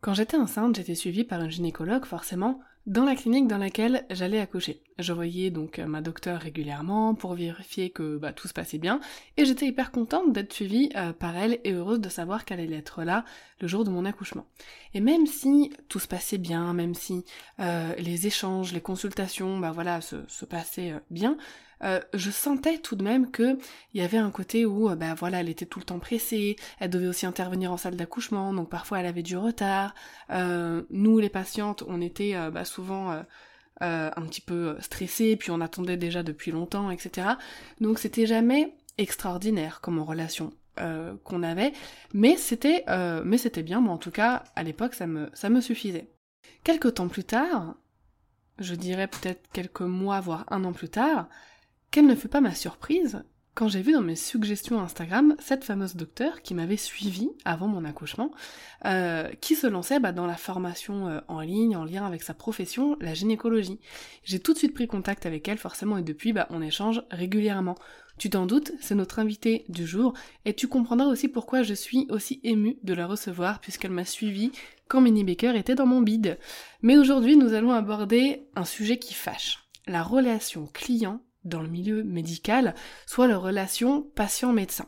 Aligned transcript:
Quand 0.00 0.14
j'étais 0.14 0.36
enceinte, 0.36 0.76
j'étais 0.76 0.94
suivie 0.94 1.24
par 1.24 1.40
un 1.40 1.48
gynécologue, 1.48 2.04
forcément, 2.04 2.60
dans 2.86 3.04
la 3.04 3.16
clinique 3.16 3.48
dans 3.48 3.58
laquelle 3.58 4.06
j'allais 4.10 4.40
accoucher. 4.40 4.80
Je 4.98 5.12
voyais 5.12 5.50
donc 5.50 5.78
ma 5.78 6.00
docteure 6.00 6.40
régulièrement 6.40 7.14
pour 7.14 7.34
vérifier 7.34 7.90
que 7.90 8.16
bah, 8.16 8.32
tout 8.32 8.48
se 8.48 8.54
passait 8.54 8.78
bien, 8.78 9.00
et 9.36 9.44
j'étais 9.44 9.66
hyper 9.66 9.90
contente 9.90 10.32
d'être 10.32 10.52
suivie 10.52 10.90
euh, 10.96 11.12
par 11.12 11.36
elle 11.36 11.58
et 11.64 11.72
heureuse 11.72 12.00
de 12.00 12.08
savoir 12.08 12.44
qu'elle 12.44 12.60
allait 12.60 12.76
être 12.76 13.02
là 13.02 13.24
le 13.60 13.68
jour 13.68 13.84
de 13.84 13.90
mon 13.90 14.04
accouchement. 14.04 14.46
Et 14.94 15.00
même 15.00 15.26
si 15.26 15.70
tout 15.88 15.98
se 15.98 16.08
passait 16.08 16.38
bien, 16.38 16.72
même 16.72 16.94
si 16.94 17.24
euh, 17.60 17.92
les 17.98 18.26
échanges, 18.26 18.72
les 18.72 18.80
consultations, 18.80 19.58
bah 19.58 19.72
voilà, 19.72 20.00
se, 20.00 20.44
passaient 20.46 20.92
euh, 20.92 21.00
bien, 21.10 21.36
euh, 21.84 22.00
je 22.14 22.30
sentais 22.30 22.78
tout 22.78 22.96
de 22.96 23.04
même 23.04 23.30
que 23.30 23.58
il 23.94 24.00
y 24.00 24.04
avait 24.04 24.18
un 24.18 24.30
côté 24.30 24.66
où, 24.66 24.90
euh, 24.90 24.96
ben 24.96 25.14
voilà, 25.14 25.40
elle 25.40 25.48
était 25.48 25.66
tout 25.66 25.78
le 25.78 25.84
temps 25.84 25.98
pressée, 25.98 26.56
elle 26.80 26.90
devait 26.90 27.06
aussi 27.06 27.26
intervenir 27.26 27.72
en 27.72 27.76
salle 27.76 27.96
d'accouchement, 27.96 28.52
donc 28.52 28.68
parfois 28.68 29.00
elle 29.00 29.06
avait 29.06 29.22
du 29.22 29.36
retard. 29.36 29.94
Euh, 30.30 30.82
nous, 30.90 31.18
les 31.18 31.28
patientes, 31.28 31.84
on 31.86 32.00
était 32.00 32.34
bah, 32.50 32.64
souvent 32.64 33.22
un 33.80 34.22
petit 34.22 34.40
peu 34.40 34.76
stressés, 34.80 35.36
puis 35.36 35.50
on 35.50 35.60
attendait 35.60 35.96
déjà 35.96 36.22
depuis 36.22 36.50
longtemps, 36.50 36.90
etc. 36.90 37.28
Donc 37.80 37.98
c'était 37.98 38.26
jamais 38.26 38.74
extraordinaire 38.98 39.80
comme 39.80 40.00
relation. 40.00 40.52
qu'on 41.24 41.42
avait, 41.42 41.72
mais 42.14 42.36
c'était 42.36 42.84
mais 43.24 43.38
c'était 43.38 43.62
bien, 43.64 43.80
moi 43.80 43.94
en 43.94 43.98
tout 43.98 44.12
cas 44.12 44.44
à 44.56 44.62
l'époque 44.62 44.94
ça 44.94 45.06
me 45.06 45.28
ça 45.34 45.48
me 45.50 45.60
suffisait. 45.60 46.08
Quelques 46.64 46.94
temps 46.94 47.08
plus 47.08 47.24
tard, 47.24 47.74
je 48.58 48.74
dirais 48.74 49.08
peut-être 49.08 49.48
quelques 49.52 49.80
mois 49.82 50.20
voire 50.20 50.44
un 50.50 50.64
an 50.64 50.72
plus 50.72 50.88
tard, 50.88 51.28
quelle 51.90 52.06
ne 52.06 52.14
fut 52.14 52.28
pas 52.28 52.40
ma 52.40 52.54
surprise 52.54 53.22
quand 53.58 53.66
j'ai 53.66 53.82
vu 53.82 53.92
dans 53.92 54.02
mes 54.02 54.14
suggestions 54.14 54.78
Instagram 54.78 55.34
cette 55.40 55.64
fameuse 55.64 55.96
docteure 55.96 56.42
qui 56.42 56.54
m'avait 56.54 56.76
suivi 56.76 57.28
avant 57.44 57.66
mon 57.66 57.84
accouchement, 57.84 58.30
euh, 58.84 59.28
qui 59.40 59.56
se 59.56 59.66
lançait 59.66 59.98
bah, 59.98 60.12
dans 60.12 60.28
la 60.28 60.36
formation 60.36 61.08
euh, 61.08 61.18
en 61.26 61.40
ligne, 61.40 61.74
en 61.74 61.84
lien 61.84 62.06
avec 62.06 62.22
sa 62.22 62.34
profession, 62.34 62.96
la 63.00 63.14
gynécologie. 63.14 63.80
J'ai 64.22 64.38
tout 64.38 64.52
de 64.52 64.58
suite 64.58 64.74
pris 64.74 64.86
contact 64.86 65.26
avec 65.26 65.48
elle 65.48 65.58
forcément 65.58 65.98
et 65.98 66.02
depuis 66.02 66.32
bah, 66.32 66.46
on 66.50 66.62
échange 66.62 67.02
régulièrement. 67.10 67.74
Tu 68.16 68.30
t'en 68.30 68.46
doutes, 68.46 68.70
c'est 68.80 68.94
notre 68.94 69.18
invitée 69.18 69.64
du 69.68 69.88
jour 69.88 70.14
et 70.44 70.54
tu 70.54 70.68
comprendras 70.68 71.08
aussi 71.08 71.26
pourquoi 71.26 71.64
je 71.64 71.74
suis 71.74 72.06
aussi 72.10 72.38
émue 72.44 72.78
de 72.84 72.94
la 72.94 73.08
recevoir 73.08 73.58
puisqu'elle 73.60 73.90
m'a 73.90 74.04
suivi 74.04 74.52
quand 74.86 75.00
Minnie 75.00 75.24
Baker 75.24 75.58
était 75.58 75.74
dans 75.74 75.84
mon 75.84 76.00
bide. 76.00 76.38
Mais 76.82 76.96
aujourd'hui 76.96 77.36
nous 77.36 77.54
allons 77.54 77.72
aborder 77.72 78.46
un 78.54 78.64
sujet 78.64 79.00
qui 79.00 79.14
fâche, 79.14 79.68
la 79.88 80.04
relation 80.04 80.68
client 80.72 81.22
dans 81.48 81.62
le 81.62 81.68
milieu 81.68 82.04
médical, 82.04 82.74
soit 83.06 83.26
la 83.26 83.38
relation 83.38 84.02
patient-médecin. 84.14 84.86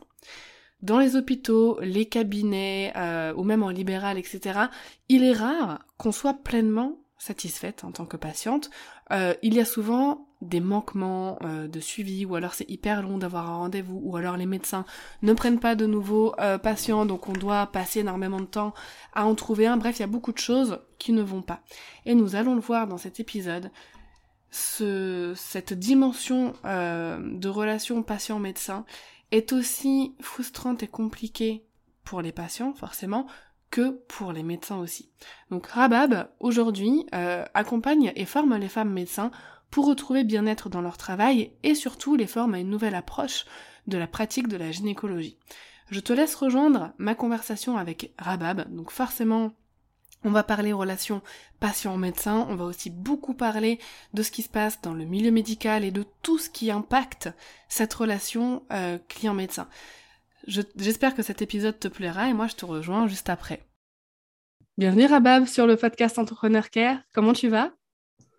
Dans 0.81 0.97
les 0.97 1.15
hôpitaux, 1.15 1.79
les 1.81 2.05
cabinets, 2.05 2.91
euh, 2.95 3.33
ou 3.35 3.43
même 3.43 3.61
en 3.61 3.69
libéral, 3.69 4.17
etc., 4.17 4.61
il 5.09 5.23
est 5.23 5.33
rare 5.33 5.85
qu'on 5.97 6.11
soit 6.11 6.43
pleinement 6.43 6.97
satisfaite 7.19 7.83
en 7.83 7.91
tant 7.91 8.05
que 8.05 8.17
patiente. 8.17 8.71
Euh, 9.11 9.35
il 9.43 9.53
y 9.53 9.59
a 9.59 9.65
souvent 9.65 10.27
des 10.41 10.59
manquements 10.59 11.37
euh, 11.43 11.67
de 11.67 11.79
suivi, 11.79 12.25
ou 12.25 12.33
alors 12.33 12.55
c'est 12.55 12.67
hyper 12.67 13.03
long 13.03 13.19
d'avoir 13.19 13.47
un 13.47 13.57
rendez-vous, 13.57 14.01
ou 14.03 14.17
alors 14.17 14.37
les 14.37 14.47
médecins 14.47 14.85
ne 15.21 15.33
prennent 15.33 15.59
pas 15.59 15.75
de 15.75 15.85
nouveaux 15.85 16.33
patients, 16.63 17.05
donc 17.05 17.29
on 17.29 17.33
doit 17.33 17.67
passer 17.67 17.99
énormément 17.99 18.39
de 18.39 18.45
temps 18.45 18.73
à 19.13 19.27
en 19.27 19.35
trouver 19.35 19.67
un. 19.67 19.77
Bref, 19.77 19.99
il 19.99 20.01
y 20.01 20.03
a 20.03 20.07
beaucoup 20.07 20.31
de 20.31 20.39
choses 20.39 20.79
qui 20.97 21.11
ne 21.13 21.21
vont 21.21 21.43
pas. 21.43 21.61
Et 22.07 22.15
nous 22.15 22.35
allons 22.35 22.55
le 22.55 22.61
voir 22.61 22.87
dans 22.87 22.97
cet 22.97 23.19
épisode 23.19 23.69
ce, 24.51 25.33
cette 25.35 25.73
dimension 25.73 26.53
euh, 26.65 27.17
de 27.21 27.49
relation 27.49 28.03
patient-médecin 28.03 28.85
est 29.31 29.53
aussi 29.53 30.13
frustrante 30.19 30.83
et 30.83 30.87
compliquée 30.87 31.65
pour 32.03 32.21
les 32.21 32.33
patients, 32.33 32.73
forcément, 32.73 33.27
que 33.69 33.91
pour 34.09 34.33
les 34.33 34.43
médecins 34.43 34.77
aussi. 34.77 35.09
Donc 35.49 35.67
Rabab, 35.67 36.29
aujourd'hui, 36.39 37.05
euh, 37.15 37.45
accompagne 37.53 38.11
et 38.15 38.25
forme 38.25 38.57
les 38.57 38.67
femmes 38.67 38.91
médecins 38.91 39.31
pour 39.69 39.87
retrouver 39.87 40.25
bien-être 40.25 40.67
dans 40.67 40.81
leur 40.81 40.97
travail 40.97 41.53
et 41.63 41.73
surtout 41.73 42.17
les 42.17 42.27
forme 42.27 42.53
à 42.53 42.59
une 42.59 42.69
nouvelle 42.69 42.95
approche 42.95 43.45
de 43.87 43.97
la 43.97 44.07
pratique 44.07 44.49
de 44.49 44.57
la 44.57 44.71
gynécologie. 44.71 45.37
Je 45.89 46.01
te 46.01 46.11
laisse 46.11 46.35
rejoindre 46.35 46.91
ma 46.97 47.15
conversation 47.15 47.77
avec 47.77 48.13
Rabab, 48.19 48.73
donc 48.73 48.91
forcément 48.91 49.53
on 50.23 50.31
va 50.31 50.43
parler 50.43 50.73
relations 50.73 51.21
patient-médecin, 51.59 52.45
on 52.49 52.55
va 52.55 52.65
aussi 52.65 52.89
beaucoup 52.89 53.33
parler 53.33 53.79
de 54.13 54.23
ce 54.23 54.31
qui 54.31 54.41
se 54.41 54.49
passe 54.49 54.81
dans 54.81 54.93
le 54.93 55.05
milieu 55.05 55.31
médical 55.31 55.83
et 55.83 55.91
de 55.91 56.05
tout 56.21 56.37
ce 56.37 56.49
qui 56.49 56.71
impacte 56.71 57.29
cette 57.69 57.93
relation 57.93 58.63
euh, 58.71 58.97
client-médecin. 59.07 59.67
J'espère 60.47 61.15
que 61.15 61.21
cet 61.21 61.41
épisode 61.41 61.79
te 61.79 61.87
plaira 61.87 62.29
et 62.29 62.33
moi 62.33 62.47
je 62.47 62.55
te 62.55 62.65
rejoins 62.65 63.07
juste 63.07 63.29
après. 63.29 63.63
Bienvenue 64.77 65.05
Rabab 65.05 65.45
sur 65.45 65.67
le 65.67 65.75
podcast 65.75 66.17
Entrepreneur 66.17 66.69
Care, 66.69 66.99
comment 67.13 67.33
tu 67.33 67.47
vas? 67.47 67.71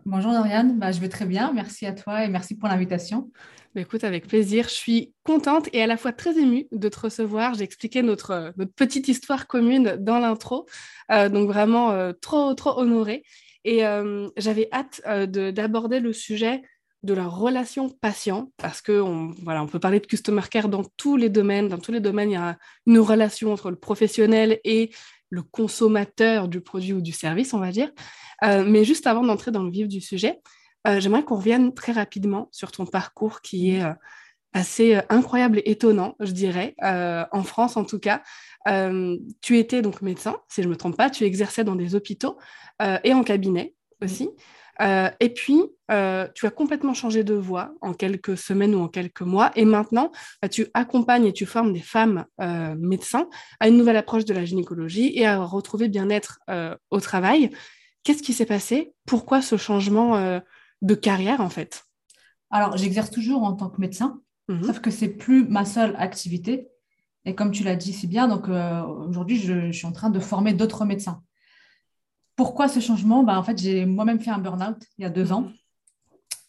Bonjour 0.04 0.32
Doriane, 0.32 0.80
bah, 0.80 0.90
je 0.90 0.98
vais 0.98 1.08
très 1.08 1.26
bien, 1.26 1.52
merci 1.52 1.86
à 1.86 1.92
toi 1.92 2.24
et 2.24 2.28
merci 2.28 2.56
pour 2.56 2.68
l'invitation. 2.68 3.30
Bah, 3.74 3.82
écoute, 3.82 4.02
avec 4.02 4.26
plaisir. 4.26 4.64
Je 4.64 4.74
suis 4.74 5.14
contente 5.22 5.68
et 5.72 5.80
à 5.80 5.86
la 5.86 5.96
fois 5.96 6.12
très 6.12 6.36
émue 6.36 6.66
de 6.72 6.88
te 6.88 6.98
recevoir. 6.98 7.54
J'ai 7.54 7.62
expliqué 7.62 8.02
notre, 8.02 8.52
notre 8.56 8.72
petite 8.72 9.06
histoire 9.06 9.46
commune 9.46 9.96
dans 10.00 10.18
l'intro. 10.18 10.66
Euh, 11.12 11.28
donc 11.28 11.48
vraiment 11.48 11.92
euh, 11.92 12.12
trop, 12.20 12.52
trop 12.54 12.78
honorée. 12.80 13.22
Et 13.64 13.86
euh, 13.86 14.28
j'avais 14.36 14.68
hâte 14.72 15.00
d'aborder 15.30 16.00
le 16.00 16.12
sujet 16.12 16.62
de 17.04 17.14
la 17.14 17.26
relation 17.26 17.88
patient 17.88 18.50
parce 18.56 18.82
que 18.82 19.00
on, 19.00 19.28
voilà, 19.42 19.62
on 19.62 19.66
peut 19.66 19.80
parler 19.80 20.00
de 20.00 20.06
customer 20.06 20.42
care 20.50 20.68
dans 20.68 20.84
tous 20.96 21.16
les 21.16 21.28
domaines. 21.28 21.68
Dans 21.68 21.78
tous 21.78 21.92
les 21.92 22.00
domaines, 22.00 22.30
il 22.30 22.34
y 22.34 22.36
a 22.36 22.58
une 22.86 22.98
relation 22.98 23.52
entre 23.52 23.70
le 23.70 23.76
professionnel 23.76 24.58
et 24.64 24.90
le 25.32 25.42
consommateur 25.42 26.46
du 26.46 26.60
produit 26.60 26.92
ou 26.92 27.00
du 27.00 27.12
service, 27.12 27.54
on 27.54 27.58
va 27.58 27.72
dire. 27.72 27.90
mais 28.42 28.84
juste 28.84 29.06
avant 29.06 29.24
d'entrer 29.24 29.50
dans 29.50 29.62
le 29.62 29.70
vif 29.70 29.88
du 29.88 30.00
sujet, 30.00 30.40
euh, 30.86 31.00
j'aimerais 31.00 31.22
qu'on 31.22 31.36
revienne 31.36 31.74
très 31.74 31.92
rapidement 31.92 32.48
sur 32.50 32.72
ton 32.72 32.86
parcours 32.86 33.40
qui 33.40 33.70
est 33.70 33.84
euh, 33.84 33.92
assez 34.52 34.96
euh, 34.96 35.02
incroyable 35.08 35.58
et 35.58 35.70
étonnant, 35.70 36.16
je 36.20 36.32
dirais, 36.32 36.74
en 36.80 37.42
France 37.44 37.76
en 37.76 37.84
tout 37.84 37.98
cas. 37.98 38.22
tu 39.40 39.58
étais 39.58 39.82
donc 39.82 40.02
médecin, 40.02 40.36
si 40.48 40.62
je 40.62 40.68
ne 40.68 40.72
me 40.72 40.76
trompe 40.76 40.96
pas, 40.96 41.10
tu 41.10 41.24
exerçais 41.24 41.64
dans 41.64 41.76
des 41.76 41.94
hôpitaux 41.94 42.38
et 43.04 43.14
en 43.14 43.22
cabinet 43.22 43.74
aussi. 44.02 44.30
Et 44.82 45.28
puis, 45.28 45.60
tu 45.88 46.46
as 46.46 46.50
complètement 46.50 46.94
changé 46.94 47.24
de 47.24 47.34
voie 47.34 47.74
en 47.80 47.94
quelques 47.94 48.36
semaines 48.36 48.74
ou 48.74 48.80
en 48.80 48.88
quelques 48.88 49.22
mois. 49.22 49.52
Et 49.54 49.64
maintenant, 49.64 50.10
tu 50.50 50.66
accompagnes 50.74 51.26
et 51.26 51.32
tu 51.32 51.46
formes 51.46 51.72
des 51.72 51.80
femmes 51.80 52.24
médecins 52.78 53.28
à 53.60 53.68
une 53.68 53.76
nouvelle 53.76 53.96
approche 53.96 54.24
de 54.24 54.34
la 54.34 54.44
gynécologie 54.44 55.12
et 55.14 55.26
à 55.26 55.42
retrouver 55.44 55.88
bien-être 55.88 56.40
au 56.90 57.00
travail. 57.00 57.50
Qu'est-ce 58.02 58.22
qui 58.22 58.32
s'est 58.32 58.46
passé? 58.46 58.94
Pourquoi 59.06 59.42
ce 59.42 59.56
changement 59.56 60.40
de 60.82 60.94
carrière 60.94 61.40
en 61.40 61.50
fait? 61.50 61.84
Alors, 62.52 62.76
j'exerce 62.76 63.10
toujours 63.10 63.42
en 63.44 63.54
tant 63.54 63.70
que 63.70 63.80
médecin, 63.80 64.20
mhm. 64.48 64.64
sauf 64.64 64.80
que 64.80 64.90
c'est 64.90 65.08
plus 65.08 65.48
ma 65.48 65.64
seule 65.64 65.96
activité. 65.96 66.68
Et 67.24 67.34
comme 67.34 67.50
tu 67.50 67.64
l'as 67.64 67.76
dit 67.76 67.92
si 67.92 68.06
bien, 68.06 68.28
donc 68.28 68.48
euh, 68.48 68.82
aujourd'hui, 68.82 69.38
je, 69.38 69.72
suis 69.72 69.86
en 69.86 69.92
train 69.92 70.10
de 70.10 70.20
former 70.20 70.52
d'autres 70.52 70.84
médecins. 70.84 71.22
Pourquoi 72.36 72.68
ce 72.68 72.80
changement? 72.80 73.22
Bah, 73.22 73.38
En 73.38 73.42
fait, 73.42 73.58
j'ai 73.58 73.86
moi-même 73.86 74.20
fait 74.20 74.30
un 74.30 74.38
burn-out 74.38 74.76
il 74.98 75.02
y 75.02 75.04
a 75.04 75.10
deux 75.10 75.32
ans. 75.32 75.48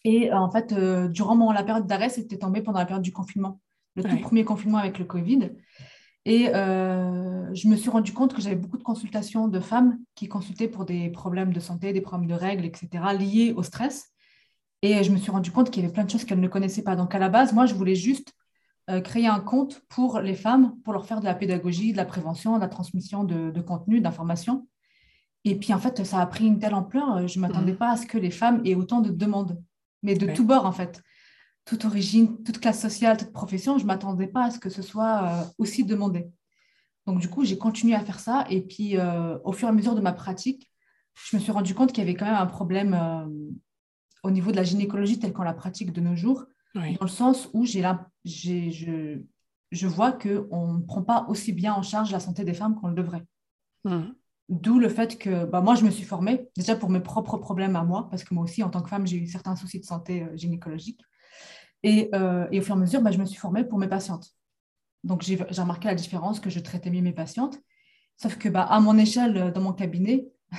Et 0.04 0.32
euh, 0.32 0.36
en 0.36 0.50
fait, 0.50 0.72
euh, 0.72 1.08
durant 1.08 1.36
mon, 1.36 1.50
la 1.50 1.62
période 1.62 1.86
d'arrêt, 1.86 2.08
c'était 2.08 2.38
tombé 2.38 2.62
pendant 2.62 2.78
la 2.78 2.86
période 2.86 3.02
du 3.02 3.12
confinement, 3.12 3.60
le 3.96 4.02
tout 4.02 4.18
premier 4.20 4.44
confinement 4.44 4.78
avec 4.78 4.98
le 4.98 5.04
Covid. 5.04 5.52
Et 6.26 6.46
je 6.46 7.68
me 7.68 7.76
suis 7.76 7.90
rendu 7.90 8.12
compte 8.14 8.32
que 8.32 8.40
j'avais 8.40 8.56
beaucoup 8.56 8.78
de 8.78 8.82
consultations 8.82 9.46
de 9.46 9.60
femmes 9.60 9.98
qui 10.14 10.26
consultaient 10.26 10.68
pour 10.68 10.86
des 10.86 11.10
problèmes 11.10 11.52
de 11.52 11.60
santé, 11.60 11.92
des 11.92 12.00
problèmes 12.00 12.28
de 12.28 12.34
règles, 12.34 12.64
etc., 12.64 12.88
liés 13.18 13.52
au 13.54 13.62
stress. 13.62 14.14
Et 14.80 15.02
je 15.02 15.10
me 15.10 15.16
suis 15.16 15.30
rendu 15.30 15.50
compte 15.50 15.70
qu'il 15.70 15.82
y 15.82 15.84
avait 15.86 15.92
plein 15.94 16.04
de 16.04 16.10
choses 16.10 16.24
qu'elles 16.24 16.40
ne 16.40 16.48
connaissaient 16.48 16.82
pas. 16.82 16.96
Donc 16.96 17.14
à 17.14 17.18
la 17.18 17.28
base, 17.28 17.52
moi, 17.52 17.66
je 17.66 17.74
voulais 17.74 17.94
juste 17.94 18.34
euh, 18.90 19.00
créer 19.00 19.26
un 19.26 19.40
compte 19.40 19.82
pour 19.88 20.20
les 20.20 20.34
femmes, 20.34 20.78
pour 20.84 20.92
leur 20.92 21.06
faire 21.06 21.20
de 21.20 21.24
la 21.24 21.34
pédagogie, 21.34 21.92
de 21.92 21.96
la 21.96 22.04
prévention, 22.04 22.56
de 22.56 22.60
la 22.60 22.68
transmission 22.68 23.24
de, 23.24 23.60
contenu, 23.62 24.02
d'informations. 24.02 24.68
Et 25.44 25.56
puis 25.56 25.72
en 25.74 25.78
fait, 25.78 26.04
ça 26.04 26.20
a 26.20 26.26
pris 26.26 26.46
une 26.46 26.58
telle 26.58 26.74
ampleur, 26.74 27.16
euh, 27.16 27.26
je 27.26 27.38
ne 27.38 27.46
m'attendais 27.46 27.72
mmh. 27.72 27.78
pas 27.78 27.92
à 27.92 27.96
ce 27.96 28.06
que 28.06 28.18
les 28.18 28.30
femmes 28.30 28.62
aient 28.64 28.74
autant 28.74 29.00
de 29.00 29.10
demandes, 29.10 29.60
mais 30.02 30.14
de 30.14 30.32
tous 30.32 30.44
bords 30.44 30.66
en 30.66 30.72
fait. 30.72 31.02
toute 31.64 31.84
origine, 31.84 32.42
toute 32.44 32.60
classe 32.60 32.80
sociale, 32.80 33.16
toute 33.16 33.32
profession, 33.32 33.78
je 33.78 33.84
ne 33.84 33.88
m'attendais 33.88 34.26
pas 34.26 34.44
à 34.44 34.50
ce 34.50 34.58
que 34.58 34.68
ce 34.68 34.82
soit 34.82 35.24
euh, 35.24 35.44
aussi 35.58 35.84
demandé. 35.84 36.28
Donc, 37.06 37.20
du 37.20 37.28
coup, 37.28 37.44
j'ai 37.44 37.58
continué 37.58 37.94
à 37.94 38.00
faire 38.00 38.20
ça. 38.20 38.46
Et 38.50 38.62
puis, 38.62 38.98
euh, 38.98 39.38
au 39.44 39.52
fur 39.52 39.68
et 39.68 39.70
à 39.70 39.74
mesure 39.74 39.94
de 39.94 40.00
ma 40.00 40.12
pratique, 40.12 40.70
je 41.14 41.36
me 41.36 41.40
suis 41.40 41.52
rendu 41.52 41.74
compte 41.74 41.92
qu'il 41.92 42.02
y 42.02 42.06
avait 42.06 42.16
quand 42.16 42.24
même 42.24 42.34
un 42.34 42.46
problème 42.46 42.94
euh, 42.94 43.26
au 44.22 44.30
niveau 44.30 44.50
de 44.50 44.56
la 44.56 44.64
gynécologie 44.64 45.18
telle 45.18 45.32
qu'on 45.32 45.42
la 45.42 45.54
pratique 45.54 45.92
de 45.92 46.00
nos 46.00 46.16
jours, 46.16 46.46
dans 46.74 46.96
le 47.00 47.08
sens 47.08 47.48
où 47.52 47.64
j'ai 47.64 47.84
je, 48.24 49.20
je 49.70 49.86
vois 49.86 50.12
qu'on 50.12 50.72
ne 50.72 50.82
prend 50.82 51.02
pas 51.02 51.26
aussi 51.28 51.52
bien 51.52 51.72
en 51.72 51.82
charge 51.82 52.10
la 52.10 52.20
santé 52.20 52.42
des 52.44 52.54
femmes 52.54 52.74
qu'on 52.74 52.88
le 52.88 52.94
devrait. 52.94 53.24
Mmh. 53.84 54.00
D'où 54.50 54.78
le 54.78 54.88
fait 54.88 55.18
que 55.18 55.46
bah, 55.46 55.60
moi, 55.62 55.74
je 55.74 55.84
me 55.84 55.90
suis 55.90 56.04
formée, 56.04 56.48
déjà 56.56 56.76
pour 56.76 56.90
mes 56.90 57.00
propres 57.00 57.38
problèmes 57.38 57.76
à 57.76 57.82
moi, 57.82 58.08
parce 58.10 58.24
que 58.24 58.34
moi 58.34 58.44
aussi, 58.44 58.62
en 58.62 58.70
tant 58.70 58.82
que 58.82 58.90
femme, 58.90 59.06
j'ai 59.06 59.16
eu 59.16 59.26
certains 59.26 59.56
soucis 59.56 59.80
de 59.80 59.84
santé 59.84 60.26
gynécologique. 60.34 61.00
Euh, 61.86 62.46
et, 62.50 62.58
au 62.58 62.62
fur 62.62 62.74
et 62.74 62.78
à 62.78 62.80
mesure, 62.80 63.02
bah, 63.02 63.10
je 63.10 63.18
me 63.18 63.24
suis 63.24 63.38
formée 63.38 63.64
pour 63.64 63.78
mes 63.78 63.88
patientes. 63.88 64.30
Donc, 65.02 65.22
j'ai 65.22 65.36
remarqué 65.36 65.88
la 65.88 65.94
différence 65.94 66.40
que 66.40 66.50
je 66.50 66.60
traitais 66.60 66.90
mieux 66.90 67.02
mes 67.02 67.12
patientes. 67.12 67.58
Sauf 68.16 68.38
que, 68.38 68.48
bah, 68.48 68.62
à 68.62 68.80
mon 68.80 68.96
échelle, 68.96 69.36
euh, 69.36 69.50
dans 69.50 69.60
mon 69.60 69.72
cabinet, 69.72 70.26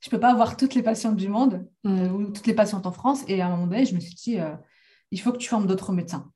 je 0.00 0.08
ne 0.08 0.10
peux 0.10 0.20
pas 0.20 0.30
avoir 0.30 0.56
toutes 0.56 0.74
les 0.74 0.82
patientes 0.82 1.16
du 1.16 1.28
monde 1.28 1.66
euh, 1.86 2.08
mm. 2.08 2.14
ou 2.14 2.30
toutes 2.30 2.46
les 2.46 2.54
patientes 2.54 2.86
en 2.86 2.92
France. 2.92 3.24
Et 3.28 3.40
à 3.40 3.46
un 3.46 3.50
moment 3.50 3.66
donné, 3.66 3.86
je 3.86 3.94
me 3.94 4.00
suis 4.00 4.14
dit, 4.14 4.38
il 5.10 5.20
faut 5.20 5.32
que 5.32 5.38
tu 5.38 5.48
formes 5.48 5.66
d'autres 5.66 5.92
médecins. 5.92 6.30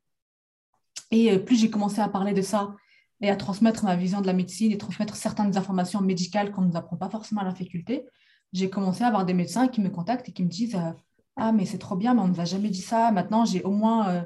Et 1.10 1.38
plus 1.38 1.58
j'ai 1.58 1.70
commencé 1.70 2.00
à 2.00 2.08
parler 2.08 2.34
de 2.34 2.42
ça 2.42 2.74
et 3.20 3.30
à 3.30 3.36
transmettre 3.36 3.84
ma 3.84 3.96
vision 3.96 4.20
de 4.20 4.26
la 4.26 4.32
médecine 4.32 4.72
et 4.72 4.78
transmettre 4.78 5.16
certaines 5.16 5.56
informations 5.56 6.00
médicales 6.00 6.52
qu'on 6.52 6.62
ne 6.62 6.68
nous 6.68 6.76
apprend 6.76 6.96
pas 6.96 7.10
forcément 7.10 7.40
à 7.40 7.44
la 7.44 7.54
faculté, 7.54 8.06
j'ai 8.52 8.70
commencé 8.70 9.02
à 9.04 9.08
avoir 9.08 9.26
des 9.26 9.34
médecins 9.34 9.68
qui 9.68 9.80
me 9.80 9.90
contactent 9.90 10.28
et 10.28 10.32
qui 10.32 10.42
me 10.42 10.48
disent 10.48 10.78
ah, 11.38 11.52
mais 11.52 11.64
c'est 11.64 11.78
trop 11.78 11.96
bien, 11.96 12.14
mais 12.14 12.20
on 12.20 12.28
ne 12.28 12.32
nous 12.32 12.40
a 12.40 12.44
jamais 12.44 12.68
dit 12.68 12.82
ça. 12.82 13.12
Maintenant, 13.12 13.44
j'ai 13.44 13.62
au 13.62 13.70
moins 13.70 14.08
euh, 14.08 14.22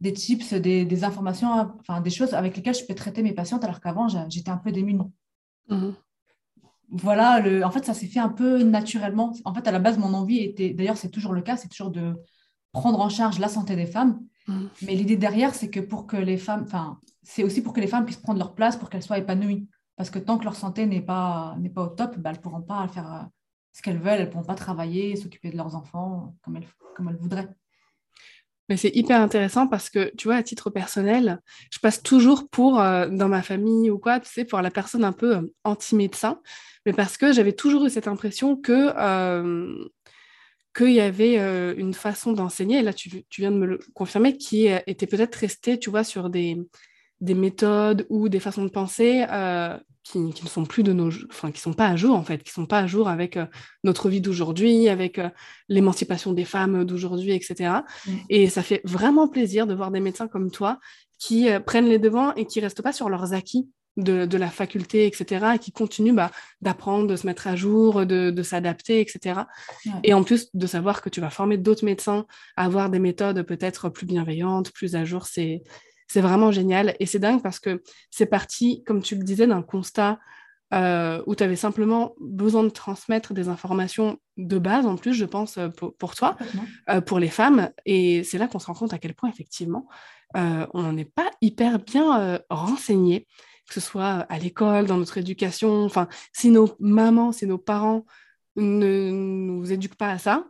des 0.00 0.12
tips, 0.12 0.54
des, 0.54 1.04
informations, 1.04 1.50
enfin 1.80 2.00
des 2.00 2.10
choses 2.10 2.34
avec 2.34 2.56
lesquelles 2.56 2.74
je 2.74 2.86
peux 2.86 2.94
traiter 2.94 3.22
mes 3.22 3.32
patientes, 3.32 3.64
alors 3.64 3.80
qu'avant, 3.80 4.06
j'étais 4.28 4.50
un 4.50 4.56
peu 4.56 4.70
démunie. 4.70 5.10
Mhm. 5.68 5.94
Voilà, 6.90 7.40
le, 7.40 7.64
en 7.64 7.70
fait, 7.70 7.84
ça 7.84 7.94
s'est 7.94 8.06
fait 8.06 8.20
un 8.20 8.28
peu 8.28 8.62
naturellement. 8.62 9.32
En 9.44 9.54
fait, 9.54 9.66
à 9.66 9.72
la 9.72 9.78
base, 9.78 9.98
mon 9.98 10.14
envie 10.14 10.38
était, 10.38 10.70
d'ailleurs, 10.70 10.98
c'est 10.98 11.08
toujours 11.08 11.32
le 11.32 11.42
cas, 11.42 11.56
c'est 11.56 11.68
toujours 11.68 11.90
de 11.90 12.14
prendre 12.72 13.00
en 13.00 13.08
charge 13.08 13.38
la 13.38 13.48
santé 13.48 13.76
des 13.76 13.86
femmes. 13.86 14.20
Mhm. 14.48 14.68
Mais 14.82 14.94
l'idée 14.94 15.16
derrière, 15.16 15.54
c'est 15.54 15.70
que 15.70 15.80
pour 15.80 16.06
que 16.06 16.16
les 16.16 16.36
femmes, 16.36 16.64
enfin, 16.64 16.98
c'est 17.22 17.44
aussi 17.44 17.62
pour 17.62 17.72
que 17.72 17.80
les 17.80 17.86
femmes 17.86 18.04
puissent 18.04 18.16
prendre 18.16 18.38
leur 18.38 18.54
place, 18.54 18.76
pour 18.76 18.90
qu'elles 18.90 19.02
soient 19.02 19.18
épanouies. 19.18 19.68
Parce 19.96 20.10
que 20.10 20.18
tant 20.18 20.38
que 20.38 20.44
leur 20.44 20.56
santé 20.56 20.86
n'est 20.86 21.02
pas, 21.02 21.54
n'est 21.60 21.70
pas 21.70 21.82
au 21.82 21.88
top, 21.88 22.16
bah, 22.18 22.30
elles 22.30 22.36
ne 22.36 22.42
pourront 22.42 22.62
pas 22.62 22.88
faire 22.88 23.12
euh, 23.12 23.24
ce 23.72 23.82
qu'elles 23.82 23.98
veulent, 23.98 24.14
elles 24.14 24.26
ne 24.26 24.30
pourront 24.30 24.44
pas 24.44 24.54
travailler, 24.54 25.16
s'occuper 25.16 25.50
de 25.50 25.56
leurs 25.56 25.76
enfants 25.76 26.34
comme 26.42 26.56
elles, 26.56 26.66
comme 26.96 27.08
elles 27.08 27.16
voudraient. 27.16 27.48
Mais 28.68 28.76
c'est 28.76 28.94
hyper 28.94 29.20
intéressant 29.20 29.66
parce 29.66 29.90
que, 29.90 30.14
tu 30.16 30.28
vois, 30.28 30.36
à 30.36 30.42
titre 30.42 30.70
personnel, 30.70 31.40
je 31.70 31.78
passe 31.78 32.02
toujours 32.02 32.48
pour, 32.48 32.80
euh, 32.80 33.08
dans 33.08 33.28
ma 33.28 33.42
famille 33.42 33.90
ou 33.90 33.98
quoi, 33.98 34.20
tu 34.20 34.30
sais, 34.30 34.44
pour 34.44 34.60
la 34.62 34.70
personne 34.70 35.04
un 35.04 35.12
peu 35.12 35.36
euh, 35.36 35.52
anti-médecin, 35.64 36.40
mais 36.86 36.92
parce 36.92 37.16
que 37.16 37.32
j'avais 37.32 37.52
toujours 37.52 37.84
eu 37.84 37.90
cette 37.90 38.08
impression 38.08 38.56
que 38.56 38.92
euh, 38.96 39.84
qu'il 40.74 40.92
y 40.92 41.00
avait 41.00 41.36
une 41.76 41.94
façon 41.94 42.32
d'enseigner, 42.32 42.78
et 42.78 42.82
là 42.82 42.92
tu, 42.92 43.24
tu, 43.28 43.40
viens 43.40 43.50
de 43.50 43.56
me 43.56 43.66
le 43.66 43.80
confirmer, 43.94 44.36
qui 44.36 44.66
était 44.66 45.06
peut-être 45.06 45.34
restée, 45.36 45.78
tu 45.78 45.90
vois, 45.90 46.04
sur 46.04 46.30
des, 46.30 46.56
des 47.20 47.34
méthodes 47.34 48.06
ou 48.08 48.28
des 48.28 48.40
façons 48.40 48.64
de 48.64 48.70
penser 48.70 49.24
qui, 50.04 50.18
ne 50.18 50.32
sont 50.32 50.64
plus 50.64 50.82
de 50.82 50.92
nos, 50.92 51.10
enfin 51.30 51.50
qui 51.52 51.60
sont 51.60 51.72
pas 51.72 51.86
à 51.86 51.96
jour 51.96 52.16
en 52.16 52.24
fait, 52.24 52.42
qui 52.42 52.52
sont 52.52 52.66
pas 52.66 52.80
à 52.80 52.86
jour 52.86 53.08
avec 53.08 53.36
euh, 53.36 53.46
notre 53.84 54.08
vie 54.08 54.20
d'aujourd'hui, 54.20 54.88
avec 54.88 55.18
euh, 55.18 55.28
l'émancipation 55.68 56.32
des 56.32 56.44
femmes 56.44 56.84
d'aujourd'hui, 56.84 57.32
etc. 57.32 57.80
Mm. 58.06 58.10
Et 58.28 58.48
ça 58.48 58.62
fait 58.62 58.80
vraiment 58.84 59.28
plaisir 59.28 59.66
de 59.66 59.74
voir 59.74 59.90
des 59.90 60.00
médecins 60.00 60.28
comme 60.28 60.50
toi 60.50 60.78
qui 61.18 61.48
euh, 61.48 61.60
prennent 61.60 61.88
les 61.88 61.98
devants 61.98 62.34
et 62.34 62.46
qui 62.46 62.60
restent 62.60 62.82
pas 62.82 62.92
sur 62.92 63.08
leurs 63.08 63.32
acquis 63.32 63.68
de, 63.96 64.26
de 64.26 64.38
la 64.38 64.48
faculté, 64.48 65.06
etc. 65.06 65.46
Et 65.54 65.58
qui 65.58 65.72
continuent 65.72 66.14
bah, 66.14 66.30
d'apprendre, 66.60 67.06
de 67.06 67.16
se 67.16 67.26
mettre 67.26 67.46
à 67.46 67.56
jour, 67.56 68.06
de, 68.06 68.30
de 68.30 68.42
s'adapter, 68.42 69.00
etc. 69.00 69.40
Et 70.04 70.14
en 70.14 70.24
plus 70.24 70.48
de 70.54 70.66
savoir 70.66 71.02
que 71.02 71.08
tu 71.08 71.20
vas 71.20 71.30
former 71.30 71.58
d'autres 71.58 71.84
médecins 71.84 72.26
à 72.56 72.64
avoir 72.64 72.90
des 72.90 72.98
méthodes 72.98 73.42
peut-être 73.42 73.88
plus 73.88 74.06
bienveillantes, 74.06 74.70
plus 74.72 74.96
à 74.96 75.04
jour, 75.04 75.26
c'est 75.26 75.62
c'est 76.08 76.20
vraiment 76.20 76.52
génial. 76.52 76.94
Et 77.00 77.06
c'est 77.06 77.18
dingue 77.18 77.42
parce 77.42 77.58
que 77.58 77.82
c'est 78.10 78.26
parti, 78.26 78.82
comme 78.84 79.02
tu 79.02 79.16
le 79.16 79.24
disais, 79.24 79.46
d'un 79.46 79.62
constat 79.62 80.18
euh, 80.74 81.22
où 81.26 81.34
tu 81.34 81.42
avais 81.42 81.56
simplement 81.56 82.14
besoin 82.20 82.64
de 82.64 82.70
transmettre 82.70 83.34
des 83.34 83.48
informations 83.48 84.18
de 84.38 84.58
base, 84.58 84.86
en 84.86 84.96
plus, 84.96 85.12
je 85.12 85.26
pense, 85.26 85.58
euh, 85.58 85.68
pour, 85.68 86.14
toi, 86.14 86.36
euh, 86.88 87.00
pour 87.00 87.18
les 87.18 87.28
femmes. 87.28 87.70
Et 87.84 88.24
c'est 88.24 88.38
là 88.38 88.46
qu'on 88.46 88.58
se 88.58 88.66
rend 88.66 88.74
compte 88.74 88.92
à 88.92 88.98
quel 88.98 89.14
point, 89.14 89.28
effectivement, 89.28 89.86
on 90.34 90.92
n'est 90.94 91.04
pas 91.04 91.30
hyper 91.42 91.78
bien 91.78 92.40
renseigné, 92.48 93.26
que 93.68 93.74
ce 93.74 93.80
soit 93.80 94.26
à 94.28 94.38
l'école, 94.38 94.86
dans 94.86 94.96
notre 94.96 95.18
éducation. 95.18 95.84
Enfin, 95.84 96.08
si 96.32 96.50
nos 96.50 96.74
mamans, 96.78 97.32
si 97.32 97.46
nos 97.46 97.58
parents 97.58 98.04
ne 98.56 99.10
nous 99.10 99.72
éduquent 99.72 99.96
pas 99.96 100.10
à 100.10 100.18
ça, 100.18 100.46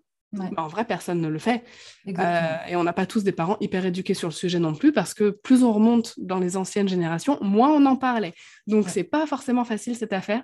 en 0.57 0.67
vrai, 0.69 0.85
personne 0.85 1.21
ne 1.21 1.29
le 1.29 1.39
fait. 1.39 1.63
Euh, 2.09 2.57
et 2.69 2.77
on 2.77 2.85
n'a 2.85 2.93
pas 2.93 3.07
tous 3.07 3.23
des 3.23 3.33
parents 3.33 3.57
hyper 3.61 3.85
éduqués 3.85 4.15
sur 4.15 4.29
le 4.29 4.33
sujet 4.33 4.59
non 4.59 4.75
plus, 4.75 4.93
parce 4.93 5.15
que 5.15 5.31
plus 5.31 5.63
on 5.63 5.73
remonte 5.73 6.15
dans 6.19 6.39
les 6.39 6.57
anciennes 6.57 6.89
générations, 6.89 7.39
moins 7.43 7.71
on 7.71 7.85
en 7.87 7.97
parlait. 7.97 8.35
Donc, 8.67 8.89
ce 8.89 8.95
c'est 8.95 9.05
pas 9.05 9.27
forcément 9.27 9.65
facile 9.65 9.95
cette 9.95 10.13
affaire. 10.13 10.43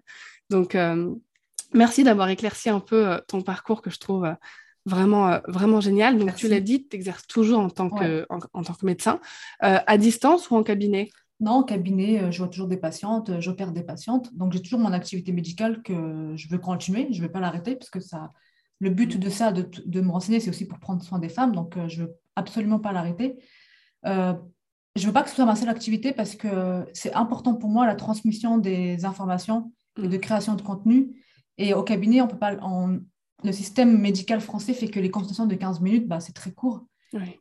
Donc, 0.51 0.75
euh, 0.75 1.11
merci 1.73 2.05
d'avoir 2.05 2.29
éclairci 2.29 2.69
un 2.69 2.81
peu 2.81 3.09
euh, 3.09 3.19
ton 3.29 3.41
parcours 3.41 3.81
que 3.81 3.91
je 3.91 3.99
trouve 3.99 4.29
vraiment, 4.85 5.41
vraiment 5.49 5.81
génial. 5.81 6.19
Donc, 6.19 6.35
tu 6.35 6.49
l'as 6.49 6.61
dit, 6.61 6.87
tu 6.87 6.97
exerces 6.97 7.27
toujours 7.27 7.61
en 7.61 7.71
tant 7.71 7.89
que, 7.89 8.27
en, 8.29 8.63
tant 8.63 8.75
que 8.75 8.85
médecin, 8.85 9.21
à 9.61 9.99
distance 9.99 10.51
ou 10.51 10.57
en 10.57 10.63
cabinet? 10.63 11.11
Non, 11.41 11.63
cabinet, 11.63 12.33
je 12.33 12.39
vois 12.39 12.49
toujours 12.49 12.67
des 12.67 12.77
patientes, 12.77 13.41
j'opère 13.41 13.73
des 13.73 13.83
patientes. 13.83 14.35
Donc, 14.37 14.53
j'ai 14.53 14.61
toujours 14.61 14.81
mon 14.81 14.93
activité 14.93 15.33
médicale 15.33 15.83
que 15.83 16.33
je 16.35 16.49
veux 16.49 16.59
continuer. 16.59 17.09
Je 17.13 17.19
ne 17.19 17.27
vais 17.27 17.33
pas 17.33 17.41
l'arrêter 17.41 17.77
parce 17.77 17.91
que 17.91 18.01
ça, 18.01 18.33
le 18.81 18.91
but 18.91 19.19
de 19.19 19.31
ça, 19.31 19.53
de, 19.53 20.01
me 20.01 20.11
renseigner, 20.11 20.41
c'est 20.41 20.51
aussi 20.51 20.67
pour 20.67 20.79
prendre 20.79 21.03
soin 21.03 21.19
des 21.19 21.29
femmes. 21.29 21.53
Donc, 21.53 21.77
euh, 21.77 21.89
je 21.89 22.03
ne 22.03 22.07
veux 22.07 22.15
absolument 22.37 22.79
pas 22.79 22.93
l'arrêter. 22.93 23.37
Euh, 24.07 24.35
je 24.97 25.03
ne 25.03 25.07
veux 25.07 25.13
pas 25.13 25.23
que 25.23 25.31
ce 25.31 25.37
soit 25.37 25.45
ma 25.45 25.57
seule 25.57 25.69
activité 25.69 26.13
parce 26.13 26.35
que 26.35 26.87
c'est 26.93 27.13
important 27.15 27.55
pour 27.55 27.71
moi 27.71 27.87
la 27.87 27.95
transmission 27.95 28.59
des 28.59 29.05
informations 29.05 29.73
et 29.97 30.09
de 30.09 30.17
mm. 30.17 30.21
création 30.21 30.55
de 30.55 30.63
contenu. 30.63 31.25
Et 31.57 31.75
au 31.75 31.83
cabinet, 31.83 32.21
on 32.21 32.29
peut 32.29 32.39
pas, 32.39 32.57
le 33.45 33.53
système 33.53 33.99
médical 33.99 34.41
français 34.41 34.75
fait 34.75 34.89
que 34.89 35.01
les 35.01 35.11
consultations 35.11 35.47
de 35.47 35.55
15 35.55 35.81
minutes, 35.81 36.07
bah, 36.07 36.21
c'est 36.21 36.33
très 36.33 36.53
court. 36.53 36.87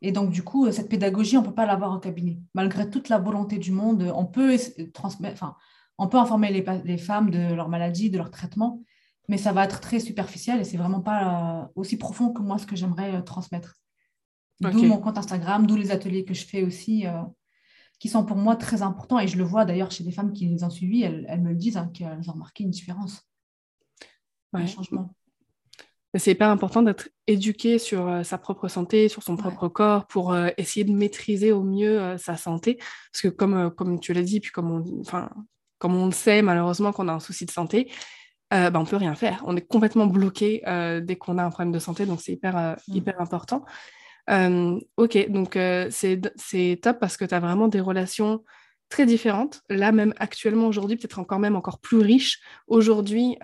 Et 0.02 0.12
donc, 0.12 0.30
du 0.30 0.44
coup, 0.44 0.72
cette 0.72 0.90
pédagogie, 0.90 1.38
on 1.38 1.42
ne 1.42 1.48
peut 1.48 1.54
pas 1.54 1.66
l'avoir 1.66 1.94
au 1.94 2.00
cabinet. 2.00 2.40
Malgré 2.54 2.90
toute 2.90 3.10
la 3.10 3.18
volonté 3.18 3.58
du 3.58 3.72
monde, 3.72 4.12
on 4.16 4.26
peut, 4.26 4.58
transmettre, 4.94 5.34
enfin, 5.34 5.56
on 5.98 6.08
peut 6.08 6.18
informer 6.18 6.52
les, 6.52 6.66
les 6.86 6.98
femmes 6.98 7.30
de 7.32 7.54
leur 7.54 7.68
maladie, 7.68 8.10
de 8.10 8.18
leur 8.18 8.32
traitement, 8.32 8.82
mais 9.28 9.38
ça 9.38 9.52
va 9.52 9.66
être 9.66 9.82
très 9.82 10.00
superficiel 10.00 10.62
et 10.62 10.64
c'est 10.64 10.78
vraiment 10.78 11.02
pas 11.02 11.64
euh, 11.64 11.68
aussi 11.76 11.98
profond 11.98 12.32
que 12.32 12.42
moi 12.42 12.58
ce 12.58 12.66
que 12.66 12.76
j'aimerais 12.76 13.16
euh, 13.16 13.22
transmettre. 13.22 13.76
D'où 14.60 14.84
mon 14.86 14.98
compte 14.98 15.18
Instagram, 15.18 15.68
d'où 15.68 15.76
les 15.76 15.92
ateliers 15.92 16.26
que 16.26 16.34
je 16.34 16.46
fais 16.46 16.64
aussi, 16.64 17.06
euh, 17.06 17.22
qui 18.00 18.10
sont 18.10 18.26
pour 18.26 18.38
moi 18.38 18.56
très 18.56 18.82
importants. 18.82 19.20
Et 19.20 19.28
je 19.28 19.38
le 19.38 19.44
vois 19.44 19.66
d'ailleurs 19.66 19.92
chez 19.92 20.04
des 20.04 20.12
femmes 20.12 20.34
qui 20.34 20.48
les 20.48 20.64
ont 20.64 20.70
suivis, 20.70 21.04
elles, 21.04 21.42
me 21.42 21.50
le 21.50 21.56
disent, 21.56 21.78
hein, 21.78 21.92
qu'elles 21.94 22.28
ont 22.28 22.34
remarqué 22.34 22.64
une 22.64 22.72
différence, 22.72 23.22
un 24.54 24.66
changement. 24.66 25.14
C'est 26.16 26.32
hyper 26.32 26.50
important 26.50 26.82
d'être 26.82 27.10
éduqué 27.28 27.80
sur 27.80 28.22
sa 28.24 28.38
propre 28.38 28.68
santé, 28.70 29.10
sur 29.10 29.24
son 29.24 29.36
propre 29.36 29.68
corps, 29.68 30.08
pour 30.08 30.36
essayer 30.58 30.84
de 30.86 30.92
maîtriser 30.92 31.52
au 31.52 31.64
mieux 31.64 32.18
sa 32.18 32.38
santé. 32.38 32.78
Parce 33.12 33.22
que 33.24 33.28
comme, 33.28 33.70
comme 33.72 34.00
tu 34.00 34.14
l'as 34.14 34.24
dit, 34.24 34.40
puis 34.40 34.52
comme 34.52 34.72
on, 34.72 35.04
comme 35.80 35.96
on 35.96 36.06
le 36.08 36.12
sait 36.12 36.42
malheureusement 36.42 36.92
qu'on 36.92 37.08
a 37.08 37.14
un 37.14 37.20
souci 37.20 37.46
de 37.46 37.52
santé, 37.52 37.92
euh, 38.54 38.70
bah, 38.70 38.80
on 38.80 38.86
peut 38.86 38.96
rien 38.96 39.16
faire. 39.16 39.44
On 39.46 39.56
est 39.58 39.68
complètement 39.68 40.08
bloqué 40.08 40.64
euh, 40.68 41.02
dès 41.02 41.18
qu'on 41.18 41.38
a 41.38 41.44
un 41.44 41.50
problème 41.50 41.74
de 41.74 41.80
santé, 41.80 42.06
donc 42.06 42.22
c'est 42.22 42.32
hyper, 42.34 42.58
euh, 42.58 42.76
mm. 42.88 42.96
hyper 42.96 43.22
important. 43.22 43.66
ok, 44.98 45.30
donc 45.30 45.58
c'est 45.90 46.80
top 46.82 47.00
parce 47.00 47.18
que 47.18 47.26
tu 47.26 47.34
as 47.34 47.40
vraiment 47.40 47.68
des 47.68 47.82
relations 47.82 48.44
très 48.90 49.06
différentes. 49.06 49.62
Là, 49.70 49.92
même 49.92 50.14
actuellement, 50.18 50.68
aujourd'hui, 50.68 50.98
peut-être 50.98 51.20
encore 51.20 51.40
même 51.40 51.56
encore 51.56 51.80
plus 51.80 52.00
riches 52.00 52.40
aujourd'hui 52.68 53.38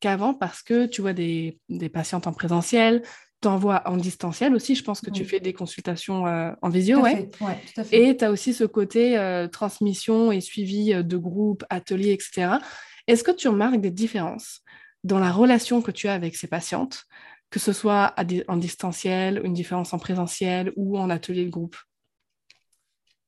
qu'avant 0.00 0.34
parce 0.34 0.62
que 0.62 0.86
tu 0.86 1.00
vois 1.00 1.12
des, 1.12 1.58
des 1.68 1.88
patientes 1.88 2.26
en 2.26 2.32
présentiel, 2.32 3.02
t'envoies 3.40 3.82
en 3.86 3.96
distanciel 3.96 4.54
aussi. 4.54 4.74
Je 4.74 4.84
pense 4.84 5.00
que 5.00 5.10
tu 5.10 5.24
fais 5.24 5.40
des 5.40 5.52
consultations 5.52 6.24
en 6.62 6.68
visio, 6.68 7.00
ouais. 7.00 7.28
tout 7.28 7.80
à 7.80 7.84
fait. 7.84 8.10
Et 8.10 8.16
tu 8.16 8.24
as 8.24 8.30
aussi 8.30 8.54
ce 8.54 8.64
côté 8.64 9.16
transmission 9.52 10.32
et 10.32 10.40
suivi 10.40 10.94
de 10.94 11.16
groupe, 11.16 11.64
ateliers, 11.70 12.12
etc. 12.12 12.58
Est-ce 13.06 13.24
que 13.24 13.32
tu 13.32 13.48
remarques 13.48 13.80
des 13.80 13.90
différences 13.90 14.60
dans 15.04 15.18
la 15.18 15.32
relation 15.32 15.82
que 15.82 15.90
tu 15.90 16.08
as 16.08 16.14
avec 16.14 16.36
ces 16.36 16.46
patientes, 16.46 17.04
que 17.50 17.58
ce 17.58 17.72
soit 17.72 18.14
en 18.48 18.56
distanciel, 18.56 19.40
une 19.44 19.54
différence 19.54 19.92
en 19.92 19.98
présentiel 19.98 20.72
ou 20.76 20.98
en 20.98 21.10
atelier 21.10 21.44
de 21.44 21.50
groupe? 21.50 21.76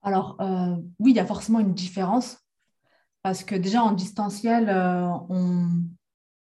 Alors, 0.04 0.37
euh, 0.40 0.76
oui, 0.99 1.12
il 1.12 1.16
y 1.16 1.20
a 1.20 1.26
forcément 1.26 1.61
une 1.61 1.75
différence 1.75 2.38
parce 3.23 3.42
que 3.42 3.54
déjà 3.54 3.82
en 3.82 3.92
distanciel, 3.92 4.68
euh, 4.68 5.08
on, 5.28 5.68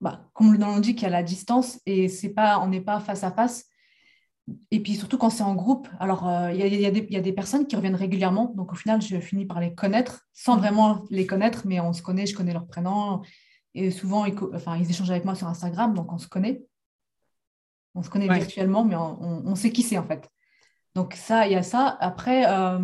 bah, 0.01 0.29
comme 0.33 0.53
le 0.53 0.59
nom 0.59 0.69
l'indique, 0.69 1.03
il 1.03 1.05
y 1.05 1.07
a 1.07 1.11
la 1.11 1.23
distance 1.23 1.79
et 1.87 2.09
c'est 2.09 2.31
pas, 2.31 2.59
on 2.61 2.69
n'est 2.69 2.81
pas 2.81 3.01
face 3.01 3.23
à 3.23 3.31
face. 3.31 3.67
et 4.71 4.81
puis 4.81 4.97
surtout 4.97 5.19
quand 5.19 5.31
c'est 5.31 5.45
en 5.45 5.55
groupe, 5.55 5.89
alors 6.01 6.29
il 6.51 6.57
y, 6.57 6.81
y, 6.81 7.17
a 7.17 7.21
des 7.21 7.33
personnes 7.33 7.67
qui 7.67 7.77
reviennent 7.77 7.95
régulièrement, 7.95 8.53
donc 8.57 8.73
au 8.73 8.75
final, 8.75 9.01
je 9.01 9.21
finis 9.21 9.47
par 9.47 9.61
les 9.61 9.75
connaître, 9.75 10.27
sans 10.33 10.57
mmh. 10.57 10.59
vraiment 10.59 11.05
les 11.11 11.27
connaître, 11.27 11.67
mais 11.67 11.79
on 11.81 11.93
se 11.93 12.03
connaît, 12.03 12.27
je 12.27 12.35
connais 12.35 12.55
leur 12.55 12.67
prénom, 12.67 13.21
et 13.75 13.91
souvent, 13.91 14.25
ils, 14.25 14.37
enfin, 14.55 14.77
ils 14.77 14.91
échangent 14.91 15.11
avec 15.11 15.25
moi 15.25 15.35
sur 15.35 15.47
Instagram, 15.47 15.95
donc 15.95 16.13
on 16.13 16.19
se 16.19 16.29
connaît. 16.29 16.63
On 17.95 18.03
se 18.03 18.11
connaît 18.11 18.29
virtuellement, 18.29 18.85
mais 18.85 18.97
on, 18.97 19.55
sait 19.57 19.71
qui 19.73 19.83
c'est 19.83 19.99
en 19.99 20.07
fait. 20.07 20.29
Donc 20.95 21.15
ça, 21.15 21.47
il 21.47 21.53
y 21.53 21.57
a 21.57 21.63
ça. 21.63 21.97
Après, 22.01 22.47
euh, 22.49 22.79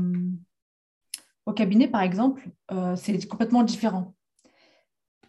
au 1.47 1.53
cabinet, 1.53 1.88
par 1.88 2.03
exemple, 2.03 2.49
euh, 2.73 2.97
c'est 2.97 3.26
complètement 3.26 3.62
différent. 3.62 4.15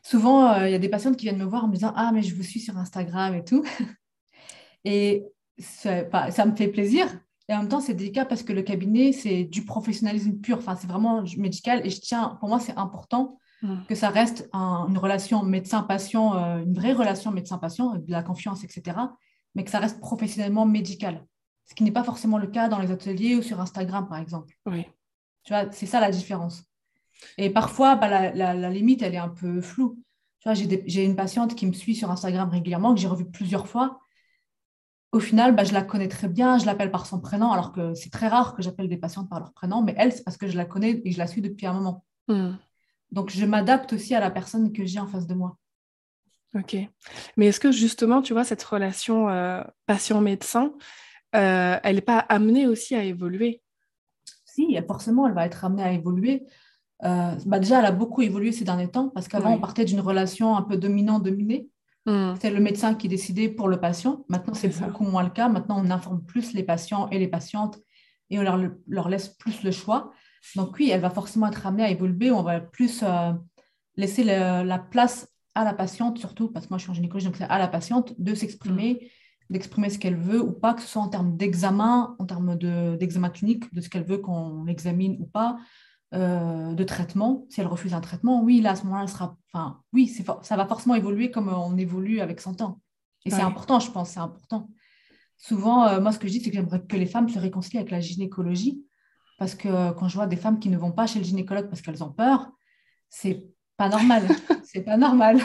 Souvent, 0.03 0.51
euh, 0.51 0.67
il 0.67 0.71
y 0.71 0.75
a 0.75 0.79
des 0.79 0.89
patientes 0.89 1.17
qui 1.17 1.25
viennent 1.25 1.37
me 1.37 1.45
voir 1.45 1.65
en 1.65 1.67
me 1.67 1.73
disant 1.73 1.93
Ah, 1.95 2.11
mais 2.13 2.21
je 2.21 2.35
vous 2.35 2.43
suis 2.43 2.59
sur 2.59 2.77
Instagram 2.77 3.35
et 3.35 3.43
tout. 3.43 3.63
et 4.83 5.25
ça 5.59 6.45
me 6.45 6.55
fait 6.55 6.67
plaisir. 6.67 7.07
Et 7.49 7.53
en 7.53 7.59
même 7.59 7.69
temps, 7.69 7.79
c'est 7.79 7.93
délicat 7.93 8.25
parce 8.25 8.43
que 8.43 8.51
le 8.51 8.61
cabinet, 8.61 9.13
c'est 9.13 9.45
du 9.45 9.63
professionnalisme 9.63 10.33
pur. 10.39 10.57
Enfin, 10.57 10.75
c'est 10.75 10.87
vraiment 10.87 11.23
médical. 11.37 11.81
Et 11.85 11.89
je 11.89 12.01
tiens, 12.01 12.37
pour 12.39 12.49
moi, 12.49 12.59
c'est 12.59 12.77
important 12.77 13.39
mm. 13.61 13.85
que 13.87 13.95
ça 13.95 14.09
reste 14.09 14.49
une 14.53 14.97
relation 14.97 15.43
médecin-patient, 15.43 16.33
une 16.57 16.73
vraie 16.73 16.93
relation 16.93 17.31
médecin-patient, 17.31 17.95
de 17.95 18.11
la 18.11 18.23
confiance, 18.23 18.63
etc 18.63 18.97
mais 19.57 19.63
que 19.63 19.71
ça 19.71 19.79
reste 19.79 19.99
professionnellement 19.99 20.67
médical. 20.67 21.25
Ce 21.65 21.73
qui 21.73 21.83
n'est 21.83 21.91
pas 21.91 22.03
forcément 22.03 22.37
le 22.37 22.45
cas 22.45 22.69
dans 22.69 22.77
les 22.77 22.91
ateliers 22.91 23.35
ou 23.35 23.41
sur 23.41 23.59
Instagram, 23.59 24.07
par 24.07 24.19
exemple. 24.19 24.53
Oui. 24.67 24.85
Tu 25.47 25.53
vois, 25.53 25.71
c'est 25.71 25.85
ça 25.85 26.01
la 26.01 26.11
différence. 26.11 26.65
Et 27.37 27.49
parfois, 27.49 27.95
bah, 27.95 28.33
la, 28.33 28.69
limite, 28.69 29.01
elle 29.01 29.13
est 29.13 29.17
un 29.17 29.29
peu 29.29 29.61
floue. 29.61 29.97
Tu 30.41 30.49
vois, 30.49 30.53
j'ai 30.53 31.05
une 31.05 31.15
patiente 31.15 31.55
qui 31.55 31.65
me 31.65 31.71
suit 31.71 31.95
sur 31.95 32.11
Instagram 32.11 32.49
régulièrement, 32.49 32.93
que 32.93 32.99
j'ai 32.99 33.07
revue 33.07 33.31
plusieurs 33.31 33.65
fois. 33.65 34.01
Au 35.13 35.21
final, 35.21 35.55
bah, 35.55 35.63
je 35.63 35.71
la 35.71 35.83
connais 35.83 36.09
très 36.09 36.27
bien, 36.27 36.57
je 36.57 36.65
l'appelle 36.65 36.91
par 36.91 37.05
son 37.05 37.21
prénom, 37.21 37.53
alors 37.53 37.71
que 37.71 37.93
c'est 37.93 38.09
très 38.09 38.27
rare 38.27 38.55
que 38.55 38.61
j'appelle 38.61 38.89
des 38.89 38.97
patientes 38.97 39.29
par 39.29 39.39
leur 39.39 39.53
prénom, 39.53 39.81
mais 39.81 39.95
elle, 39.97 40.11
c'est 40.11 40.25
parce 40.25 40.35
que 40.35 40.47
je 40.47 40.57
la 40.57 40.65
connais 40.65 41.01
et 41.05 41.11
je 41.13 41.17
la 41.17 41.27
suis 41.27 41.41
depuis 41.41 41.65
un 41.65 41.71
moment. 41.71 42.03
Hmm. 42.27 42.55
Donc, 43.13 43.29
je 43.29 43.45
m'adapte 43.45 43.93
aussi 43.93 44.15
à 44.15 44.19
la 44.19 44.29
personne 44.29 44.73
que 44.73 44.85
j'ai 44.85 44.99
en 44.99 45.07
face 45.07 45.27
de 45.27 45.33
moi. 45.33 45.57
Ok. 46.55 46.75
Mais 47.37 47.45
est-ce 47.45 47.61
que 47.61 47.71
justement, 47.71 48.21
tu 48.21 48.33
vois, 48.33 48.43
cette 48.43 48.63
relation 48.63 49.29
euh, 49.29 49.63
patient-médecin, 49.85 50.73
euh, 51.35 51.79
elle 51.81 51.95
n'est 51.95 52.01
pas 52.01 52.19
amenée 52.19 52.67
aussi 52.67 52.95
à 52.95 53.03
évoluer? 53.05 53.61
Si, 54.57 54.77
forcément, 54.87 55.27
elle 55.27 55.33
va 55.33 55.45
être 55.45 55.63
amenée 55.63 55.83
à 55.83 55.91
évoluer. 55.91 56.45
Euh, 57.03 57.35
bah 57.45 57.59
déjà, 57.59 57.79
elle 57.79 57.85
a 57.85 57.91
beaucoup 57.91 58.23
évolué 58.23 58.51
ces 58.51 58.65
derniers 58.65 58.89
temps 58.89 59.09
parce 59.09 59.27
qu'avant, 59.27 59.53
on 59.53 59.59
partait 59.59 59.85
d'une 59.85 59.99
relation 59.99 60.57
un 60.57 60.63
peu 60.63 60.77
dominant-dominée. 60.77 61.69
Mmh. 62.07 62.33
C'était 62.35 62.49
le 62.49 62.59
médecin 62.59 62.95
qui 62.95 63.07
décidait 63.07 63.49
pour 63.49 63.67
le 63.67 63.79
patient. 63.79 64.25
Maintenant, 64.29 64.55
c'est 64.55 64.69
beaucoup 64.79 65.03
moins 65.03 65.23
le 65.23 65.29
cas. 65.29 65.47
Maintenant, 65.47 65.79
on 65.79 65.91
informe 65.91 66.23
plus 66.23 66.53
les 66.53 66.63
patients 66.63 67.07
et 67.09 67.19
les 67.19 67.27
patientes 67.27 67.79
et 68.31 68.39
on 68.39 68.41
leur, 68.41 68.59
leur 68.87 69.09
laisse 69.09 69.29
plus 69.29 69.61
le 69.63 69.71
choix. 69.71 70.11
Donc 70.55 70.75
oui, 70.79 70.89
elle 70.89 71.01
va 71.01 71.11
forcément 71.11 71.47
être 71.47 71.67
amenée 71.67 71.83
à 71.83 71.91
évoluer. 71.91 72.31
On 72.31 72.41
va 72.41 72.59
plus 72.59 73.03
laisser 73.95 74.23
la 74.23 74.79
place 74.79 75.27
à 75.57 75.63
la 75.63 75.73
patiente, 75.73 76.19
surtout 76.19 76.49
parce 76.49 76.67
que 76.67 76.69
moi 76.69 76.77
je 76.77 76.83
suis 76.83 76.91
en 76.91 76.93
gynécologie, 76.93 77.25
donc 77.25 77.35
c'est 77.35 77.43
à 77.43 77.57
la 77.57 77.67
patiente 77.67 78.13
de 78.19 78.35
s'exprimer, 78.35 78.93
mm. 78.93 79.05
D'exprimer 79.49 79.89
ce 79.89 79.99
qu'elle 79.99 80.17
veut 80.17 80.41
ou 80.41 80.51
pas, 80.51 80.73
que 80.73 80.81
ce 80.81 80.87
soit 80.87 81.01
en 81.01 81.07
termes 81.07 81.37
d'examen, 81.37 82.15
en 82.19 82.25
termes 82.25 82.55
d'examen 82.57 83.29
clinique, 83.29 83.73
de 83.73 83.81
ce 83.81 83.89
qu'elle 83.89 84.03
veut 84.03 84.17
qu'on 84.17 84.65
l'examine 84.65 85.17
ou 85.19 85.25
pas, 85.25 85.57
euh, 86.13 86.73
de 86.73 86.83
traitement. 86.83 87.45
Si 87.49 87.61
elle 87.61 87.67
refuse 87.67 87.93
un 87.93 88.01
traitement, 88.01 88.41
oui, 88.43 88.61
là 88.61 88.71
à 88.71 88.75
ce 88.75 88.83
moment-là, 88.83 89.03
elle 89.03 89.09
sera. 89.09 89.37
Enfin, 89.53 89.81
oui, 89.93 90.07
ça 90.07 90.55
va 90.55 90.65
forcément 90.65 90.95
évoluer 90.95 91.31
comme 91.31 91.49
on 91.49 91.77
évolue 91.77 92.19
avec 92.19 92.41
son 92.41 92.53
temps. 92.53 92.81
Et 93.25 93.29
c'est 93.29 93.41
important, 93.41 93.79
je 93.79 93.91
pense, 93.91 94.11
c'est 94.11 94.19
important. 94.19 94.69
Souvent, 95.35 95.85
euh, 95.85 95.99
moi, 95.99 96.11
ce 96.11 96.19
que 96.19 96.27
je 96.27 96.33
dis, 96.33 96.41
c'est 96.41 96.49
que 96.49 96.55
j'aimerais 96.55 96.81
que 96.81 96.95
les 96.95 97.05
femmes 97.05 97.29
se 97.29 97.37
réconcilient 97.37 97.79
avec 97.79 97.91
la 97.91 97.99
gynécologie. 97.99 98.83
Parce 99.37 99.53
que 99.53 99.67
euh, 99.67 99.91
quand 99.91 100.07
je 100.07 100.15
vois 100.15 100.27
des 100.27 100.35
femmes 100.35 100.59
qui 100.59 100.69
ne 100.69 100.77
vont 100.77 100.91
pas 100.91 101.05
chez 101.07 101.19
le 101.19 101.25
gynécologue 101.25 101.69
parce 101.69 101.81
qu'elles 101.81 102.03
ont 102.03 102.11
peur, 102.11 102.49
c'est 103.09 103.47
pas 103.77 103.89
normal. 103.89 104.23
c'est 104.63 104.81
pas 104.81 104.97
normal. 104.97 105.39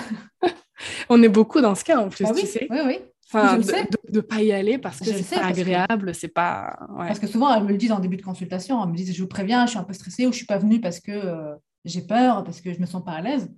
On 1.09 1.23
est 1.23 1.28
beaucoup 1.28 1.61
dans 1.61 1.75
ce 1.75 1.85
cas 1.85 1.99
en 1.99 2.09
plus, 2.09 2.25
bah 2.25 2.32
tu 2.35 2.47
sais. 2.47 2.66
Oui, 2.71 2.78
oui. 2.87 2.99
Enfin, 3.34 3.56
de 3.58 4.16
ne 4.16 4.20
pas 4.20 4.42
y 4.42 4.52
aller 4.52 4.76
parce 4.76 4.98
que 4.98 5.06
c'est 5.06 5.36
pas 5.36 5.46
agréable, 5.46 6.14
c'est 6.14 6.28
pas. 6.28 6.78
Parce 6.96 7.18
que 7.18 7.26
souvent, 7.26 7.54
elles 7.54 7.64
me 7.64 7.70
le 7.70 7.78
disent 7.78 7.92
en 7.92 8.00
début 8.00 8.18
de 8.18 8.22
consultation. 8.22 8.82
Elles 8.82 8.90
me 8.90 8.96
disent 8.96 9.14
Je 9.14 9.22
vous 9.22 9.28
préviens, 9.28 9.64
je 9.64 9.70
suis 9.70 9.78
un 9.78 9.84
peu 9.84 9.94
stressée 9.94 10.26
ou 10.26 10.32
je 10.32 10.36
suis 10.36 10.46
pas 10.46 10.58
venue 10.58 10.80
parce 10.80 11.00
que 11.00 11.12
euh, 11.12 11.54
j'ai 11.84 12.02
peur, 12.02 12.44
parce 12.44 12.60
que 12.60 12.72
je 12.72 12.80
me 12.80 12.86
sens 12.86 13.02
pas 13.02 13.12
à 13.12 13.22
l'aise. 13.22 13.50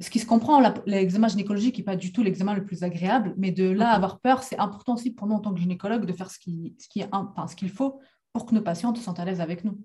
Ce 0.00 0.10
qui 0.10 0.18
se 0.18 0.26
comprend, 0.26 0.62
l'examen 0.86 1.28
gynécologique 1.28 1.78
n'est 1.78 1.84
pas 1.84 1.96
du 1.96 2.12
tout 2.12 2.22
l'examen 2.22 2.54
le 2.54 2.64
plus 2.64 2.82
agréable, 2.82 3.34
mais 3.36 3.52
de 3.52 3.68
là 3.70 3.90
avoir 3.90 4.20
peur, 4.20 4.42
c'est 4.42 4.58
important 4.58 4.94
aussi 4.94 5.12
pour 5.12 5.26
nous 5.26 5.34
en 5.34 5.40
tant 5.40 5.54
que 5.54 5.60
gynécologue 5.60 6.06
de 6.06 6.12
faire 6.12 6.30
ce 6.30 6.38
qu'il 6.38 6.74
ce 6.78 6.88
qui 6.88 7.04
enfin, 7.12 7.46
ce 7.46 7.54
qu'il 7.54 7.70
faut 7.70 8.00
pour 8.32 8.46
que 8.46 8.54
nos 8.54 8.62
patientes 8.62 8.96
se 8.96 9.02
sentent 9.02 9.20
à 9.20 9.24
l'aise 9.24 9.40
avec 9.40 9.64
nous. 9.64 9.78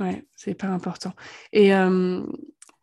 Ouais, 0.00 0.26
c'est 0.34 0.50
hyper 0.50 0.70
important. 0.70 1.12
Et 1.52 1.74
euh, 1.74 2.22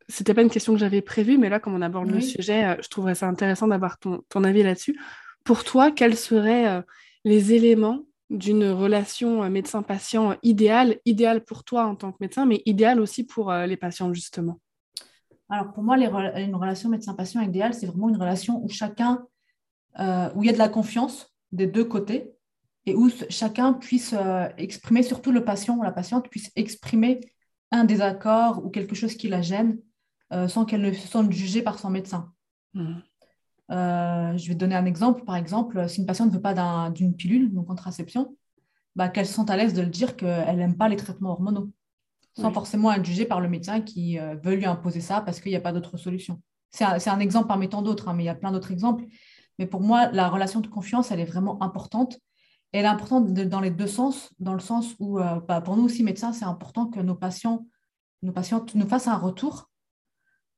c'était 0.07 0.33
pas 0.33 0.41
une 0.41 0.49
question 0.49 0.73
que 0.73 0.79
j'avais 0.79 1.01
prévue, 1.01 1.37
mais 1.37 1.49
là, 1.49 1.59
comme 1.59 1.73
on 1.73 1.81
aborde 1.81 2.09
le 2.09 2.21
sujet, 2.21 2.65
euh, 2.65 2.75
je 2.81 2.89
trouverais 2.89 3.15
ça 3.15 3.27
intéressant 3.27 3.67
d'avoir 3.67 3.97
ton, 3.97 4.43
avis 4.43 4.63
là-dessus. 4.63 4.99
Pour 5.43 5.63
toi, 5.63 5.91
quels 5.91 6.17
seraient 6.17 6.67
euh, 6.67 6.81
les 7.25 7.53
éléments 7.53 8.05
d'une 8.29 8.69
relation 8.69 9.43
euh, 9.43 9.49
médecin-patient 9.49 10.35
idéale, 10.43 10.97
idéale 11.05 11.43
pour 11.43 11.63
toi 11.63 11.85
en 11.85 11.95
tant 11.95 12.11
que 12.11 12.17
médecin, 12.21 12.45
mais 12.45 12.61
idéale 12.65 12.99
aussi 12.99 13.25
pour 13.25 13.51
les 13.51 13.77
patients, 13.77 14.13
justement? 14.13 14.59
Alors, 15.49 15.73
pour 15.73 15.83
moi, 15.83 15.97
une 15.97 16.55
relation 16.55 16.89
médecin-patient 16.89 17.41
idéale, 17.41 17.73
c'est 17.73 17.87
vraiment 17.87 18.09
une 18.09 18.17
relation 18.17 18.63
où 18.63 18.69
chacun, 18.69 19.25
où 19.99 20.43
il 20.43 20.45
y 20.45 20.49
a 20.49 20.53
de 20.53 20.57
la 20.57 20.69
confiance 20.69 21.33
des 21.51 21.67
deux 21.67 21.83
côtés 21.83 22.31
et 22.85 22.95
où 22.95 23.09
chacun 23.29 23.73
puisse 23.73 24.15
exprimer, 24.57 25.03
surtout 25.03 25.33
le 25.33 25.43
patient 25.43 25.75
ou 25.77 25.83
la 25.83 25.91
patiente, 25.91 26.29
puisse 26.29 26.51
exprimer 26.55 27.19
un 27.71 27.83
désaccord 27.83 28.63
ou 28.63 28.69
quelque 28.69 28.95
chose 28.95 29.15
qui 29.15 29.27
la 29.27 29.41
gêne 29.41 29.77
euh, 30.33 30.47
sans 30.47 30.63
qu'elle 30.63 30.81
ne 30.81 30.93
se 30.93 31.07
sente 31.07 31.31
jugée 31.31 31.61
par 31.61 31.77
son 31.77 31.89
médecin. 31.89 32.31
Mmh. 32.73 32.99
Euh, 33.71 34.37
je 34.37 34.47
vais 34.47 34.53
te 34.53 34.59
donner 34.59 34.75
un 34.75 34.85
exemple. 34.85 35.23
Par 35.23 35.35
exemple, 35.35 35.87
si 35.87 36.01
une 36.01 36.05
patiente 36.05 36.29
ne 36.29 36.33
veut 36.33 36.41
pas 36.41 36.89
d'une 36.89 37.15
pilule, 37.15 37.53
donc 37.53 37.67
contraception, 37.67 38.35
bah, 38.95 39.09
qu'elle 39.09 39.25
se 39.25 39.33
sente 39.33 39.49
à 39.49 39.57
l'aise 39.57 39.73
de 39.73 39.81
le 39.81 39.89
dire 39.89 40.15
qu'elle 40.15 40.57
n'aime 40.57 40.77
pas 40.77 40.89
les 40.89 40.97
traitements 40.97 41.31
hormonaux, 41.31 41.71
sans 42.37 42.51
forcément 42.51 42.91
être 42.91 43.05
jugée 43.05 43.25
par 43.25 43.41
le 43.41 43.49
médecin 43.49 43.81
qui 43.81 44.19
euh, 44.19 44.35
veut 44.43 44.55
lui 44.55 44.65
imposer 44.65 45.01
ça 45.01 45.21
parce 45.21 45.39
qu'il 45.39 45.51
n'y 45.51 45.57
a 45.57 45.61
pas 45.61 45.71
d'autre 45.71 45.97
solution. 45.97 46.41
C'est 46.71 46.85
un, 46.85 47.19
exemple 47.19 47.47
parmi 47.47 47.67
tant 47.67 47.81
d'autres, 47.81 48.07
hein, 48.07 48.13
mais 48.13 48.23
il 48.23 48.27
y 48.27 48.29
a 48.29 48.35
plein 48.35 48.51
d'autres 48.51 48.71
exemples. 48.71 49.05
Mais 49.59 49.67
pour 49.67 49.81
moi, 49.81 50.09
la 50.11 50.29
relation 50.29 50.61
de 50.61 50.67
confiance, 50.67 51.11
elle 51.11 51.19
est 51.19 51.25
vraiment 51.25 51.61
importante. 51.61 52.15
Et 52.73 52.79
elle 52.79 52.85
est 52.85 52.87
importante 52.87 53.33
dans 53.33 53.59
les 53.59 53.71
deux 53.71 53.87
sens, 53.87 54.33
dans 54.39 54.53
le 54.53 54.61
sens 54.61 54.95
où, 54.99 55.19
bah, 55.19 55.59
pour 55.59 55.75
nous 55.75 55.83
aussi, 55.83 56.03
médecins, 56.03 56.31
c'est 56.31 56.45
important 56.45 56.85
que 56.85 57.01
nos 57.01 57.15
patients, 57.15 57.65
nos 58.21 58.31
patientes 58.31 58.73
nous 58.75 58.87
fassent 58.87 59.09
un 59.09 59.17
retour 59.17 59.69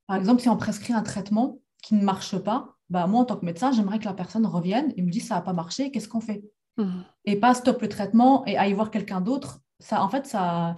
par 0.08 0.18
exemple, 0.18 0.42
si 0.42 0.50
on 0.50 0.58
prescrit 0.58 0.94
un 0.94 1.02
traitement 1.02 1.60
qui 1.82 1.96
ne 1.96 2.04
marche 2.04 2.38
pas, 2.38 2.73
bah, 2.90 3.08
moi, 3.08 3.22
en 3.22 3.26
tant 3.26 3.38
que 3.38 3.46
médecin, 3.46 3.72
j'aimerais 3.72 4.00
que 4.00 4.06
la 4.06 4.14
personne 4.14 4.46
revienne 4.46 4.94
et 4.98 5.02
me 5.02 5.10
dise 5.10 5.28
ça 5.28 5.36
n'a 5.36 5.42
pas 5.42 5.54
marché, 5.54 5.92
qu'est-ce 5.92 6.08
qu'on 6.08 6.22
fait? 6.22 6.44
Mmh. 6.78 7.02
Et 7.26 7.36
pas 7.36 7.54
stop 7.54 7.82
le 7.82 7.90
traitement 7.90 8.46
et 8.46 8.58
aille 8.58 8.74
voir 8.74 8.92
quelqu'un 8.92 9.22
d'autre. 9.22 9.60
Ça, 9.80 10.04
en 10.04 10.10
fait, 10.10 10.26
ça, 10.26 10.78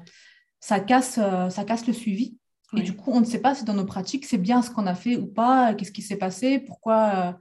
ça, 0.59 0.79
casse, 0.79 1.19
euh, 1.21 1.50
ça 1.50 1.63
casse 1.63 1.88
le 1.88 1.93
suivi. 1.93 2.38
Et 2.75 2.81
du 2.81 2.93
coup, 2.93 3.12
on 3.12 3.21
ne 3.21 3.25
sait 3.25 3.39
pas 3.39 3.55
si 3.55 3.63
dans 3.63 3.74
nos 3.74 3.85
pratiques, 3.85 4.25
c'est 4.25 4.38
bien 4.38 4.62
ce 4.62 4.69
qu'on 4.69 4.85
a 4.85 4.95
fait 4.95 5.15
ou 5.15 5.27
pas, 5.27 5.74
qu'est-ce 5.75 5.93
qui 5.93 6.01
s'est 6.01 6.17
passé, 6.17 6.59
pourquoi, 6.59 7.12
euh, 7.15 7.33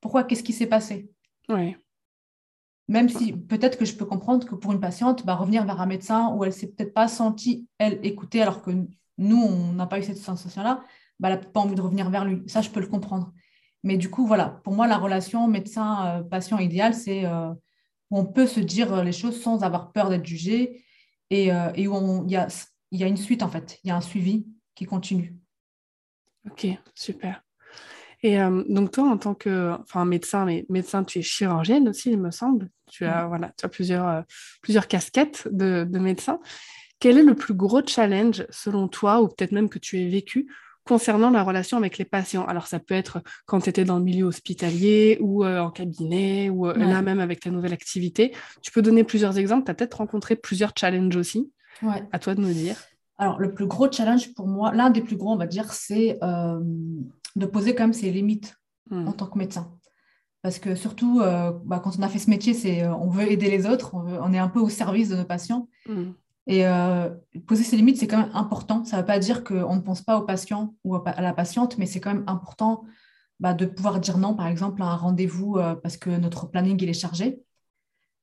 pourquoi 0.00 0.24
qu'est-ce 0.24 0.42
qui 0.42 0.52
s'est 0.52 0.66
passé? 0.66 1.10
Oui. 1.48 1.76
Même 2.88 3.08
si 3.08 3.32
peut-être 3.32 3.78
que 3.78 3.86
je 3.86 3.94
peux 3.94 4.04
comprendre 4.04 4.46
que 4.46 4.54
pour 4.54 4.72
une 4.72 4.80
patiente, 4.80 5.24
bah, 5.24 5.34
revenir 5.34 5.64
vers 5.64 5.80
un 5.80 5.86
médecin 5.86 6.34
où 6.34 6.44
elle 6.44 6.50
ne 6.50 6.54
s'est 6.54 6.66
peut-être 6.66 6.92
pas 6.92 7.08
sentie, 7.08 7.66
elle, 7.78 8.00
écoutée, 8.02 8.42
alors 8.42 8.60
que 8.60 8.70
nous, 9.16 9.42
on 9.42 9.72
n'a 9.72 9.86
pas 9.86 9.98
eu 9.98 10.02
cette 10.02 10.18
sensation-là, 10.18 10.82
bah, 11.18 11.30
elle 11.30 11.40
n'a 11.40 11.46
pas 11.46 11.60
envie 11.60 11.74
de 11.74 11.80
revenir 11.80 12.10
vers 12.10 12.24
lui. 12.24 12.42
Ça, 12.46 12.60
je 12.60 12.68
peux 12.68 12.80
le 12.80 12.88
comprendre. 12.88 13.32
Mais 13.82 13.96
du 13.96 14.10
coup, 14.10 14.26
voilà, 14.26 14.60
pour 14.62 14.74
moi, 14.74 14.86
la 14.86 14.96
relation 14.96 15.48
médecin-patient 15.48 16.58
idéale, 16.58 16.94
c'est 16.94 17.24
euh, 17.26 17.50
où 18.10 18.18
on 18.18 18.26
peut 18.26 18.46
se 18.46 18.60
dire 18.60 19.02
les 19.02 19.12
choses 19.12 19.40
sans 19.40 19.62
avoir 19.64 19.92
peur 19.92 20.08
d'être 20.08 20.24
jugé 20.24 20.84
et, 21.30 21.52
euh, 21.52 21.70
et 21.74 21.88
où 21.88 22.24
il 22.26 22.30
y 22.30 22.36
a, 22.36 22.46
y 22.92 23.02
a 23.02 23.08
une 23.08 23.16
suite, 23.16 23.42
en 23.42 23.48
fait. 23.48 23.80
Il 23.82 23.88
y 23.88 23.90
a 23.90 23.96
un 23.96 24.00
suivi 24.00 24.46
qui 24.74 24.84
continue. 24.84 25.36
Ok, 26.48 26.66
super. 26.94 27.42
Et 28.22 28.40
euh, 28.40 28.62
donc 28.68 28.92
toi, 28.92 29.10
en 29.10 29.18
tant 29.18 29.34
que 29.34 29.72
enfin, 29.80 30.04
médecin, 30.04 30.44
mais 30.44 30.64
médecin, 30.68 31.02
tu 31.02 31.18
es 31.18 31.22
chirurgienne 31.22 31.88
aussi, 31.88 32.12
il 32.12 32.20
me 32.20 32.30
semble. 32.30 32.70
Tu 32.88 33.04
as, 33.04 33.26
voilà, 33.26 33.52
tu 33.58 33.66
as 33.66 33.68
plusieurs, 33.68 34.24
plusieurs 34.62 34.86
casquettes 34.86 35.48
de, 35.50 35.84
de 35.88 35.98
médecin. 35.98 36.38
Quel 37.00 37.18
est 37.18 37.24
le 37.24 37.34
plus 37.34 37.54
gros 37.54 37.84
challenge 37.84 38.46
selon 38.50 38.86
toi, 38.86 39.22
ou 39.22 39.26
peut-être 39.26 39.50
même 39.50 39.68
que 39.68 39.80
tu 39.80 39.98
aies 39.98 40.08
vécu, 40.08 40.46
concernant 40.84 41.30
la 41.30 41.42
relation 41.42 41.76
avec 41.76 41.98
les 41.98 42.04
patients. 42.04 42.44
Alors, 42.46 42.66
ça 42.66 42.78
peut 42.78 42.94
être 42.94 43.22
quand 43.46 43.60
tu 43.60 43.70
étais 43.70 43.84
dans 43.84 43.98
le 43.98 44.04
milieu 44.04 44.24
hospitalier 44.24 45.18
ou 45.20 45.44
euh, 45.44 45.60
en 45.60 45.70
cabinet 45.70 46.50
ou 46.50 46.66
euh, 46.66 46.74
là 46.76 47.02
même 47.02 47.20
avec 47.20 47.40
ta 47.40 47.50
nouvelle 47.50 47.72
activité. 47.72 48.34
Tu 48.62 48.72
peux 48.72 48.82
donner 48.82 49.04
plusieurs 49.04 49.38
exemples. 49.38 49.64
Tu 49.64 49.70
as 49.70 49.74
peut-être 49.74 49.98
rencontré 49.98 50.36
plusieurs 50.36 50.72
challenges 50.76 51.16
aussi. 51.16 51.50
Ouais. 51.82 52.02
À 52.12 52.18
toi 52.18 52.34
de 52.34 52.40
nous 52.40 52.52
dire. 52.52 52.76
Alors, 53.18 53.38
le 53.38 53.54
plus 53.54 53.66
gros 53.66 53.90
challenge 53.90 54.34
pour 54.34 54.48
moi, 54.48 54.72
l'un 54.72 54.90
des 54.90 55.00
plus 55.00 55.16
gros, 55.16 55.32
on 55.32 55.36
va 55.36 55.46
dire, 55.46 55.72
c'est 55.72 56.18
euh, 56.22 56.58
de 57.36 57.46
poser 57.46 57.74
quand 57.74 57.84
même 57.84 57.92
ses 57.92 58.10
limites 58.10 58.56
hmm. 58.90 59.08
en 59.08 59.12
tant 59.12 59.26
que 59.26 59.38
médecin. 59.38 59.72
Parce 60.42 60.58
que 60.58 60.74
surtout, 60.74 61.20
bah, 61.20 61.80
quand 61.84 61.96
on 62.00 62.02
a 62.02 62.08
fait 62.08 62.18
ce 62.18 62.28
métier, 62.28 62.52
c'est 62.52 62.84
on 62.84 63.08
veut 63.08 63.30
aider 63.30 63.48
les 63.48 63.64
autres, 63.64 63.94
on, 63.94 64.32
est 64.32 64.38
un 64.40 64.48
peu 64.48 64.58
au 64.58 64.68
service 64.68 65.08
de 65.08 65.14
nos 65.14 65.24
patients. 65.24 65.68
Mm. 65.86 66.10
Et 66.48 66.64
poser 67.46 67.62
ses 67.62 67.76
limites, 67.76 67.98
c'est 67.98 68.08
quand 68.08 68.18
même 68.18 68.34
important. 68.34 68.84
Ça 68.84 68.96
ne 68.96 69.02
veut 69.02 69.06
pas 69.06 69.20
dire 69.20 69.44
qu'on 69.44 69.76
ne 69.76 69.80
pense 69.80 70.02
pas 70.02 70.18
au 70.18 70.22
patient 70.22 70.74
ou 70.82 70.96
à 70.96 71.20
la 71.20 71.32
patiente, 71.32 71.78
mais 71.78 71.86
c'est 71.86 72.00
quand 72.00 72.12
même 72.12 72.24
important 72.26 72.84
bah, 73.38 73.54
de 73.54 73.64
pouvoir 73.64 74.00
dire 74.00 74.18
non, 74.18 74.34
par 74.34 74.48
exemple, 74.48 74.82
à 74.82 74.86
un 74.86 74.96
rendez-vous 74.96 75.58
parce 75.82 75.96
que 75.96 76.10
notre 76.10 76.46
planning 76.46 76.76
il 76.82 76.88
est 76.88 76.94
chargé. 76.94 77.40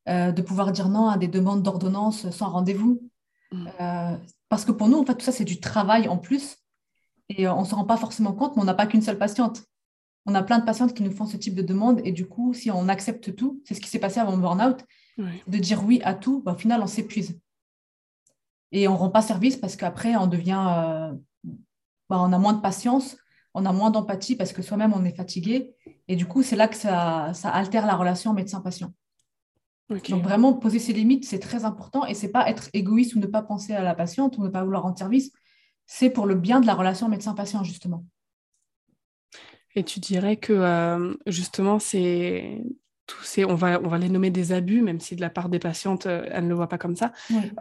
Euh, 0.09 0.31
de 0.31 0.41
pouvoir 0.41 0.71
dire 0.71 0.89
non 0.89 1.07
à 1.07 1.17
des 1.17 1.27
demandes 1.27 1.61
d'ordonnance 1.61 2.29
sans 2.31 2.49
rendez-vous. 2.49 3.01
Mm. 3.51 3.67
Euh, 3.79 4.17
parce 4.47 4.65
que 4.65 4.71
pour 4.71 4.87
nous, 4.87 4.97
en 4.97 5.05
fait, 5.05 5.15
tout 5.15 5.25
ça, 5.25 5.31
c'est 5.31 5.45
du 5.45 5.59
travail 5.59 6.07
en 6.07 6.17
plus. 6.17 6.57
Et 7.27 7.47
euh, 7.47 7.53
on 7.53 7.61
ne 7.61 7.65
se 7.65 7.75
rend 7.75 7.85
pas 7.85 7.97
forcément 7.97 8.33
compte, 8.33 8.55
mais 8.55 8.63
on 8.63 8.65
n'a 8.65 8.73
pas 8.73 8.87
qu'une 8.87 9.03
seule 9.03 9.19
patiente. 9.19 9.63
On 10.25 10.33
a 10.33 10.41
plein 10.41 10.57
de 10.57 10.65
patientes 10.65 10.95
qui 10.95 11.03
nous 11.03 11.11
font 11.11 11.27
ce 11.27 11.37
type 11.37 11.53
de 11.53 11.61
demande. 11.61 12.01
Et 12.05 12.11
du 12.11 12.27
coup, 12.27 12.55
si 12.55 12.71
on 12.71 12.87
accepte 12.87 13.35
tout, 13.35 13.61
c'est 13.65 13.75
ce 13.75 13.81
qui 13.81 13.89
s'est 13.89 13.99
passé 13.99 14.19
avant 14.19 14.35
le 14.35 14.41
burn-out, 14.41 14.83
de 15.17 15.57
dire 15.57 15.83
oui 15.83 16.01
à 16.03 16.15
tout, 16.15 16.41
bah, 16.41 16.53
au 16.53 16.57
final, 16.57 16.81
on 16.81 16.87
s'épuise. 16.87 17.39
Et 18.71 18.87
on 18.87 18.93
ne 18.93 18.97
rend 18.97 19.09
pas 19.09 19.21
service 19.21 19.57
parce 19.57 19.75
qu'après, 19.75 20.15
on 20.15 20.27
devient. 20.27 21.11
Bah, 22.09 22.17
on 22.19 22.33
a 22.33 22.39
moins 22.39 22.53
de 22.53 22.61
patience, 22.61 23.17
on 23.53 23.65
a 23.65 23.71
moins 23.71 23.91
d'empathie 23.91 24.35
parce 24.35 24.51
que 24.51 24.61
soi-même, 24.61 24.93
on 24.93 25.05
est 25.05 25.15
fatigué. 25.15 25.75
Et 26.07 26.15
du 26.15 26.25
coup, 26.25 26.41
c'est 26.41 26.55
là 26.55 26.67
que 26.67 26.75
ça, 26.75 27.31
ça 27.33 27.49
altère 27.49 27.85
la 27.85 27.95
relation 27.95 28.33
médecin-patient. 28.33 28.93
Donc 29.89 30.23
vraiment 30.23 30.53
poser 30.53 30.77
ses 30.77 30.93
limites, 30.93 31.25
c'est 31.25 31.39
très 31.39 31.65
important 31.65 32.05
et 32.05 32.13
c'est 32.13 32.31
pas 32.31 32.47
être 32.47 32.69
égoïste 32.73 33.15
ou 33.15 33.19
ne 33.19 33.25
pas 33.25 33.41
penser 33.41 33.73
à 33.73 33.81
la 33.81 33.95
patiente 33.95 34.37
ou 34.37 34.43
ne 34.43 34.49
pas 34.49 34.63
vouloir 34.63 34.83
rendre 34.83 34.97
service. 34.97 35.31
C'est 35.87 36.11
pour 36.11 36.27
le 36.27 36.35
bien 36.35 36.59
de 36.59 36.67
la 36.67 36.75
relation 36.75 37.09
médecin-patient 37.09 37.63
justement. 37.63 38.05
Et 39.73 39.83
tu 39.83 39.99
dirais 39.99 40.37
que 40.37 40.53
euh, 40.53 41.15
justement 41.25 41.79
c'est 41.79 42.63
tous 43.09 43.23
ces, 43.23 43.43
on 43.43 43.55
va, 43.55 43.81
on 43.83 43.87
va 43.87 43.97
les 43.97 44.07
nommer 44.07 44.29
des 44.29 44.53
abus, 44.53 44.81
même 44.81 44.99
si 44.99 45.15
de 45.15 45.21
la 45.21 45.29
part 45.29 45.49
des 45.49 45.59
patientes, 45.59 46.05
euh, 46.05 46.25
elles 46.31 46.43
ne 46.43 46.49
le 46.49 46.55
voient 46.55 46.69
pas 46.69 46.77
comme 46.77 46.95
ça. 46.95 47.11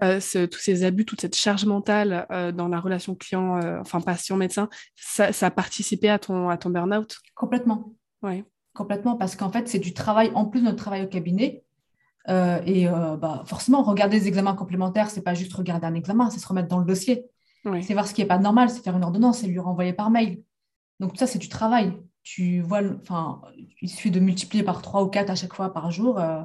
Euh, 0.03 0.21
tous 0.47 0.59
ces 0.59 0.85
abus, 0.85 1.05
toute 1.05 1.21
cette 1.21 1.37
charge 1.37 1.65
mentale 1.65 2.27
dans 2.55 2.69
la 2.69 2.81
relation 2.81 3.15
client, 3.15 3.59
enfin 3.81 4.01
patient-médecin, 4.01 4.69
ça, 4.95 5.33
ça, 5.33 5.47
a 5.47 5.51
participé 5.51 6.09
à 6.09 6.19
ton, 6.19 6.49
à 6.49 6.57
ton 6.57 6.71
burn-out? 6.71 7.19
Complètement. 7.35 7.95
Oui. 8.23 8.45
Complètement, 8.75 9.17
parce 9.17 9.35
qu'en 9.35 9.51
fait, 9.51 9.69
c'est 9.69 9.79
du 9.79 9.95
travail, 9.95 10.31
en 10.35 10.45
plus 10.45 10.61
de 10.61 10.67
notre 10.67 10.77
travail 10.77 11.03
au 11.03 11.09
cabinet, 11.09 11.65
euh, 12.29 12.61
et 12.67 12.89
euh, 12.89 13.17
bah, 13.17 13.43
forcément, 13.47 13.83
regarder 13.83 14.21
des 14.21 14.29
examens 14.29 14.55
complémentaires, 14.55 15.11
c'est 15.11 15.23
pas 15.23 15.35
juste 15.35 15.53
regarder 15.55 15.87
un 15.87 15.95
examen, 15.95 16.31
c'est 16.31 16.39
se 16.39 16.47
remettre 16.47 16.69
dans 16.69 16.79
le 16.79 16.85
dossier. 16.85 17.25
C'est 17.83 17.93
voir 17.93 18.07
ce 18.07 18.15
qui 18.15 18.23
n'est 18.23 18.27
pas 18.27 18.39
normal, 18.39 18.71
c'est 18.71 18.83
faire 18.83 18.97
une 18.97 19.05
ordonnance 19.05 19.45
et 19.45 19.47
lui 19.47 19.59
renvoyer 19.59 19.93
par 19.93 20.11
mail. 20.11 20.43
Donc 21.01 21.13
tout 21.13 21.19
ça, 21.19 21.27
c'est 21.27 21.39
du 21.39 21.51
travail. 21.51 21.93
Tu 22.23 22.61
vois, 22.61 22.81
enfin, 23.01 23.41
il 23.81 23.89
suffit 23.89 24.11
de 24.11 24.21
multiplier 24.21 24.63
par 24.63 24.83
trois 24.83 25.03
ou 25.03 25.09
quatre 25.09 25.31
à 25.31 25.35
chaque 25.35 25.55
fois 25.55 25.73
par 25.73 25.91
jour. 25.91 26.19
Euh, 26.19 26.43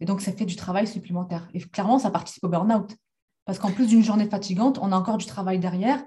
et 0.00 0.04
donc, 0.04 0.20
ça 0.20 0.32
fait 0.32 0.44
du 0.44 0.56
travail 0.56 0.86
supplémentaire. 0.86 1.48
Et 1.54 1.60
clairement, 1.60 1.98
ça 1.98 2.10
participe 2.10 2.44
au 2.44 2.48
burn-out. 2.48 2.96
Parce 3.44 3.58
qu'en 3.58 3.72
plus 3.72 3.86
d'une 3.86 4.02
journée 4.02 4.28
fatigante, 4.28 4.78
on 4.80 4.92
a 4.92 4.96
encore 4.96 5.18
du 5.18 5.26
travail 5.26 5.58
derrière. 5.58 6.02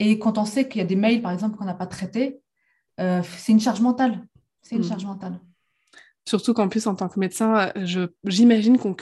Et 0.00 0.18
quand 0.18 0.38
on 0.38 0.44
sait 0.44 0.68
qu'il 0.68 0.80
y 0.80 0.84
a 0.84 0.86
des 0.86 0.96
mails, 0.96 1.22
par 1.22 1.32
exemple, 1.32 1.56
qu'on 1.56 1.64
n'a 1.64 1.74
pas 1.74 1.86
traités, 1.86 2.40
c'est 2.98 3.52
une 3.52 3.60
charge 3.60 3.80
mentale. 3.80 4.26
C'est 4.62 4.76
une 4.76 4.82
mm. 4.82 4.88
charge 4.88 5.04
mentale. 5.04 5.40
Surtout 6.26 6.54
qu'en 6.54 6.68
plus, 6.68 6.86
en 6.86 6.94
tant 6.94 7.08
que 7.08 7.20
médecin, 7.20 7.70
euh, 7.76 8.06
j'imagine 8.24 8.78
qu'on 8.78 8.96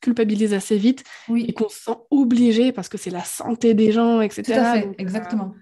culpabilise 0.00 0.52
assez 0.52 0.76
vite 0.76 1.04
et 1.34 1.54
qu'on 1.54 1.70
se 1.70 1.84
sent 1.84 1.96
obligé 2.10 2.70
parce 2.70 2.90
que 2.90 2.98
c'est 2.98 3.10
la 3.10 3.24
santé 3.24 3.72
des 3.72 3.92
gens, 3.92 4.20
etc. 4.20 4.42
Tout 4.42 4.52
à 4.52 4.74
fait, 4.74 4.86
euh, 4.86 4.92
exactement. 4.98 5.54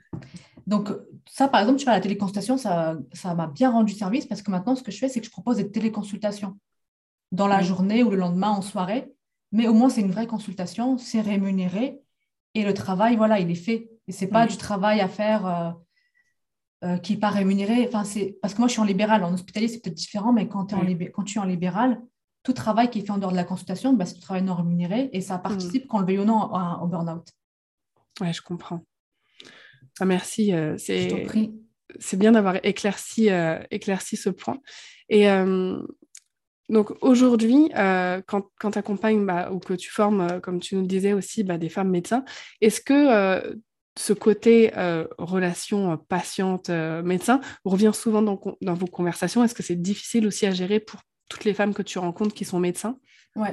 Donc, 0.68 0.90
ça, 1.26 1.48
par 1.48 1.62
exemple, 1.62 1.78
tu 1.78 1.84
vois, 1.84 1.94
la 1.94 2.00
téléconsultation, 2.00 2.58
ça 2.58 2.98
m'a 3.25 3.46
bien 3.46 3.70
rendu 3.70 3.94
service 3.94 4.26
parce 4.26 4.42
que 4.42 4.50
maintenant, 4.50 4.76
ce 4.76 4.82
que 4.82 4.92
je 4.92 4.98
fais, 4.98 5.08
c'est 5.08 5.20
que 5.20 5.26
je 5.26 5.30
propose 5.30 5.56
des 5.56 5.70
téléconsultations 5.70 6.58
dans 7.32 7.46
la 7.46 7.62
journée 7.62 8.02
ou 8.02 8.10
le 8.10 8.16
lendemain 8.16 8.50
en 8.50 8.60
soirée. 8.60 9.10
Mais 9.50 9.66
au 9.66 9.72
moins, 9.72 9.88
c'est 9.88 10.02
une 10.02 10.10
vraie 10.10 10.26
consultation, 10.26 10.98
c'est 10.98 11.22
rémunéré 11.22 12.02
et 12.52 12.64
le 12.64 12.75
travail, 12.75 13.16
voilà, 13.16 13.40
il 13.40 13.50
est 13.50 13.54
fait. 13.54 13.90
Et 14.08 14.12
c'est 14.12 14.26
pas 14.26 14.47
du 14.47 14.58
travail 14.58 15.00
à 15.00 15.08
faire. 15.08 15.47
Euh, 15.47 15.71
euh, 16.84 16.97
qui 16.97 17.14
n'est 17.14 17.19
pas 17.19 17.30
rémunéré. 17.30 17.88
Enfin, 17.88 18.04
c'est 18.04 18.38
parce 18.40 18.54
que 18.54 18.60
moi, 18.60 18.69
je 18.69 18.75
suis 18.75 18.80
en 18.80 18.84
libéral. 18.84 19.25
En 19.25 19.34
hospitalier, 19.34 19.66
c'est 19.66 19.80
peut-être 19.80 19.97
différent, 19.97 20.32
mais 20.32 20.47
quand, 20.47 20.73
es 20.73 20.76
en 20.76 20.86
quand 21.12 21.25
tu 21.25 21.38
es 21.38 21.40
en 21.40 21.45
libéral, 21.45 22.00
tout 22.45 22.52
travail 22.52 22.88
qui 22.88 23.00
est 23.00 23.02
fait 23.02 23.10
en 23.10 23.19
dehors 23.19 23.32
de 23.32 23.36
la 23.36 23.43
consultation, 23.43 23.95
bah, 23.95 24.06
c'est 24.06 24.14
du 24.14 24.21
travail 24.21 24.45
non 24.45 24.54
rémunéré 24.54 25.10
et 25.12 25.21
ça 25.21 25.38
participe, 25.38 25.86
mm. 25.86 25.88
qu'on 25.88 25.99
le 25.99 26.06
veuille 26.06 26.21
ou 26.21 26.25
non, 26.25 26.43
au 26.80 26.86
burn-out. 26.86 27.26
Oui, 28.21 28.32
je 28.32 28.43
comprends. 28.43 28.84
Ah, 30.00 30.04
merci. 30.04 30.52
Euh, 30.52 30.76
c'est 30.78 31.26
c'est 31.99 32.19
bien 32.19 32.32
d'avoir 32.32 32.56
éclairci, 32.65 33.30
euh, 33.30 33.58
éclairci 33.71 34.17
ce 34.17 34.28
point. 34.28 34.58
Et 35.08 35.26
donc 36.69 36.93
aujourd'hui, 37.02 37.71
quand, 37.75 38.43
quand 38.61 38.73
tu 38.73 38.78
accompagnes 38.78 39.25
bah, 39.25 39.50
ou 39.50 39.58
que 39.58 39.73
tu 39.73 39.91
formes, 39.91 40.41
comme 40.43 40.61
tu 40.61 40.76
nous 40.76 40.87
disais 40.87 41.15
aussi, 41.15 41.45
bah, 41.45 41.56
des 41.56 41.71
femmes 41.71 41.89
médecins, 41.89 42.25
est-ce 42.61 42.82
que 42.82 43.56
ce 43.99 44.13
côté 44.13 44.71
euh, 44.76 45.06
relation 45.19 45.93
euh, 45.93 45.97
patiente-médecin 45.97 47.41
euh, 47.43 47.47
revient 47.65 47.91
souvent 47.93 48.23
dans, 48.23 48.39
vos 48.75 48.87
conversations? 48.87 49.45
Est-ce 49.45 49.54
que 49.54 49.63
c'est 49.63 49.80
difficile 49.80 50.26
aussi 50.26 50.47
à 50.47 50.52
gérer 50.52 50.80
pour 50.80 51.00
toutes 51.28 51.45
les 51.45 51.52
femmes 51.52 51.75
que 51.75 51.82
tu 51.82 51.99
rencontres 51.99 52.34
qui 52.34 52.45
sont 52.45 52.61
médecins? 52.61 52.99
Oui, 53.37 53.49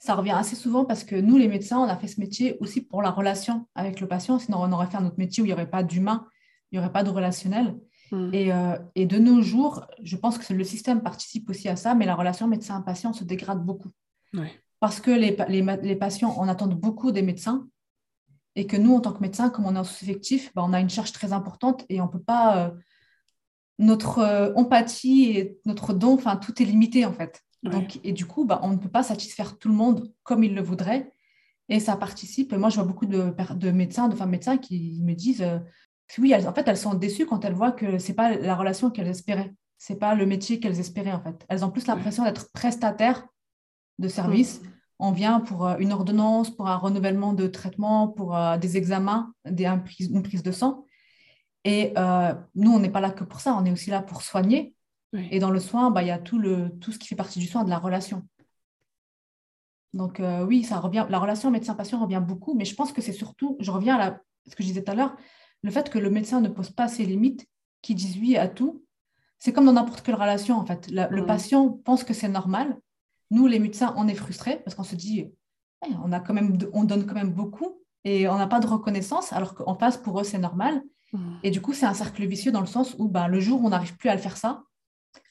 ça 0.00 0.14
revient 0.14 0.32
assez 0.32 0.56
souvent 0.56 0.84
parce 0.84 1.04
que 1.04 1.14
nous, 1.14 1.36
les 1.36 1.46
médecins, 1.46 1.78
on 1.78 1.88
a 1.88 1.96
fait 1.96 2.08
ce 2.08 2.18
métier 2.18 2.56
aussi 2.60 2.80
pour 2.80 3.02
la 3.02 3.10
relation 3.10 3.68
avec 3.74 4.00
le 4.00 4.08
patient. 4.08 4.38
Sinon, 4.38 4.58
on 4.62 4.72
aurait 4.72 4.86
fait 4.86 4.96
un 4.96 5.06
autre 5.06 5.18
métier 5.18 5.42
où 5.42 5.46
il 5.46 5.50
n'y 5.50 5.52
aurait 5.52 5.70
pas 5.70 5.82
d'humain, 5.82 6.26
il 6.72 6.78
n'y 6.78 6.84
aurait 6.84 6.92
pas 6.92 7.04
de 7.04 7.10
relationnel. 7.10 7.76
Hmm. 8.10 8.30
Et, 8.32 9.06
de 9.06 9.18
nos 9.18 9.42
jours, 9.42 9.86
je 10.02 10.16
pense 10.16 10.38
que 10.38 10.52
le 10.52 10.64
système 10.64 11.02
participe 11.02 11.48
aussi 11.50 11.68
à 11.68 11.76
ça, 11.76 11.94
mais 11.94 12.06
la 12.06 12.16
relation 12.16 12.48
médecin-patient 12.48 13.12
se 13.12 13.24
dégrade 13.24 13.64
beaucoup. 13.64 13.90
Parce 14.80 15.00
que 15.00 15.10
les, 15.10 15.36
les 15.82 15.96
patients 15.96 16.30
en 16.30 16.48
attendent 16.48 16.80
beaucoup 16.80 17.12
des 17.12 17.22
médecins 17.22 17.68
et 18.56 18.66
que 18.66 18.76
nous, 18.76 18.94
en 18.94 19.00
tant 19.00 19.12
que 19.12 19.20
médecins, 19.20 19.50
comme 19.50 19.66
on 19.66 19.76
est 19.76 19.78
en 19.78 19.84
sous-effectif, 19.84 20.50
bah, 20.54 20.62
on 20.66 20.72
a 20.72 20.80
une 20.80 20.90
charge 20.90 21.12
très 21.12 21.32
importante 21.32 21.84
et 21.88 22.00
on 22.00 22.06
ne 22.06 22.10
peut 22.10 22.22
pas. 22.22 22.56
Euh, 22.56 22.70
notre 23.80 24.18
euh, 24.18 24.52
empathie 24.54 25.30
et 25.30 25.58
notre 25.64 25.94
don, 25.94 26.12
enfin, 26.12 26.36
tout 26.36 26.62
est 26.62 26.66
limité 26.66 27.06
en 27.06 27.12
fait. 27.12 27.42
Donc, 27.62 28.00
et 28.04 28.12
du 28.12 28.26
coup, 28.26 28.44
bah, 28.44 28.60
on 28.62 28.70
ne 28.70 28.76
peut 28.76 28.88
pas 28.88 29.02
satisfaire 29.02 29.58
tout 29.58 29.68
le 29.68 29.74
monde 29.74 30.12
comme 30.22 30.44
il 30.44 30.54
le 30.54 30.62
voudrait. 30.62 31.12
Et 31.68 31.78
ça 31.78 31.96
participe. 31.96 32.52
Moi, 32.54 32.68
je 32.68 32.76
vois 32.76 32.84
beaucoup 32.84 33.06
de, 33.06 33.34
de 33.54 33.70
médecins, 33.70 34.08
de 34.08 34.16
femmes 34.16 34.30
médecins 34.30 34.56
qui 34.56 35.00
me 35.02 35.14
disent 35.14 35.42
euh, 35.42 35.58
oui, 36.18 36.34
en 36.34 36.52
fait, 36.52 36.66
elles 36.66 36.76
sont 36.76 36.94
déçues 36.94 37.26
quand 37.26 37.44
elles 37.44 37.54
voient 37.54 37.72
que 37.72 37.98
ce 37.98 38.08
n'est 38.08 38.14
pas 38.14 38.34
la 38.34 38.56
relation 38.56 38.90
qu'elles 38.90 39.08
espéraient. 39.08 39.54
Ce 39.78 39.92
n'est 39.92 39.98
pas 39.98 40.14
le 40.14 40.26
métier 40.26 40.58
qu'elles 40.58 40.80
espéraient, 40.80 41.12
en 41.12 41.22
fait. 41.22 41.46
Elles 41.48 41.64
ont 41.64 41.70
plus 41.70 41.86
l'impression 41.86 42.24
d'être 42.24 42.50
prestataires 42.52 43.26
de 43.98 44.08
services 44.08 44.60
on 45.00 45.12
vient 45.12 45.40
pour 45.40 45.66
euh, 45.66 45.76
une 45.78 45.92
ordonnance, 45.92 46.50
pour 46.50 46.68
un 46.68 46.76
renouvellement 46.76 47.32
de 47.32 47.46
traitement, 47.46 48.08
pour 48.08 48.36
euh, 48.36 48.58
des 48.58 48.76
examens, 48.76 49.32
des, 49.46 49.64
une 49.64 50.22
prise 50.22 50.42
de 50.42 50.52
sang. 50.52 50.84
Et 51.64 51.92
euh, 51.96 52.34
nous, 52.54 52.70
on 52.70 52.78
n'est 52.78 52.90
pas 52.90 53.00
là 53.00 53.10
que 53.10 53.24
pour 53.24 53.40
ça, 53.40 53.54
on 53.54 53.64
est 53.64 53.72
aussi 53.72 53.90
là 53.90 54.02
pour 54.02 54.22
soigner. 54.22 54.74
Et 55.12 55.40
dans 55.40 55.50
le 55.50 55.58
soin, 55.58 55.90
bah, 55.90 56.02
il 56.02 56.08
y 56.08 56.12
a 56.12 56.18
tout, 56.18 56.38
le, 56.38 56.70
tout 56.80 56.92
ce 56.92 56.98
qui 56.98 57.08
fait 57.08 57.16
partie 57.16 57.40
du 57.40 57.46
soin, 57.46 57.64
de 57.64 57.70
la 57.70 57.78
relation. 57.78 58.26
Donc 59.92 60.22
oui, 60.46 60.62
ça 60.62 60.78
revient, 60.78 61.04
la 61.08 61.18
relation 61.18 61.50
médecin-patient 61.50 62.00
revient 62.00 62.22
beaucoup, 62.24 62.54
mais 62.54 62.64
je 62.64 62.76
pense 62.76 62.92
que 62.92 63.02
c'est 63.02 63.12
surtout, 63.12 63.56
je 63.58 63.72
reviens 63.72 63.98
à 63.98 64.20
ce 64.48 64.54
que 64.54 64.62
je 64.62 64.68
disais 64.68 64.84
tout 64.84 64.92
à 64.92 64.94
l'heure, 64.94 65.16
le 65.62 65.70
fait 65.72 65.90
que 65.90 65.98
le 65.98 66.10
médecin 66.10 66.40
ne 66.40 66.48
pose 66.48 66.70
pas 66.70 66.86
ses 66.86 67.04
limites, 67.04 67.46
qu'il 67.82 67.96
dise 67.96 68.16
oui 68.18 68.36
à 68.36 68.46
tout. 68.46 68.84
C'est 69.38 69.52
comme 69.52 69.66
dans 69.66 69.72
n'importe 69.72 70.02
quelle 70.02 70.14
relation, 70.14 70.56
en 70.56 70.64
fait. 70.64 70.88
Le 70.90 71.26
patient 71.26 71.68
pense 71.68 72.04
que 72.04 72.14
c'est 72.14 72.28
normal, 72.28 72.78
nous, 73.30 73.46
les 73.46 73.58
médecins, 73.58 73.94
on 73.96 74.08
est 74.08 74.14
frustrés 74.14 74.60
parce 74.64 74.74
qu'on 74.74 74.84
se 74.84 74.96
dit, 74.96 75.30
eh, 75.86 75.94
on, 76.04 76.12
a 76.12 76.20
quand 76.20 76.34
même, 76.34 76.58
on 76.72 76.84
donne 76.84 77.06
quand 77.06 77.14
même 77.14 77.32
beaucoup 77.32 77.78
et 78.04 78.28
on 78.28 78.36
n'a 78.36 78.46
pas 78.46 78.60
de 78.60 78.66
reconnaissance, 78.66 79.32
alors 79.32 79.54
qu'en 79.54 79.76
face, 79.76 79.96
pour 79.96 80.20
eux, 80.20 80.24
c'est 80.24 80.38
normal. 80.38 80.82
Mmh. 81.12 81.18
Et 81.42 81.50
du 81.50 81.60
coup, 81.60 81.72
c'est 81.72 81.86
un 81.86 81.94
cercle 81.94 82.24
vicieux 82.26 82.52
dans 82.52 82.60
le 82.60 82.66
sens 82.66 82.96
où 82.98 83.08
ben, 83.08 83.28
le 83.28 83.40
jour 83.40 83.62
où 83.62 83.66
on 83.66 83.70
n'arrive 83.70 83.96
plus 83.96 84.08
à 84.08 84.14
le 84.14 84.20
faire 84.20 84.36
ça, 84.36 84.62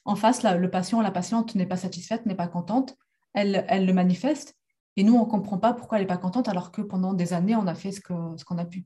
en 0.09 0.15
face, 0.15 0.41
là, 0.41 0.57
le 0.57 0.69
patient, 0.71 1.01
la 1.01 1.11
patiente 1.11 1.53
n'est 1.53 1.67
pas 1.67 1.77
satisfaite, 1.77 2.25
n'est 2.25 2.35
pas 2.35 2.47
contente, 2.47 2.97
elle, 3.33 3.63
elle 3.67 3.85
le 3.85 3.93
manifeste. 3.93 4.55
Et 4.97 5.03
nous, 5.03 5.13
on 5.15 5.25
ne 5.25 5.29
comprend 5.29 5.59
pas 5.59 5.73
pourquoi 5.73 5.99
elle 5.99 6.03
n'est 6.03 6.07
pas 6.07 6.17
contente, 6.17 6.49
alors 6.49 6.71
que 6.71 6.81
pendant 6.81 7.13
des 7.13 7.31
années, 7.31 7.55
on 7.55 7.67
a 7.67 7.75
fait 7.75 7.91
ce 7.91 8.01
qu'on 8.01 8.35
ce 8.35 8.43
qu'on 8.43 8.57
a 8.57 8.65
pu. 8.65 8.85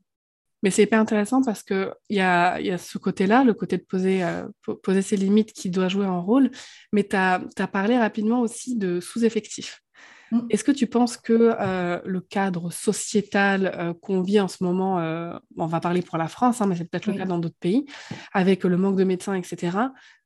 Mais 0.64 0.70
c'est 0.70 0.84
hyper 0.84 1.00
intéressant 1.00 1.42
parce 1.42 1.64
qu'il 1.64 1.94
y 2.10 2.20
a, 2.20 2.60
y 2.60 2.72
a 2.72 2.78
ce 2.78 2.98
côté-là, 2.98 3.44
le 3.44 3.54
côté 3.54 3.78
de 3.78 3.84
poser, 3.84 4.24
euh, 4.24 4.48
poser 4.82 5.02
ses 5.02 5.18
limites 5.18 5.54
qui 5.54 5.70
doit 5.70 5.88
jouer 5.88 6.06
un 6.06 6.20
rôle, 6.20 6.52
mais 6.92 7.06
tu 7.06 7.16
as, 7.16 7.42
parlé 7.72 7.98
rapidement 7.98 8.42
aussi 8.42 8.78
de 8.78 9.00
sous-effectifs. 9.00 9.82
Mm. 10.32 10.40
Est-ce 10.50 10.64
que 10.64 10.72
tu 10.72 10.88
penses 10.88 11.16
que 11.18 11.56
euh, 11.60 12.02
le 12.06 12.22
cadre 12.22 12.70
sociétal 12.72 13.74
euh, 13.78 13.94
qu'on 13.94 14.22
vit 14.22 14.40
en 14.40 14.48
ce 14.50 14.64
moment, 14.64 14.98
on 15.58 15.68
va 15.68 15.80
parler 15.80 16.02
pour 16.02 16.18
la 16.18 16.28
France, 16.28 16.62
hein, 16.62 16.68
mais 16.68 16.76
c'est 16.76 16.90
peut-être 16.90 17.08
le 17.08 17.14
cas 17.14 17.26
dans 17.26 17.40
d'autres 17.40 17.60
pays, 17.60 17.86
avec 18.34 18.66
le 18.66 18.78
manque 18.78 18.98
de 18.98 19.06
médecins, 19.06 19.36
etc., 19.36 19.78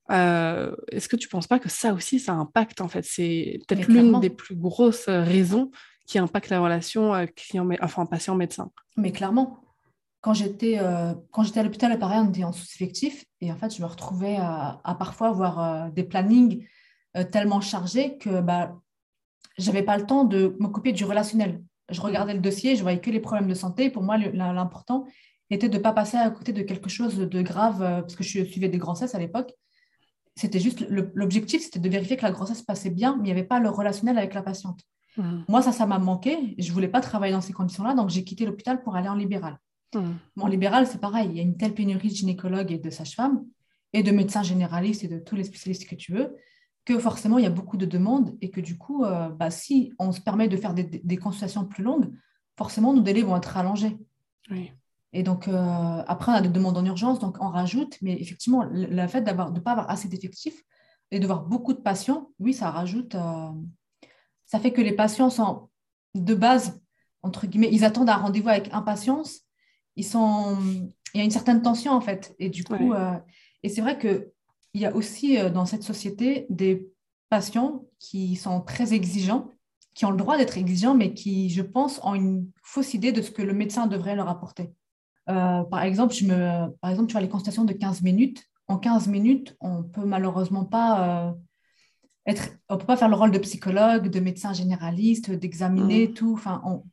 est-ce 0.10 1.08
que 1.08 1.16
tu 1.16 1.28
ne 1.28 1.32
penses 1.32 1.48
pas 1.48 1.60
que 1.60 1.70
ça 1.70 1.94
aussi, 1.94 2.20
ça 2.20 2.34
impacte 2.34 2.82
en 2.82 2.88
fait? 2.88 3.06
C'est 3.06 3.60
peut-être 3.68 3.88
l'une 3.88 4.20
des 4.20 4.30
plus 4.30 4.56
grosses 4.56 5.08
raisons 5.08 5.72
qui 6.06 6.18
impacte 6.20 6.50
la 6.50 6.62
relation 6.62 7.14
client, 7.36 7.68
enfin 7.82 8.06
patient-médecin. 8.06 8.72
Mais 8.96 9.12
clairement, 9.12 9.60
quand 10.22 10.34
j'étais 10.34 10.80
euh, 10.80 11.14
quand 11.32 11.44
j'étais 11.44 11.60
à 11.60 11.64
l'hôpital, 11.64 11.98
pareil, 12.00 12.20
on 12.22 12.30
était 12.30 12.44
en 12.44 12.52
sous-effectif. 12.52 13.26
Et 13.42 13.52
en 13.52 13.56
fait, 13.56 13.76
je 13.76 13.82
me 13.82 13.88
retrouvais 13.88 14.38
à, 14.38 14.96
parfois 14.98 15.30
avoir 15.30 15.60
euh, 15.60 15.90
des 15.90 16.04
plannings 16.04 16.66
tellement 17.32 17.62
chargée 17.62 18.18
que 18.20 18.42
bah, 18.42 18.76
j'avais 19.58 19.82
pas 19.82 19.98
le 19.98 20.06
temps 20.06 20.24
de 20.24 20.56
m'occuper 20.60 20.92
du 20.92 21.04
relationnel. 21.04 21.64
Je 21.90 22.00
regardais 22.00 22.34
le 22.34 22.42
dossier, 22.42 22.76
je 22.76 22.84
voyais 22.84 23.00
que 23.00 23.10
les 23.10 23.20
problèmes 23.20 23.48
de 23.48 23.56
santé. 23.56 23.90
Pour 23.90 24.04
moi, 24.04 24.18
l'important 24.18 25.06
était 25.50 25.70
de 25.70 25.78
ne 25.78 25.82
pas 25.82 25.94
passer 25.94 26.18
à 26.18 26.30
côté 26.30 26.54
de 26.54 26.62
quelque 26.62 26.90
chose 26.90 27.18
de 27.18 27.42
grave, 27.42 27.80
parce 27.80 28.16
que 28.16 28.24
je 28.24 28.44
suivais 28.44 28.70
des 28.70 28.78
grossesses 28.78 29.16
à 29.16 29.20
l'époque. 29.20 29.52
C'était 30.38 30.60
juste 30.60 30.86
l'objectif, 30.90 31.64
c'était 31.64 31.80
de 31.80 31.90
vérifier 31.90 32.16
que 32.16 32.24
la 32.24 32.32
grossesse 32.32 32.62
passait 32.62 32.92
bien, 32.92 33.16
mais 33.16 33.24
il 33.24 33.26
n'y 33.26 33.32
avait 33.32 33.44
pas 33.44 33.60
le 33.60 33.70
relationnel 33.70 34.18
avec 34.18 34.34
la 34.36 34.44
patiente. 34.44 34.82
Mmh. 35.18 35.46
Moi, 35.48 35.64
ça, 35.64 35.72
ça 35.72 35.88
m'a 35.88 35.98
manqué. 35.98 36.56
Je 36.60 36.70
ne 36.70 36.74
voulais 36.74 36.88
pas 36.88 37.02
travailler 37.02 37.34
dans 37.34 37.42
ces 37.42 37.54
conditions-là, 37.54 37.96
donc 37.96 38.10
j'ai 38.10 38.24
quitté 38.24 38.46
l'hôpital 38.46 38.84
pour 38.84 38.96
aller 38.96 39.10
en 39.10 39.16
libéral. 39.16 39.58
Mmh. 39.96 40.12
En 40.40 40.48
libéral, 40.48 40.86
c'est 40.86 41.02
pareil. 41.02 41.30
Il 41.32 41.38
y 41.38 41.40
a 41.40 41.44
une 41.44 41.58
telle 41.58 41.74
pénurie 41.74 42.10
de 42.10 42.16
gynécologues 42.16 42.72
et 42.72 42.78
de 42.78 42.90
sages-femmes, 42.90 43.44
et 43.94 44.04
de 44.04 44.12
médecins 44.12 44.44
généralistes 44.44 45.04
et 45.04 45.08
de 45.08 45.18
tous 45.18 45.36
les 45.36 45.44
spécialistes 45.44 45.88
que 45.88 45.96
tu 45.96 46.14
veux, 46.14 46.36
que 46.86 47.00
forcément, 47.00 47.38
il 47.38 47.44
y 47.44 47.48
a 47.48 47.52
beaucoup 47.52 47.78
de 47.78 47.86
demandes 47.86 48.38
et 48.42 48.50
que 48.50 48.62
du 48.62 48.78
coup, 48.78 49.04
euh, 49.04 49.30
bah, 49.30 49.50
si 49.50 49.92
on 50.00 50.12
se 50.12 50.22
permet 50.22 50.48
de 50.48 50.58
faire 50.58 50.74
des, 50.74 51.18
consultations 51.18 51.66
plus 51.66 51.84
longues, 51.84 52.12
forcément, 52.58 52.94
nos 52.94 53.02
délais 53.02 53.24
vont 53.24 53.36
être 53.36 53.58
allongés. 53.58 53.98
Oui. 54.52 54.72
Et 55.18 55.24
donc, 55.24 55.48
euh, 55.48 56.04
après, 56.06 56.32
on 56.32 56.36
a 56.36 56.42
des 56.42 56.50
demandes 56.50 56.78
en 56.78 56.86
urgence, 56.86 57.18
donc 57.18 57.38
on 57.42 57.50
rajoute. 57.50 57.98
Mais 58.04 58.14
effectivement, 58.22 58.64
le 58.72 59.08
fait 59.08 59.22
de 59.22 59.32
ne 59.32 59.60
pas 59.60 59.72
avoir 59.72 59.90
assez 59.90 60.08
d'effectifs 60.08 60.64
et 61.10 61.20
de 61.20 61.26
voir 61.26 61.42
beaucoup 61.42 61.74
de 61.74 61.80
patients, 61.80 62.30
oui, 62.38 62.54
ça 62.54 62.70
rajoute. 62.70 63.16
Euh, 63.16 63.50
ça 64.46 64.60
fait 64.60 64.72
que 64.72 64.80
les 64.80 64.92
patients 64.92 65.32
sont 65.32 65.70
de 66.14 66.36
base, 66.36 66.80
entre 67.24 67.48
guillemets, 67.48 67.70
ils 67.72 67.84
attendent 67.84 68.12
un 68.12 68.18
rendez-vous 68.18 68.50
avec 68.50 68.72
impatience. 68.76 69.40
Ils 69.96 70.06
sont, 70.06 70.56
il 71.16 71.18
y 71.18 71.22
a 71.22 71.24
une 71.24 71.32
certaine 71.32 71.64
tension, 71.64 71.94
en 71.94 72.02
fait. 72.02 72.36
Et 72.38 72.50
du 72.50 72.64
coup, 72.64 72.94
euh, 72.94 73.18
et 73.64 73.70
c'est 73.70 73.82
vrai 73.82 73.98
qu'il 73.98 74.30
y 74.76 74.86
a 74.86 74.96
aussi 74.96 75.40
dans 75.52 75.66
cette 75.66 75.82
société 75.82 76.46
des 76.52 76.88
patients 77.30 77.86
qui 77.98 78.36
sont 78.36 78.62
très 78.62 78.94
exigeants, 78.94 79.50
qui 79.96 80.06
ont 80.06 80.12
le 80.12 80.18
droit 80.18 80.38
d'être 80.38 80.60
exigeants, 80.60 80.94
mais 80.94 81.16
qui, 81.16 81.50
je 81.50 81.64
pense, 81.64 82.00
ont 82.04 82.14
une 82.14 82.52
fausse 82.62 82.94
idée 82.94 83.12
de 83.12 83.24
ce 83.24 83.32
que 83.32 83.42
le 83.42 83.54
médecin 83.54 83.88
devrait 83.88 84.16
leur 84.16 84.30
apporter. 84.30 84.77
Euh, 85.30 85.64
par, 85.64 85.84
exemple, 85.84 86.14
je 86.14 86.26
me, 86.26 86.70
par 86.82 86.90
exemple, 86.90 87.08
tu 87.08 87.14
vois 87.14 87.22
les 87.22 87.30
consultations 87.30 87.66
de 87.66 87.74
15 87.74 88.02
minutes. 88.02 88.44
En 88.68 88.78
15 88.78 89.08
minutes, 89.08 89.56
on 89.62 89.84
peut 89.84 90.06
malheureusement 90.06 90.66
pas 90.66 91.30
euh, 91.30 91.32
être, 92.26 92.50
on 92.70 92.78
peut 92.78 92.86
pas 92.86 92.98
faire 92.98 93.10
le 93.10 93.16
rôle 93.16 93.32
de 93.32 93.40
psychologue, 93.40 94.10
de 94.10 94.20
médecin 94.20 94.54
généraliste, 94.54 95.32
d'examiner 95.32 96.08
mmh. 96.08 96.14
tout. 96.14 96.34
Enfin, 96.34 96.62
en 96.64 96.84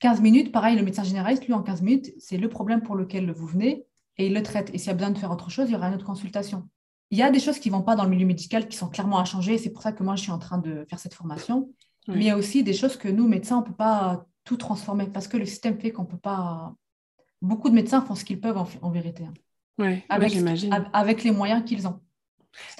15 0.00 0.20
minutes, 0.20 0.52
pareil, 0.52 0.76
le 0.76 0.82
médecin 0.82 1.04
généraliste, 1.04 1.46
lui, 1.46 1.52
en 1.52 1.62
15 1.62 1.82
minutes, 1.82 2.12
c'est 2.18 2.38
le 2.38 2.48
problème 2.48 2.82
pour 2.82 2.96
lequel 2.96 3.30
vous 3.32 3.46
venez 3.46 3.86
et 4.18 4.26
il 4.26 4.34
le 4.34 4.42
traite. 4.42 4.70
Et 4.74 4.78
s'il 4.78 4.88
y 4.88 4.90
a 4.90 4.94
besoin 4.94 5.10
de 5.10 5.18
faire 5.18 5.30
autre 5.30 5.50
chose, 5.50 5.68
il 5.68 5.72
y 5.72 5.76
aura 5.76 5.88
une 5.88 5.94
autre 5.94 6.04
consultation. 6.04 6.68
Il 7.10 7.18
y 7.18 7.22
a 7.22 7.30
des 7.30 7.40
choses 7.40 7.58
qui 7.58 7.70
ne 7.70 7.76
vont 7.76 7.82
pas 7.82 7.94
dans 7.94 8.04
le 8.04 8.10
milieu 8.10 8.26
médical 8.26 8.68
qui 8.68 8.76
sont 8.76 8.88
clairement 8.88 9.18
à 9.18 9.24
changer. 9.24 9.58
C'est 9.58 9.70
pour 9.70 9.82
ça 9.82 9.92
que 9.92 10.02
moi, 10.02 10.16
je 10.16 10.22
suis 10.22 10.32
en 10.32 10.38
train 10.38 10.58
de 10.58 10.86
faire 10.88 10.98
cette 10.98 11.14
formation. 11.14 11.70
Mais 12.08 12.16
il 12.16 12.24
y 12.24 12.30
a 12.30 12.36
aussi 12.36 12.64
des 12.64 12.72
choses 12.72 12.96
que 12.96 13.08
nous, 13.08 13.28
médecins, 13.28 13.58
on 13.58 13.60
ne 13.60 13.66
peut 13.66 13.74
pas 13.74 14.26
tout 14.44 14.56
transformer 14.56 15.06
parce 15.06 15.28
que 15.28 15.36
le 15.36 15.46
système 15.46 15.78
fait 15.78 15.92
qu'on 15.92 16.02
ne 16.02 16.08
peut 16.08 16.16
pas 16.16 16.74
beaucoup 17.42 17.68
de 17.68 17.74
médecins 17.74 18.00
font 18.00 18.14
ce 18.14 18.24
qu'ils 18.24 18.40
peuvent 18.40 18.56
en, 18.56 18.90
vérité. 18.90 19.24
Hein. 19.24 19.34
Oui, 19.78 20.02
avec, 20.08 20.34
avec 20.92 21.24
les 21.24 21.30
moyens 21.30 21.64
qu'ils 21.64 21.86
ont. 21.86 22.00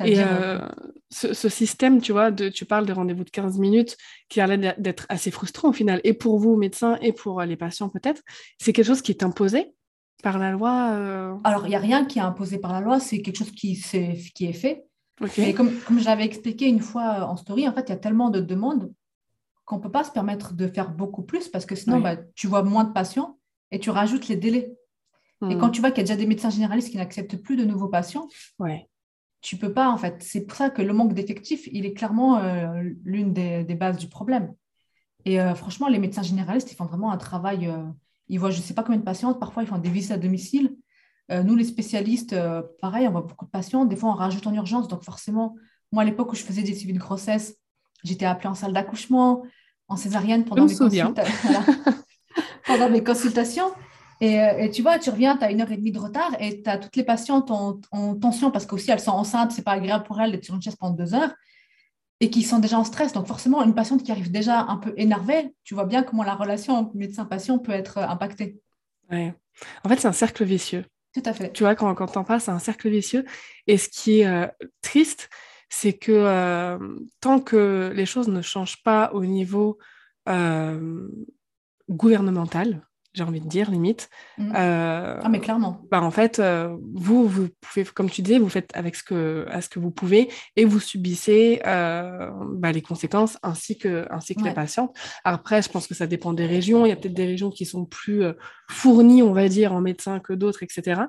Et 0.05 0.21
euh, 0.21 0.25
euh, 0.25 0.69
ce, 1.11 1.49
système, 1.49 2.01
tu 2.01 2.13
vois, 2.13 2.31
de, 2.31 2.49
tu 2.49 2.65
parles 2.65 2.87
de 2.87 2.93
rendez-vous 2.93 3.25
de 3.25 3.31
15 3.31 3.59
minutes 3.59 3.97
qui 4.29 4.41
a 4.41 4.47
l'air 4.47 4.75
d'être 4.79 5.07
assez 5.09 5.31
frustrant 5.31 5.71
au 5.71 5.73
final, 5.73 6.01
et 6.05 6.13
pour 6.13 6.39
vous, 6.39 6.57
médecins, 6.57 6.99
et 7.01 7.13
pour 7.13 7.41
euh, 7.41 7.47
les 7.47 7.57
patients 7.57 7.89
peut-être, 7.89 8.23
c'est 8.59 8.73
quelque 8.73 8.87
chose 8.87 9.03
qui 9.03 9.13
est 9.13 9.23
imposé 9.23 9.73
par 10.23 10.39
la 10.39 10.53
loi 10.53 11.41
Alors, 11.43 11.67
il 11.67 11.71
n'y 11.71 11.75
a 11.75 11.81
rien 11.81 12.05
qui 12.05 12.19
est 12.19 12.23
imposé 12.23 12.59
par 12.59 12.73
la 12.73 12.81
loi, 12.81 13.01
c'est 13.01 13.23
quelque 13.23 13.39
chose 13.39 13.51
qui, 13.51 13.73
est, 13.73 14.33
qui 14.35 14.45
est 14.45 14.53
fait. 14.53 14.85
Et 15.39 15.55
comme, 15.55 15.73
comme 15.81 15.99
je 15.99 16.05
l'avais 16.05 16.25
expliqué 16.25 16.69
une 16.69 16.81
fois 16.81 17.27
en 17.27 17.37
story, 17.37 17.67
en 17.67 17.73
fait, 17.73 17.83
il 17.89 17.91
y 17.91 17.95
a 17.95 17.97
tellement 17.97 18.31
de 18.31 18.41
demandes 18.41 18.93
qu'on 19.65 19.77
ne 19.77 19.83
peut 19.83 19.91
pas 19.91 20.05
se 20.05 20.11
permettre 20.11 20.55
de 20.55 20.67
faire 20.67 20.91
beaucoup 20.91 21.23
plus 21.23 21.49
parce 21.49 21.67
que 21.67 21.75
sinon, 21.75 22.01
bah, 22.01 22.17
tu 22.35 22.47
vois 22.47 22.63
moins 22.63 22.85
de 22.85 22.93
patients 22.93 23.39
et 23.73 23.81
tu 23.81 23.91
rajoutes 23.91 24.29
les 24.29 24.37
délais. 24.37 24.73
Et 25.51 25.59
quand 25.59 25.69
hmm. 25.69 25.73
tu 25.73 25.81
vois 25.81 25.91
qu'il 25.91 25.99
y 25.99 26.01
a 26.03 26.05
déjà 26.05 26.17
des 26.17 26.27
médecins 26.27 26.51
généralistes 26.51 26.91
qui 26.91 26.99
n'acceptent 26.99 27.37
plus 27.37 27.57
de 27.57 27.65
nouveaux 27.65 27.89
patients, 27.89 28.29
ouais. 28.61 28.89
tu 29.41 29.57
peux 29.57 29.73
pas, 29.73 29.91
en 29.91 29.97
fait. 29.97 30.23
C'est 30.23 30.43
pour 30.43 30.57
ça 30.57 30.71
que 30.71 30.83
le 30.83 30.93
manque 30.93 31.15
d'effectifs, 31.15 31.69
il 31.73 31.85
est 31.85 31.95
clairement 31.95 32.39
euh, 32.39 32.81
l'une 33.03 33.33
des, 33.33 33.65
bases 33.75 33.97
du 33.97 34.09
problème. 34.09 34.55
Et 35.25 35.41
euh, 35.41 35.57
franchement, 35.57 35.89
les 35.89 35.99
médecins 35.99 36.23
généralistes, 36.23 36.71
ils 36.71 36.77
font 36.77 36.85
vraiment 36.85 37.11
un 37.11 37.17
travail. 37.17 37.67
Euh, 37.67 37.83
ils 38.29 38.39
voient, 38.39 38.53
je 38.53 38.59
ne 38.59 38.63
sais 38.63 38.75
pas 38.75 38.85
combien 38.85 39.01
de 39.01 39.05
patients, 39.05 39.35
parfois 39.35 39.65
ils 39.65 39.67
font 39.67 39.79
des 39.79 39.91
visites 39.91 40.13
à 40.13 40.17
domicile. 40.17 40.77
nous, 41.29 41.57
les 41.57 41.65
spécialistes, 41.65 42.37
pareil, 42.81 43.09
on 43.09 43.11
voit 43.11 43.23
beaucoup 43.23 43.47
de 43.47 43.51
patients. 43.51 43.85
Des 43.85 43.97
fois, 43.97 44.11
on 44.11 44.15
rajoute 44.15 44.47
en 44.47 44.55
urgence. 44.55 44.87
Donc, 44.87 45.03
forcément, 45.03 45.57
moi, 45.91 46.03
à 46.03 46.07
l'époque 46.07 46.31
où 46.31 46.37
je 46.37 46.45
faisais 46.45 46.63
des 46.63 46.75
suivis 46.75 46.93
de 46.93 46.99
grossesse, 46.99 47.57
j'étais 48.05 48.27
appelée 48.27 48.49
en 48.49 48.55
salle 48.55 48.73
d'accouchement, 48.73 49.43
en 49.89 49.97
césarienne 49.97 50.45
pendant 50.45 50.67
mes 50.67 50.77
consultations. 50.77 51.15
pendant 52.67 52.91
mes 52.91 53.03
consultations. 53.03 53.73
Euh, 54.23 54.59
et, 54.59 54.71
tu 54.71 54.83
vois, 54.83 54.99
tu 54.99 55.11
reviens, 55.11 55.37
tu 55.37 55.45
as 55.45 55.51
une 55.51 55.61
heure 55.61 55.73
et 55.73 55.77
demie 55.77 55.91
de 55.91 55.99
retard 55.99 56.31
et 56.39 56.63
tu 56.63 56.71
as 56.71 56.79
toutes 56.79 56.95
les 56.95 57.03
patientes 57.03 57.51
en, 57.51 58.15
tension 58.15 58.53
parce 58.53 58.67
qu'aussi 58.67 58.91
elles 58.91 59.01
sont 59.01 59.11
enceintes, 59.11 59.51
c'est 59.51 59.63
pas 59.63 59.73
agréable 59.73 60.05
pour 60.05 60.21
elles 60.21 60.31
d'être 60.31 60.45
sur 60.45 60.55
une 60.55 60.63
chaise 60.63 60.77
pendant 60.77 60.95
deux 60.95 61.15
heures 61.15 61.35
et 62.21 62.31
qui 62.31 62.43
sont 62.43 62.61
déjà 62.61 62.79
en 62.79 62.85
stress. 62.85 63.13
Donc 63.13 63.27
forcément, 63.27 63.65
une 63.65 63.75
patiente 63.75 64.05
qui 64.05 64.13
arrive 64.13 64.31
déjà 64.31 64.61
un 64.61 64.77
peu 64.77 64.95
énervée, 64.97 65.53
tu 65.65 65.75
vois 65.75 65.87
bien 65.87 66.05
comment 66.05 66.23
la 66.23 66.35
relation 66.35 66.93
médecin-patient 66.95 67.59
peut 67.59 67.73
être 67.73 67.99
euh, 67.99 68.07
impactée. 68.07 68.61
Ouais. 69.11 69.35
En 69.85 69.89
fait, 69.89 69.99
c'est 69.99 70.09
un 70.09 70.13
cercle 70.13 70.45
vicieux. 70.45 70.85
Tout 71.13 71.23
à 71.25 71.33
fait. 71.33 71.53
Tu 71.53 71.65
vois, 71.65 71.75
quand, 71.75 71.93
quand 71.97 72.17
on 72.17 72.23
parles, 72.23 72.41
c'est 72.41 72.53
un 72.53 72.61
cercle 72.61 72.89
vicieux. 72.89 73.25
Et 73.67 73.77
ce 73.77 73.89
qui 73.89 74.21
est 74.21 74.27
euh, 74.27 74.47
triste, 74.83 75.31
c'est 75.69 75.95
que 75.95 76.79
tant 77.21 77.41
que 77.41 77.93
les 77.95 78.07
choses 78.07 78.29
ne 78.29 78.43
changent 78.43 78.83
pas 78.83 79.11
au 79.15 79.25
niveau 79.25 79.79
gouvernementale, 81.93 82.83
j'ai 83.15 83.25
envie 83.25 83.41
de 83.41 83.49
dire, 83.49 83.71
limite. 83.71 84.09
Mm. 84.39 84.53
Euh, 84.57 85.21
ah, 85.23 85.29
mais 85.29 85.41
clairement. 85.41 85.83
Bah, 85.91 86.03
en 86.03 86.11
fait, 86.11 86.39
euh, 86.39 86.75
vous, 86.95 87.29
vous 87.29 87.49
pouvez, 87.61 87.85
comme 87.85 88.09
tu 88.09 88.23
disais, 88.23 88.39
vous 88.39 88.49
faites 88.49 88.71
avec 88.75 88.97
ce 88.97 89.03
que, 89.03 89.47
à 89.51 89.61
ce 89.61 89.69
que 89.69 89.79
vous 89.79 89.91
pouvez 89.91 90.31
et 90.57 90.65
vous 90.65 90.81
subissez 90.81 91.61
euh, 91.67 92.31
bah, 92.55 92.73
les 92.73 92.81
conséquences 92.81 93.39
ainsi 93.43 93.77
que, 93.77 94.07
ainsi 94.11 94.35
que 94.35 94.43
les 94.43 94.55
patientes. 94.55 94.97
Après, 95.25 95.61
je 95.61 95.69
pense 95.69 95.87
que 95.87 95.95
ça 95.95 96.07
dépend 96.07 96.33
des 96.33 96.47
régions. 96.47 96.87
Il 96.87 96.89
y 96.89 96.93
a 96.93 96.97
peut-être 96.97 97.15
des 97.15 97.27
régions 97.27 97.51
qui 97.51 97.67
sont 97.67 97.85
plus 97.85 98.23
fournies, 98.71 99.23
on 99.23 99.33
va 99.33 99.49
dire, 99.49 99.73
en 99.73 99.81
médecins 99.81 100.19
que 100.19 100.33
d'autres, 100.33 100.63
etc. 100.63 101.03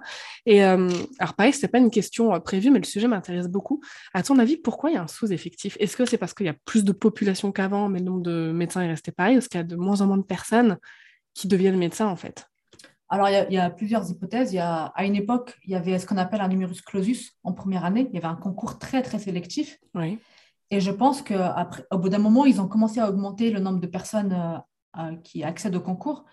Et 0.45 0.61
alors, 0.61 1.33
pareil, 1.37 1.53
ce 1.53 1.65
n'est 1.65 1.69
pas 1.69 1.77
une 1.77 1.91
question 1.91 2.39
prévue, 2.41 2.69
mais 2.69 2.79
le 2.79 2.85
sujet 2.85 3.07
m'intéresse 3.07 3.47
beaucoup. 3.47 3.81
À 4.13 4.23
ton 4.23 4.39
avis, 4.39 4.57
pourquoi 4.57 4.89
il 4.89 4.93
y 4.93 4.97
a 4.97 5.03
un 5.03 5.07
sous-effectif? 5.07 5.77
Est-ce 5.79 5.95
que 5.95 6.05
c'est 6.05 6.17
parce 6.17 6.33
qu'il 6.33 6.45
y 6.45 6.49
a 6.49 6.55
plus 6.65 6.83
de 6.83 6.91
population 6.91 7.51
qu'avant, 7.51 7.87
mais 7.87 7.99
le 7.99 8.05
nombre 8.05 8.23
de 8.23 8.51
médecins 8.51 8.81
est 8.81 8.89
resté 8.89 9.11
pareil 9.11 9.37
Est-ce 9.37 9.47
qu'il 9.47 9.59
y 9.59 9.63
a 9.63 9.65
de 9.65 9.75
moins 9.75 10.01
en 10.01 10.07
moins 10.07 10.17
de 10.17 10.23
personnes 10.23 10.77
qui 11.33 11.47
deviennent 11.47 11.77
médecins, 11.77 12.07
en 12.07 12.15
fait 12.15 12.47
alors, 13.13 13.29
il 13.29 13.53
y, 13.53 13.59
a, 13.59 13.69
plusieurs 13.69 14.09
hypothèses. 14.09 14.53
Il 14.53 14.55
y 14.55 14.59
a, 14.59 14.85
à 14.85 15.05
une 15.05 15.15
époque, 15.15 15.55
il 15.65 15.69
y 15.69 15.75
avait 15.75 15.99
ce 15.99 16.07
qu'on 16.07 16.17
appelle 16.17 16.41
un 16.41 16.47
numerus 16.47 16.81
clausus 16.81 17.33
en 17.43 17.53
première 17.53 17.85
année. 17.85 18.07
Il 18.09 18.15
y 18.15 18.17
avait 18.17 18.25
un 18.25 18.35
concours 18.35 18.79
très, 18.79 19.03
très 19.03 19.19
sélectif. 19.19 19.77
Oui. 19.93 20.17
Et 20.71 20.79
je 20.79 20.89
pense 20.89 21.21
qu'au 21.21 21.97
bout 21.99 22.09
d'un 22.09 22.17
moment, 22.17 22.45
ils 22.45 22.59
ont 22.59 22.67
commencé 22.67 22.99
à 22.99 23.07
augmenter 23.07 23.51
le 23.51 23.59
nombre 23.59 23.79
de 23.79 23.85
personnes 23.85 24.33
euh, 24.33 24.57
euh, 24.99 25.15
qui 25.17 25.43
accèdent 25.43 25.75
au 25.75 25.79
concours. 25.79 26.25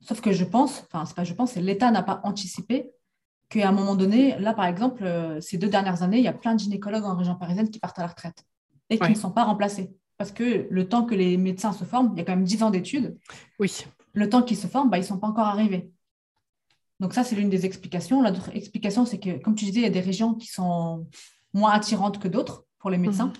Sauf 0.00 0.20
que 0.20 0.32
je 0.32 0.44
pense, 0.44 0.82
enfin, 0.90 1.04
c'est 1.04 1.14
pas 1.14 1.22
je 1.22 1.32
pense, 1.32 1.52
c'est 1.52 1.60
l'État 1.60 1.92
n'a 1.92 2.02
pas 2.02 2.20
anticipé 2.24 2.90
qu'à 3.48 3.68
un 3.68 3.72
moment 3.72 3.94
donné, 3.94 4.36
là, 4.40 4.52
par 4.52 4.66
exemple, 4.66 5.04
euh, 5.04 5.40
ces 5.40 5.58
deux 5.58 5.68
dernières 5.68 6.02
années, 6.02 6.18
il 6.18 6.24
y 6.24 6.28
a 6.28 6.32
plein 6.32 6.56
de 6.56 6.58
gynécologues 6.58 7.04
en 7.04 7.14
région 7.14 7.36
parisienne 7.36 7.70
qui 7.70 7.78
partent 7.78 8.00
à 8.00 8.02
la 8.02 8.08
retraite 8.08 8.42
et 8.90 8.98
qui 8.98 9.10
ne 9.10 9.14
sont 9.14 9.30
pas 9.30 9.44
remplacés. 9.44 9.94
Parce 10.18 10.32
que 10.32 10.66
le 10.68 10.88
temps 10.88 11.04
que 11.04 11.14
les 11.14 11.36
médecins 11.36 11.72
se 11.72 11.84
forment, 11.84 12.10
il 12.14 12.18
y 12.18 12.20
a 12.20 12.24
quand 12.24 12.34
même 12.34 12.44
10 12.44 12.64
ans 12.64 12.70
d'études. 12.70 13.16
Oui 13.60 13.86
le 14.16 14.28
temps 14.28 14.42
qu'ils 14.42 14.56
se 14.56 14.66
forment, 14.66 14.90
bah, 14.90 14.98
ils 14.98 15.02
ne 15.02 15.06
sont 15.06 15.18
pas 15.18 15.28
encore 15.28 15.46
arrivés. 15.46 15.92
Donc 17.00 17.12
ça, 17.12 17.22
c'est 17.22 17.36
l'une 17.36 17.50
des 17.50 17.66
explications. 17.66 18.22
L'autre 18.22 18.50
explication, 18.54 19.04
c'est 19.04 19.18
que, 19.18 19.38
comme 19.38 19.54
tu 19.54 19.66
disais, 19.66 19.80
il 19.80 19.84
y 19.84 19.86
a 19.86 19.90
des 19.90 20.00
régions 20.00 20.34
qui 20.34 20.48
sont 20.48 21.06
moins 21.52 21.72
attirantes 21.72 22.18
que 22.18 22.26
d'autres 22.26 22.64
pour 22.78 22.90
les 22.90 22.98
médecins, 22.98 23.26
mhm. 23.26 23.32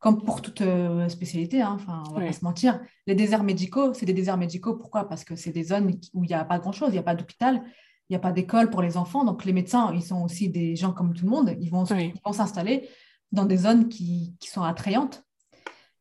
comme 0.00 0.22
pour 0.24 0.42
toute 0.42 0.60
euh, 0.60 1.08
spécialité. 1.08 1.62
Hein. 1.62 1.76
Enfin, 1.76 2.02
on 2.10 2.14
ne 2.14 2.20
va 2.20 2.26
pas 2.26 2.32
se 2.32 2.44
mentir. 2.44 2.80
Les 3.06 3.14
déserts 3.14 3.44
médicaux, 3.44 3.94
c'est 3.94 4.06
des 4.06 4.12
déserts 4.12 4.36
médicaux. 4.36 4.74
Pourquoi? 4.74 5.08
Parce 5.08 5.24
que 5.24 5.36
c'est 5.36 5.52
des 5.52 5.64
zones 5.64 5.96
où 6.12 6.24
il 6.24 6.28
n'y 6.28 6.34
a 6.34 6.44
pas 6.44 6.58
grand-chose. 6.58 6.88
Il 6.88 6.94
n'y 6.94 6.98
a 6.98 7.04
pas 7.04 7.14
d'hôpital, 7.14 7.62
il 8.08 8.12
n'y 8.12 8.16
a 8.16 8.20
pas 8.20 8.32
d'école 8.32 8.70
pour 8.70 8.82
les 8.82 8.96
enfants. 8.96 9.24
Donc 9.24 9.44
les 9.44 9.52
médecins, 9.52 9.92
ils 9.94 10.02
sont 10.02 10.22
aussi 10.22 10.48
des 10.48 10.74
gens 10.74 10.92
comme 10.92 11.14
tout 11.14 11.24
le 11.24 11.30
monde. 11.30 11.56
Ils 11.60 11.70
vont 11.70 11.84
s'installer 12.32 12.88
dans 13.30 13.44
des 13.44 13.58
zones 13.58 13.88
qui, 13.88 14.36
sont 14.40 14.62
attrayantes. 14.62 15.22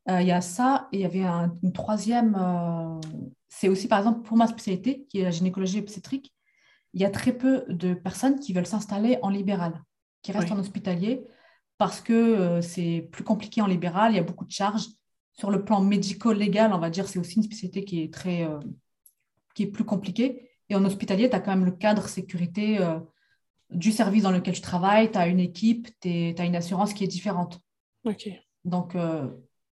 Euh, 0.10 0.22
il 0.22 0.28
y 0.28 0.32
a 0.32 0.42
ça, 0.42 0.88
et 0.92 0.98
il 0.98 1.02
y 1.02 1.06
avait 1.06 1.24
une 1.64 1.72
troisième, 1.72 2.36
euh, 2.36 3.00
c'est 3.56 3.70
aussi, 3.70 3.88
par 3.88 4.00
exemple, 4.00 4.22
pour 4.24 4.36
ma 4.36 4.48
spécialité, 4.48 5.06
qui 5.10 5.20
est 5.20 5.24
la 5.24 5.32
gynécologie 5.32 5.80
obstétrique, 5.80 6.34
il 6.94 7.02
y 7.02 7.06
a 7.06 7.12
très 7.12 7.34
peu 7.34 7.64
de 7.70 7.94
personnes 7.94 8.40
qui 8.40 8.52
veulent 8.52 8.66
s'installer 8.66 9.20
en 9.22 9.30
libéral, 9.30 9.84
qui 10.24 10.32
restent 10.32 10.52
en 10.52 10.58
hospitalier, 10.58 11.24
parce 11.78 12.02
que 12.02 12.14
euh, 12.14 12.62
c'est 12.62 13.08
plus 13.12 13.24
compliqué 13.24 13.62
en 13.62 13.68
libéral, 13.68 14.12
il 14.12 14.16
y 14.16 14.20
a 14.20 14.24
beaucoup 14.24 14.46
de 14.46 14.52
charges. 14.52 14.88
Sur 15.34 15.52
le 15.52 15.64
plan 15.64 15.82
médico-légal, 15.82 16.74
on 16.74 16.80
va 16.80 16.90
dire, 16.90 17.08
c'est 17.08 17.20
aussi 17.20 17.36
une 17.36 17.44
spécialité 17.44 17.86
qui 17.86 18.02
est, 18.02 18.12
très, 18.12 18.44
euh, 18.44 18.60
qui 19.54 19.64
est 19.64 19.68
plus 19.68 19.86
compliquée. 19.86 20.50
Et 20.70 20.76
en 20.76 20.84
hospitalier, 20.84 21.30
tu 21.30 21.36
as 21.36 21.40
quand 21.40 21.52
même 21.52 21.66
le 21.66 21.72
cadre 21.72 22.08
sécurité 22.08 22.80
euh, 22.80 23.00
du 23.70 23.92
service 23.92 24.24
dans 24.24 24.32
lequel 24.32 24.56
tu 24.56 24.62
travailles, 24.62 25.12
tu 25.12 25.18
as 25.18 25.28
une 25.28 25.40
équipe, 25.40 25.90
tu 26.02 26.34
as 26.38 26.46
une 26.46 26.56
assurance 26.56 26.94
qui 26.94 27.04
est 27.04 27.08
différente. 27.08 27.60
Ok. 28.04 28.30
Donc, 28.66 28.96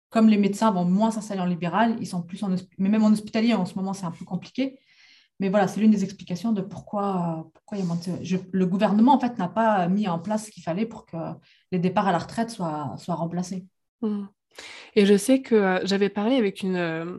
comme 0.10 0.30
les 0.30 0.38
médecins 0.38 0.72
vont 0.72 0.86
moins 0.86 1.12
s'installer 1.12 1.41
en 1.41 1.46
libéral, 1.46 1.98
ils 2.00 2.08
sont 2.08 2.22
plus 2.22 2.43
en 2.43 2.50
mais 2.78 2.89
même 2.89 3.04
en 3.04 3.12
hospitalier 3.12 3.54
en 3.54 3.65
ce 3.65 3.76
moment 3.76 3.93
c'est 3.93 4.06
un 4.06 4.12
peu 4.12 4.26
compliqué. 4.26 4.80
Mais 5.39 5.50
voilà, 5.50 5.67
c'est 5.67 5.80
l'une 5.80 5.91
des 5.91 6.04
explications 6.04 6.52
de 6.52 6.62
pourquoi, 6.62 7.48
pourquoi 7.54 7.78
le 8.52 8.65
gouvernement 8.65 9.13
en 9.13 9.20
fait 9.20 9.38
n'a 9.38 9.48
pas 9.48 9.88
mis 9.88 10.08
en 10.08 10.17
place 10.17 10.48
ce 10.48 10.52
qu'il 10.52 10.63
fallait 10.63 10.88
pour 10.88 11.06
que 11.06 11.17
les 11.72 11.78
départs 11.78 12.08
à 12.08 12.12
la 12.12 12.17
retraite 12.17 12.50
soient, 12.50 12.96
soient 12.98 13.15
remplacés. 13.15 13.65
Mmh. 14.02 14.26
Et 14.96 15.06
je 15.06 15.15
sais 15.15 15.41
que 15.41 15.56
euh, 15.56 15.80
j'avais 15.84 16.10
parlé 16.10 16.36
avec 16.36 16.62
une, 16.62 16.76
euh, 16.76 17.17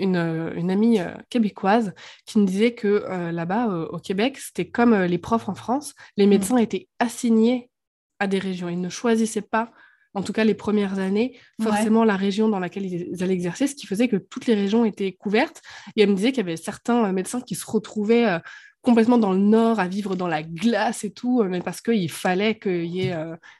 une, 0.00 0.16
une, 0.16 0.70
amie 0.70 0.98
euh, 0.98 1.14
québécoise 1.28 1.94
qui 2.26 2.40
me 2.40 2.46
disait 2.46 2.74
que 2.74 3.04
là-bas, 3.30 3.68
au 3.92 3.98
Québec, 3.98 4.38
c'était 4.38 4.68
comme 4.68 4.94
les 4.94 5.18
profs 5.18 5.48
en 5.48 5.54
France, 5.54 5.94
les 6.16 6.26
mmh. 6.26 6.30
médecins 6.30 6.56
étaient 6.56 6.88
assignés 6.98 7.70
à 8.18 8.26
des 8.26 8.38
régions. 8.38 8.68
Ils 8.68 8.80
ne 8.80 8.88
choisissaient 8.88 9.42
pas 9.42 9.70
en 10.14 10.22
tout 10.22 10.32
cas 10.32 10.44
les 10.44 10.54
premières 10.54 10.98
années, 10.98 11.38
forcément 11.62 12.04
la 12.04 12.16
région 12.16 12.48
dans 12.48 12.58
laquelle 12.58 12.86
ils 12.86 13.22
allaient 13.22 13.34
exercer, 13.34 13.66
ce 13.66 13.74
qui 13.74 13.86
faisait 13.86 14.08
que 14.08 14.16
toutes 14.16 14.46
les 14.46 14.54
régions 14.54 14.84
étaient 14.84 15.12
couvertes. 15.12 15.62
Et 15.96 16.02
elle 16.02 16.10
me 16.10 16.14
disait 16.14 16.32
qu'il 16.32 16.38
y 16.38 16.48
avait 16.48 16.56
certains 16.56 17.04
euh, 17.04 17.12
médecins 17.12 17.40
qui 17.40 17.54
se 17.54 17.66
retrouvaient 17.66 18.26
euh, 18.26 18.38
complètement 18.82 19.18
dans 19.18 19.32
le 19.32 19.38
nord, 19.38 19.78
à 19.78 19.88
vivre 19.88 20.16
dans 20.16 20.26
la 20.26 20.42
glace 20.42 21.04
et 21.04 21.10
tout, 21.10 21.42
euh, 21.42 21.48
mais 21.48 21.60
parce 21.60 21.80
qu'il 21.80 22.10
fallait 22.10 22.58
qu'il 22.58 22.86
y 22.86 23.08
ait 23.08 23.16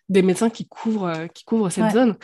des 0.09 0.23
médecins 0.23 0.51
qui 0.51 0.67
couvrent, 0.67 1.29
qui 1.35 1.45
couvrent 1.45 1.71
cette 1.71 1.93
zone. 1.93 2.17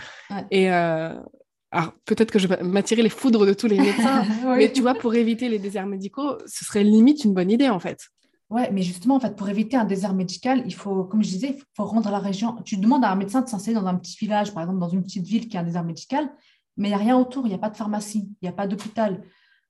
Et 0.51 0.69
alors, 0.69 1.93
peut-être 2.05 2.31
que 2.31 2.39
je 2.39 2.47
vais 2.47 2.63
m'attirer 2.63 3.03
les 3.03 3.11
foudres 3.11 3.45
de 3.45 3.53
tous 3.53 3.67
les 3.67 3.79
médecins, 3.79 4.25
mais 4.57 4.73
tu 4.73 4.81
vois, 4.81 4.95
pour 4.95 5.15
éviter 5.15 5.49
les 5.49 5.59
déserts 5.59 5.87
médicaux, 5.87 6.39
ce 6.47 6.65
serait 6.65 6.85
limite 6.85 7.25
une 7.25 7.35
bonne 7.35 7.51
idée 7.51 7.69
en 7.69 7.81
fait. 7.81 8.09
Ouais, 8.49 8.71
mais 8.71 8.83
justement, 8.83 9.17
en 9.17 9.21
fait, 9.21 9.35
pour 9.35 9.49
éviter 9.49 9.77
un 9.77 9.85
désert 9.85 10.15
médical, 10.15 10.63
il 10.67 10.75
faut, 10.75 11.05
comme 11.05 11.23
je 11.23 11.29
disais, 11.29 11.57
il 11.59 11.65
faut 11.75 11.85
rendre 11.85 12.11
la 12.11 12.21
région. 12.21 12.55
Tu 12.65 12.77
demandes 12.77 13.05
à 13.05 13.11
un 13.11 13.17
médecin 13.17 13.41
de 13.41 13.49
s'installer 13.49 13.75
dans 13.75 13.87
un 13.87 13.97
petit 13.97 14.17
village, 14.17 14.55
par 14.55 14.63
exemple, 14.63 14.79
dans 14.79 14.89
une 14.89 15.03
petite 15.03 15.27
ville 15.27 15.49
qui 15.49 15.57
a 15.57 15.61
un 15.61 15.65
désert 15.65 15.83
médical, 15.83 16.31
mais 16.77 16.89
il 16.89 16.91
n'y 16.91 16.95
a 16.95 16.99
rien 16.99 17.19
autour. 17.19 17.47
Il 17.47 17.49
n'y 17.49 17.57
a 17.57 17.59
pas 17.59 17.71
de 17.71 17.77
pharmacie, 17.77 18.29
il 18.41 18.45
n'y 18.45 18.49
a 18.49 18.53
pas 18.53 18.69
d'hôpital, 18.69 19.25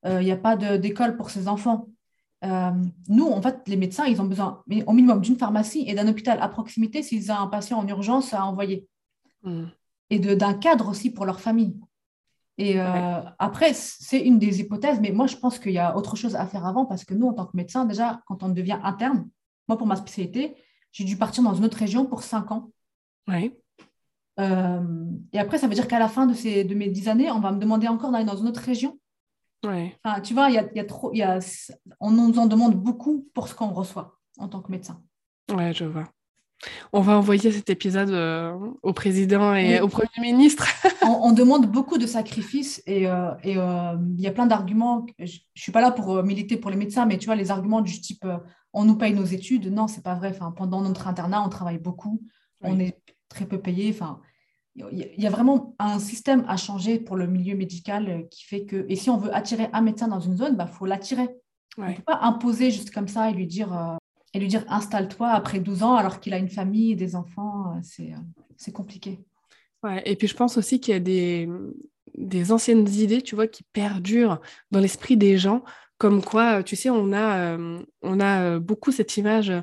euh, 0.05 0.21
il 0.21 0.25
n'y 0.25 0.31
a 0.31 0.37
pas 0.37 0.55
d'école 0.55 1.17
pour 1.17 1.31
ses 1.31 1.47
enfants. 1.47 1.87
Euh, 2.45 2.71
nous, 3.09 3.25
en 3.25 3.41
fait, 3.41 3.61
les 3.65 3.77
médecins, 3.77 4.05
ils 4.05 4.21
ont 4.21 4.25
besoin 4.25 4.63
au 4.85 4.93
minimum 4.93 5.21
d'une 5.21 5.37
pharmacie 5.37 5.85
et 5.87 5.95
d'un 5.95 6.07
hôpital 6.07 6.37
à 6.39 6.47
proximité 6.47 7.01
s'ils 7.01 7.31
ont 7.31 7.39
un 7.39 7.47
patient 7.47 7.79
en 7.79 7.87
urgence 7.87 8.35
à 8.35 8.45
envoyer. 8.45 8.87
Hmm. 9.41 9.65
Et 10.11 10.19
d'un 10.19 10.53
cadre 10.53 10.87
aussi 10.87 11.09
pour 11.09 11.25
leur 11.25 11.41
famille. 11.41 11.75
Et 12.57 12.79
euh, 12.79 13.21
après, 13.37 13.73
c'est 13.73 14.19
une 14.19 14.39
des 14.39 14.59
hypothèses, 14.61 14.99
mais 14.99 15.11
moi, 15.11 15.27
je 15.27 15.35
pense 15.35 15.59
qu'il 15.59 15.73
y 15.73 15.77
a 15.77 15.95
autre 15.95 16.15
chose 16.15 16.35
à 16.35 16.47
faire 16.47 16.65
avant 16.65 16.85
parce 16.85 17.05
que 17.05 17.13
nous, 17.13 17.27
en 17.27 17.33
tant 17.33 17.45
que 17.45 17.55
médecin, 17.55 17.85
déjà, 17.85 18.21
quand 18.25 18.41
on 18.41 18.49
devient 18.49 18.79
interne, 18.83 19.29
moi, 19.67 19.77
pour 19.77 19.85
ma 19.85 19.95
spécialité, 19.95 20.55
j'ai 20.91 21.03
dû 21.03 21.17
partir 21.17 21.43
dans 21.43 21.53
une 21.53 21.65
autre 21.65 21.77
région 21.77 22.05
pour 22.05 22.23
cinq 22.23 22.51
ans. 22.51 22.71
Oui. 23.27 23.53
Euh, 24.39 25.05
et 25.33 25.39
après, 25.39 25.59
ça 25.59 25.67
veut 25.67 25.75
dire 25.75 25.87
qu'à 25.87 25.99
la 25.99 26.07
fin 26.07 26.25
de, 26.25 26.33
ces, 26.33 26.63
de 26.63 26.73
mes 26.73 26.89
dix 26.89 27.09
années, 27.09 27.29
on 27.29 27.39
va 27.39 27.51
me 27.51 27.59
demander 27.59 27.87
encore 27.87 28.11
d'aller 28.11 28.25
dans 28.25 28.37
une 28.37 28.47
autre 28.47 28.61
région. 28.61 28.99
Oui. 29.63 29.93
Enfin, 30.03 30.21
tu 30.21 30.33
vois, 30.33 30.49
il 30.49 30.55
y 30.55 30.57
a, 30.57 30.73
y 30.73 30.79
a 30.79 30.85
trop, 30.85 31.13
y 31.13 31.21
a, 31.21 31.39
on 31.99 32.11
nous 32.11 32.39
en 32.39 32.47
demande 32.47 32.75
beaucoup 32.75 33.27
pour 33.33 33.47
ce 33.47 33.55
qu'on 33.55 33.69
reçoit 33.69 34.17
en 34.39 34.47
tant 34.47 34.61
que 34.61 34.71
médecin. 34.71 35.03
Oui, 35.53 35.73
je 35.73 35.85
vois. 35.85 36.05
On 36.91 37.01
va 37.01 37.17
envoyer 37.17 37.51
cet 37.51 37.69
épisode 37.69 38.09
euh, 38.09 38.57
au 38.81 38.93
président 38.93 39.53
et 39.53 39.79
au 39.79 39.87
Premier 39.87 40.09
ministre. 40.19 40.67
on, 41.03 41.31
demande 41.31 41.67
beaucoup 41.67 41.97
de 41.97 42.07
sacrifices 42.07 42.81
et 42.87 43.07
euh, 43.07 43.31
euh, 43.45 43.95
il 44.17 44.21
y 44.21 44.27
a 44.27 44.31
plein 44.31 44.47
d'arguments. 44.47 45.05
Je 45.19 45.23
ne 45.23 45.39
suis 45.55 45.71
pas 45.71 45.81
là 45.81 45.91
pour 45.91 46.23
militer 46.23 46.57
pour 46.57 46.71
les 46.71 46.77
médecins, 46.77 47.05
mais 47.05 47.17
tu 47.17 47.27
vois, 47.27 47.35
les 47.35 47.51
arguments 47.51 47.81
du 47.81 47.99
type 48.01 48.25
on 48.73 48.83
nous 48.83 48.95
paye 48.95 49.13
nos 49.13 49.25
études. 49.25 49.71
Non, 49.71 49.87
c'est 49.87 50.03
pas 50.03 50.15
vrai. 50.15 50.29
Enfin, 50.29 50.51
pendant 50.51 50.81
notre 50.81 51.07
internat, 51.07 51.43
on 51.43 51.49
travaille 51.49 51.79
beaucoup. 51.79 52.21
On 52.61 52.79
est 52.79 52.99
très 53.29 53.45
peu 53.45 53.59
payé. 53.59 53.91
Enfin, 53.91 54.19
il 54.75 55.09
y 55.17 55.25
a 55.25 55.29
vraiment 55.31 55.75
un 55.79 55.99
système 55.99 56.43
à 56.47 56.57
changer 56.57 56.99
pour 56.99 57.15
le 57.15 57.27
milieu 57.27 57.55
médical 57.55 58.27
qui 58.29 58.45
fait 58.45 58.65
que, 58.65 58.85
et 58.89 58.95
si 58.95 59.09
on 59.09 59.17
veut 59.17 59.33
attirer 59.33 59.69
un 59.73 59.81
médecin 59.81 60.07
dans 60.07 60.19
une 60.19 60.37
zone, 60.37 60.51
il 60.51 60.57
bah, 60.57 60.67
faut 60.67 60.85
l'attirer. 60.85 61.27
On 61.77 61.87
ne 61.87 61.93
peut 61.93 62.03
pas 62.03 62.19
imposer 62.21 62.71
juste 62.71 62.91
comme 62.91 63.07
ça 63.07 63.29
et 63.29 63.33
lui 63.33 63.47
dire 63.47 63.97
et 64.33 64.39
lui 64.39 64.47
dire 64.47 64.63
installe-toi 64.67 65.29
après 65.29 65.59
12 65.59 65.83
ans 65.83 65.95
alors 65.95 66.19
qu'il 66.19 66.33
a 66.33 66.37
une 66.37 66.49
famille 66.49 66.95
des 66.95 67.15
enfants, 67.15 67.73
euh, 67.75 67.79
c'est, 67.81 68.13
euh, 68.13 68.17
c'est 68.55 68.71
compliqué. 68.71 69.19
Ouais, 69.83 70.01
et 70.05 70.15
puis 70.15 70.27
je 70.27 70.35
pense 70.35 70.57
aussi 70.57 70.79
qu'il 70.79 70.93
y 70.93 70.97
a 70.97 70.99
des, 70.99 71.49
des 72.15 72.51
anciennes 72.51 72.87
idées, 72.87 73.21
tu 73.21 73.35
vois, 73.35 73.47
qui 73.47 73.63
perdurent 73.63 74.41
dans 74.71 74.79
l'esprit 74.79 75.17
des 75.17 75.37
gens, 75.37 75.63
comme 75.97 76.23
quoi, 76.23 76.63
tu 76.63 76.75
sais, 76.75 76.89
on 76.89 77.13
a, 77.13 77.37
euh, 77.37 77.79
on 78.01 78.19
a 78.19 78.59
beaucoup 78.59 78.91
cette 78.91 79.17
image, 79.17 79.53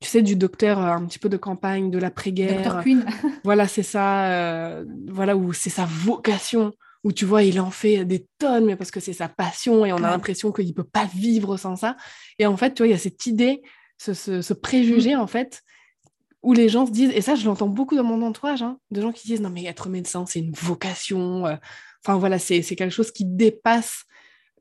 tu 0.00 0.08
sais, 0.08 0.22
du 0.22 0.36
docteur 0.36 0.78
un 0.78 1.04
petit 1.06 1.18
peu 1.18 1.28
de 1.28 1.36
campagne, 1.36 1.90
de 1.90 1.98
l'après-guerre. 1.98 2.62
Docteur 2.62 2.82
Queen. 2.82 3.04
voilà, 3.44 3.66
c'est 3.66 3.82
ça, 3.82 4.82
voilà, 5.08 5.36
où 5.36 5.52
c'est 5.52 5.70
sa 5.70 5.86
vocation 5.86 6.72
où 7.04 7.12
tu 7.12 7.24
vois, 7.24 7.42
il 7.42 7.60
en 7.60 7.70
fait 7.70 8.04
des 8.04 8.28
tonnes, 8.38 8.66
mais 8.66 8.76
parce 8.76 8.90
que 8.90 9.00
c'est 9.00 9.12
sa 9.12 9.28
passion 9.28 9.84
et 9.84 9.92
on 9.92 9.96
a 9.96 10.10
l'impression 10.10 10.52
qu'il 10.52 10.68
ne 10.68 10.72
peut 10.72 10.84
pas 10.84 11.06
vivre 11.06 11.56
sans 11.56 11.76
ça. 11.76 11.96
Et 12.38 12.46
en 12.46 12.56
fait, 12.56 12.74
tu 12.74 12.82
vois, 12.82 12.86
il 12.86 12.92
y 12.92 12.94
a 12.94 12.98
cette 12.98 13.26
idée 13.26 13.62
ce, 14.02 14.52
préjugé, 14.52 15.14
mm. 15.14 15.20
en 15.20 15.26
fait, 15.26 15.62
où 16.42 16.52
les 16.52 16.68
gens 16.68 16.86
se 16.86 16.90
disent, 16.90 17.12
et 17.14 17.20
ça, 17.20 17.34
je 17.34 17.44
l'entends 17.46 17.68
beaucoup 17.68 17.96
dans 17.96 18.04
mon 18.04 18.22
entourage, 18.22 18.62
hein, 18.62 18.78
de 18.90 19.00
gens 19.00 19.12
qui 19.12 19.26
disent, 19.26 19.40
non, 19.40 19.50
mais 19.50 19.64
être 19.64 19.88
médecin, 19.88 20.24
c'est 20.26 20.40
une 20.40 20.52
vocation. 20.52 21.46
Euh. 21.46 21.56
Enfin, 22.04 22.18
voilà, 22.18 22.38
c'est 22.38 22.62
quelque 22.62 22.90
chose 22.90 23.12
qui 23.12 23.24
dépasse 23.24 24.04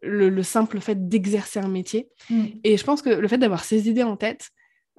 le, 0.02 0.44
simple 0.44 0.80
fait 0.80 1.08
d'exercer 1.08 1.60
un 1.60 1.68
métier. 1.68 2.10
Mm. 2.30 2.46
Et 2.64 2.78
je 2.78 2.84
pense 2.84 3.02
que 3.02 3.10
le 3.10 3.28
fait 3.28 3.38
d'avoir 3.38 3.64
ces 3.64 3.90
idées 3.90 4.04
en 4.04 4.18
tête, 4.18 4.50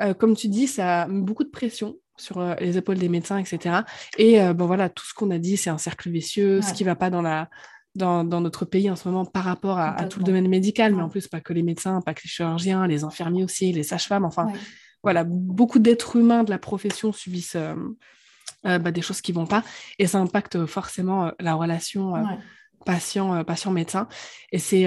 euh, 0.01 0.15
comme 0.15 0.35
tu 0.35 0.49
dis, 0.49 0.67
ça 0.67 1.07
met 1.07 1.21
beaucoup 1.21 1.45
de 1.45 1.51
pression 1.51 1.97
sur 2.17 2.39
euh, 2.39 2.55
les 2.61 2.79
épaules 2.79 2.99
des 2.99 3.09
médecins, 3.09 3.39
etc. 3.39 3.81
Et 4.19 4.41
bon 4.53 4.67
voilà, 4.67 4.89
tout 4.89 5.05
ce 5.05 5.15
qu'on 5.15 5.31
a 5.31 5.39
dit, 5.39 5.57
c'est 5.57 5.71
un 5.71 5.79
cercle 5.79 6.11
vicieux, 6.11 6.63
ce 6.63 6.73
qui 6.73 6.85
va 6.85 6.97
pas 6.97 7.11
dans 7.11 7.23
la 7.23 7.49
dans, 7.95 8.25
notre 8.25 8.65
pays 8.65 8.91
en 8.91 8.97
ce 8.97 9.09
moment 9.09 9.25
par 9.25 9.45
rapport 9.45 9.79
à, 9.79 10.05
tout 10.05 10.19
le 10.19 10.25
domaine 10.25 10.49
médical, 10.49 10.95
mais 10.95 11.03
en 11.03 11.09
plus, 11.09 11.29
pas 11.29 11.41
que 11.41 11.53
les 11.53 11.63
médecins, 11.63 12.01
pas 12.01 12.15
que 12.15 12.23
les 12.25 12.29
chirurgiens, 12.29 12.87
les 12.87 13.05
infirmiers 13.05 13.45
aussi, 13.45 13.73
les 13.73 13.83
sages-femmes, 13.83 14.25
enfin, 14.25 14.49
voilà, 15.03 15.25
beaucoup 15.25 15.79
d'êtres 15.79 16.17
humains 16.17 16.45
de 16.45 16.51
la 16.51 16.59
profession 16.59 17.13
subissent 17.13 17.57
euh, 17.57 17.75
euh, 18.67 18.79
bah, 18.79 18.93
des 18.93 19.03
choses 19.03 19.21
qui 19.21 19.33
vont 19.33 19.47
pas, 19.47 19.63
et 19.99 20.07
ça 20.07 20.19
impacte 20.19 20.65
forcément 20.67 21.27
euh, 21.27 21.31
la 21.41 21.55
relation 21.55 22.15
patient, 22.87 23.45
patient-médecin. 23.45 24.09
Et 24.51 24.59
c'est 24.59 24.87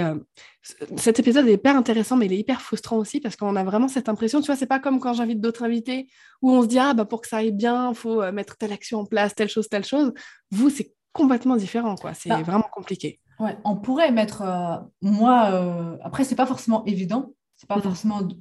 cet 0.97 1.19
épisode 1.19 1.47
est 1.47 1.53
hyper 1.53 1.77
intéressant, 1.77 2.17
mais 2.17 2.25
il 2.25 2.33
est 2.33 2.39
hyper 2.39 2.59
frustrant 2.59 2.97
aussi 2.97 3.21
parce 3.21 3.35
qu'on 3.35 3.55
a 3.55 3.63
vraiment 3.63 3.87
cette 3.87 4.09
impression, 4.09 4.41
tu 4.41 4.47
vois, 4.47 4.55
c'est 4.55 4.65
pas 4.65 4.79
comme 4.79 4.99
quand 4.99 5.13
j'invite 5.13 5.39
d'autres 5.39 5.63
invités 5.63 6.09
où 6.41 6.51
on 6.51 6.63
se 6.63 6.67
dit, 6.67 6.79
ah, 6.79 6.95
bah, 6.95 7.05
pour 7.05 7.21
que 7.21 7.27
ça 7.27 7.37
aille 7.37 7.51
bien, 7.51 7.91
il 7.91 7.95
faut 7.95 8.29
mettre 8.31 8.57
telle 8.57 8.73
action 8.73 9.01
en 9.01 9.05
place, 9.05 9.35
telle 9.35 9.47
chose, 9.47 9.69
telle 9.69 9.85
chose. 9.85 10.11
Vous, 10.49 10.71
c'est 10.71 10.91
complètement 11.15 11.55
différent, 11.55 11.95
quoi. 11.95 12.13
C'est 12.13 12.29
bah, 12.29 12.43
vraiment 12.43 12.69
compliqué. 12.71 13.19
Ouais, 13.39 13.57
on 13.63 13.75
pourrait 13.77 14.11
mettre, 14.11 14.41
euh, 14.41 14.77
moi, 15.01 15.49
euh, 15.51 15.97
après, 16.03 16.23
c'est 16.23 16.35
pas 16.35 16.45
forcément 16.45 16.85
évident, 16.85 17.33
c'est 17.55 17.67
pas 17.67 17.77
mm. 17.77 17.81
forcément, 17.81 18.21
tout 18.21 18.37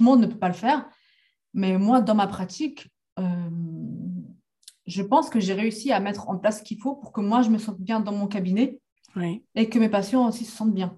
le 0.00 0.04
monde 0.04 0.20
ne 0.20 0.26
peut 0.26 0.38
pas 0.38 0.48
le 0.48 0.54
faire, 0.54 0.86
mais 1.54 1.78
moi, 1.78 2.00
dans 2.00 2.14
ma 2.14 2.26
pratique, 2.26 2.90
euh, 3.18 3.50
je 4.86 5.02
pense 5.02 5.30
que 5.30 5.40
j'ai 5.40 5.54
réussi 5.54 5.92
à 5.92 6.00
mettre 6.00 6.28
en 6.28 6.36
place 6.36 6.58
ce 6.58 6.62
qu'il 6.62 6.78
faut 6.78 6.94
pour 6.94 7.12
que 7.12 7.20
moi, 7.20 7.42
je 7.42 7.50
me 7.50 7.58
sente 7.58 7.80
bien 7.80 8.00
dans 8.00 8.12
mon 8.12 8.26
cabinet 8.26 8.80
et 9.54 9.68
que 9.68 9.78
mes 9.78 9.88
patients 9.88 10.28
aussi 10.28 10.44
se 10.44 10.56
sentent 10.56 10.74
bien. 10.74 10.96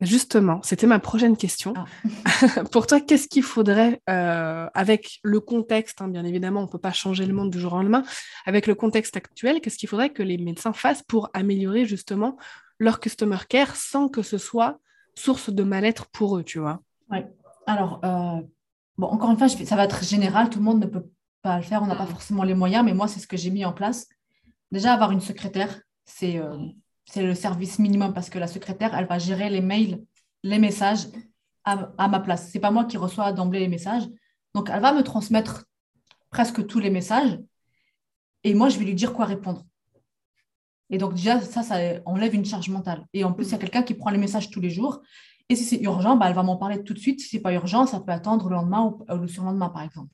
Justement, 0.00 0.60
c'était 0.62 0.86
ma 0.86 0.98
prochaine 0.98 1.36
question. 1.36 1.74
Ah. 1.76 2.64
Pour 2.72 2.86
toi, 2.86 3.00
qu'est-ce 3.00 3.28
qu'il 3.28 3.42
faudrait, 3.42 4.00
euh, 4.08 4.66
avec 4.72 5.20
le 5.22 5.40
contexte, 5.40 6.00
hein, 6.00 6.08
bien 6.08 6.24
évidemment, 6.24 6.60
on 6.60 6.64
ne 6.64 6.70
peut 6.70 6.78
pas 6.78 6.92
changer 6.92 7.26
le 7.26 7.34
monde 7.34 7.50
du 7.50 7.60
jour 7.60 7.74
au 7.74 7.76
lendemain, 7.76 8.02
avec 8.46 8.66
le 8.66 8.74
contexte 8.74 9.16
actuel, 9.16 9.60
qu'est-ce 9.60 9.76
qu'il 9.76 9.88
faudrait 9.88 10.10
que 10.10 10.22
les 10.22 10.38
médecins 10.38 10.72
fassent 10.72 11.02
pour 11.02 11.28
améliorer 11.34 11.84
justement 11.84 12.38
leur 12.78 12.98
customer 12.98 13.36
care 13.46 13.76
sans 13.76 14.08
que 14.08 14.22
ce 14.22 14.38
soit 14.38 14.78
source 15.14 15.50
de 15.50 15.62
mal-être 15.62 16.06
pour 16.06 16.38
eux, 16.38 16.44
tu 16.44 16.60
vois? 16.60 16.80
Oui. 17.10 17.18
Alors, 17.66 18.00
euh, 18.02 18.40
bon, 18.96 19.06
encore 19.06 19.30
une 19.30 19.36
fois, 19.36 19.48
ça 19.48 19.76
va 19.76 19.84
être 19.84 20.02
général, 20.02 20.48
tout 20.48 20.60
le 20.60 20.64
monde 20.64 20.80
ne 20.80 20.86
peut 20.86 21.10
pas 21.42 21.58
le 21.58 21.62
faire, 21.62 21.82
on 21.82 21.86
n'a 21.86 21.96
pas 21.96 22.04
mm. 22.04 22.08
forcément 22.08 22.42
les 22.42 22.54
moyens, 22.54 22.84
mais 22.84 22.94
moi, 22.94 23.06
c'est 23.06 23.20
ce 23.20 23.26
que 23.26 23.36
j'ai 23.36 23.50
mis 23.50 23.66
en 23.66 23.74
place. 23.74 24.08
Déjà, 24.72 24.94
avoir 24.94 25.10
une 25.10 25.20
secrétaire, 25.20 25.82
c'est... 26.06 26.38
Euh, 26.38 26.56
c'est 27.04 27.22
le 27.22 27.34
service 27.34 27.78
minimum 27.78 28.14
parce 28.14 28.30
que 28.30 28.38
la 28.38 28.46
secrétaire, 28.46 28.94
elle 28.94 29.06
va 29.06 29.18
gérer 29.18 29.50
les 29.50 29.60
mails, 29.60 30.04
les 30.42 30.58
messages 30.58 31.06
à, 31.64 32.08
ma 32.08 32.20
place. 32.20 32.48
Ce 32.50 32.54
n'est 32.56 32.60
pas 32.60 32.70
moi 32.70 32.84
qui 32.84 32.96
reçois 32.96 33.32
d'emblée 33.32 33.60
les 33.60 33.68
messages. 33.68 34.08
Donc, 34.54 34.70
elle 34.70 34.80
va 34.80 34.92
me 34.92 35.02
transmettre 35.02 35.64
presque 36.30 36.66
tous 36.66 36.78
les 36.78 36.90
messages 36.90 37.38
et 38.44 38.54
moi, 38.54 38.68
je 38.68 38.78
vais 38.78 38.84
lui 38.84 38.94
dire 38.94 39.12
quoi 39.12 39.26
répondre. 39.26 39.64
Et 40.88 40.98
donc, 40.98 41.14
déjà, 41.14 41.40
ça, 41.40 41.62
ça 41.62 41.76
enlève 42.04 42.34
une 42.34 42.44
charge 42.44 42.68
mentale. 42.68 43.06
Et 43.12 43.22
en 43.22 43.32
plus, 43.32 43.48
il 43.48 43.52
y 43.52 43.54
a 43.54 43.58
quelqu'un 43.58 43.82
qui 43.82 43.94
prend 43.94 44.10
les 44.10 44.18
messages 44.18 44.50
tous 44.50 44.60
les 44.60 44.70
jours. 44.70 45.02
Et 45.48 45.56
si 45.56 45.64
c'est 45.64 45.80
urgent, 45.82 46.16
bah, 46.16 46.26
elle 46.28 46.34
va 46.34 46.42
m'en 46.42 46.56
parler 46.56 46.82
tout 46.82 46.94
de 46.94 46.98
suite. 46.98 47.20
Si 47.20 47.28
ce 47.28 47.36
n'est 47.36 47.42
pas 47.42 47.52
urgent, 47.52 47.86
ça 47.86 48.00
peut 48.00 48.12
attendre 48.12 48.48
le 48.48 48.56
lendemain 48.56 48.84
ou, 48.84 49.04
le 49.14 49.28
surlendemain, 49.28 49.68
par 49.68 49.82
exemple. 49.82 50.10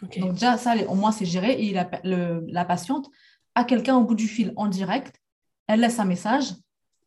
Donc, 0.00 0.32
déjà, 0.32 0.58
ça, 0.58 0.74
au 0.88 0.94
moins, 0.94 1.12
c'est 1.12 1.24
géré. 1.24 1.62
Et 1.62 1.72
la, 1.72 1.88
la 2.02 2.64
patiente 2.64 3.08
a 3.54 3.64
quelqu'un 3.64 3.96
au 3.96 4.04
bout 4.04 4.14
du 4.14 4.26
fil 4.26 4.52
en 4.56 4.66
direct 4.66 5.21
elle 5.72 5.80
laisse 5.80 5.98
un 5.98 6.04
message, 6.04 6.54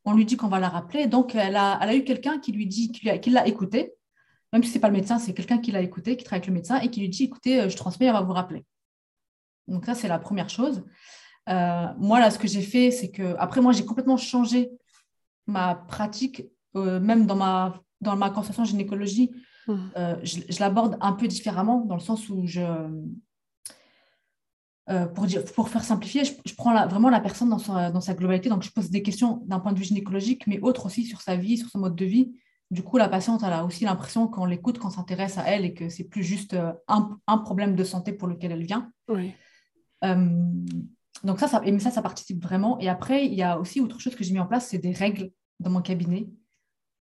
on 0.05 0.13
lui 0.13 0.25
dit 0.25 0.37
qu'on 0.37 0.47
va 0.47 0.59
la 0.59 0.69
rappeler. 0.69 1.05
Donc, 1.05 1.35
elle 1.35 1.55
a, 1.55 1.77
elle 1.81 1.89
a 1.89 1.95
eu 1.95 2.03
quelqu'un 2.03 2.39
qui 2.39 2.51
lui 2.51 2.65
dit, 2.65 2.91
qu'il 2.91 3.33
l'a 3.33 3.47
écouté, 3.47 3.93
même 4.51 4.63
si 4.63 4.69
ce 4.69 4.75
n'est 4.75 4.81
pas 4.81 4.87
le 4.87 4.93
médecin, 4.93 5.19
c'est 5.19 5.33
quelqu'un 5.33 5.59
qui 5.59 5.71
l'a 5.71 5.81
écouté, 5.81 6.17
qui 6.17 6.23
travaille 6.23 6.39
avec 6.39 6.47
le 6.47 6.53
médecin 6.53 6.79
et 6.79 6.89
qui 6.89 6.99
lui 6.99 7.09
dit, 7.09 7.25
écoutez, 7.25 7.61
euh, 7.61 7.69
je 7.69 7.77
transmets, 7.77 8.07
elle 8.07 8.13
va 8.13 8.21
vous 8.21 8.33
rappeler. 8.33 8.65
Donc, 9.67 9.85
ça, 9.85 9.93
c'est 9.93 10.07
la 10.07 10.19
première 10.19 10.49
chose. 10.49 10.83
moi, 11.47 12.19
là, 12.19 12.31
ce 12.31 12.39
que 12.39 12.47
j'ai 12.47 12.63
fait, 12.63 12.89
c'est 12.89 13.11
que, 13.11 13.35
après, 13.37 13.61
moi, 13.61 13.71
j'ai 13.71 13.85
complètement 13.85 14.17
changé 14.17 14.71
ma 15.45 15.75
pratique, 15.75 16.43
même 16.73 17.25
dans 17.27 17.35
ma, 17.35 17.81
dans 18.01 18.15
ma 18.15 18.29
consultation 18.31 18.65
gynécologie. 18.65 19.31
Mmh. 19.67 19.75
je, 20.23 20.39
je 20.49 20.59
l'aborde 20.59 20.97
un 21.01 21.13
peu 21.13 21.27
différemment, 21.27 21.81
dans 21.81 21.95
le 21.95 22.01
sens 22.01 22.29
où 22.29 22.45
je, 22.45 22.61
euh, 24.87 25.07
pour, 25.07 25.25
dire, 25.25 25.43
pour 25.43 25.69
faire 25.69 25.83
simplifier, 25.83 26.23
je, 26.25 26.53
prends 26.55 26.71
vraiment 26.87 27.09
la 27.09 27.19
personne 27.19 27.49
dans 27.49 27.57
sa, 27.57 27.89
dans 27.89 28.01
sa, 28.01 28.13
globalité. 28.13 28.49
Donc, 28.49 28.61
je 28.61 28.69
pose 28.69 28.91
des 28.91 29.01
questions 29.01 29.41
d'un 29.47 29.59
point 29.59 29.73
de 29.73 29.79
vue 29.79 29.85
gynécologique, 29.85 30.45
mais 30.45 30.59
autres 30.59 30.85
aussi 30.85 31.05
sur 31.05 31.21
sa 31.21 31.35
vie, 31.35 31.57
sur 31.57 31.69
son 31.69 31.79
mode 31.79 31.95
de 31.95 32.05
vie. 32.05 32.35
Du 32.69 32.83
coup, 32.83 32.97
la 32.97 33.09
patiente 33.09 33.41
elle 33.43 33.53
a 33.53 33.65
aussi 33.65 33.83
l'impression 33.83 34.27
qu'on 34.27 34.45
l'écoute, 34.45 34.77
qu'on 34.77 34.91
s'intéresse 34.91 35.39
à 35.39 35.43
elle 35.47 35.65
et 35.65 35.73
que 35.73 35.89
c'est 35.89 36.03
plus 36.03 36.23
juste 36.23 36.53
euh, 36.53 36.71
un, 36.87 37.17
un, 37.25 37.39
problème 37.39 37.75
de 37.75 37.83
santé 37.83 38.13
pour 38.13 38.27
lequel 38.27 38.51
elle 38.51 38.63
vient. 38.63 38.91
Oui. 39.07 39.33
Euh, 40.03 40.29
donc, 41.23 41.39
ça 41.39 41.47
ça, 41.47 41.61
mais 41.61 41.79
ça, 41.79 41.89
ça 41.89 42.03
participe 42.03 42.43
vraiment. 42.43 42.79
Et 42.79 42.87
après, 42.87 43.25
il 43.25 43.33
y 43.33 43.41
a 43.41 43.59
aussi 43.59 43.81
autre 43.81 43.99
chose 43.99 44.15
que 44.15 44.23
j'ai 44.23 44.33
mis 44.33 44.39
en 44.39 44.45
place, 44.45 44.67
c'est 44.67 44.77
des 44.77 44.91
règles 44.91 45.31
dans 45.59 45.71
mon 45.71 45.81
cabinet 45.81 46.27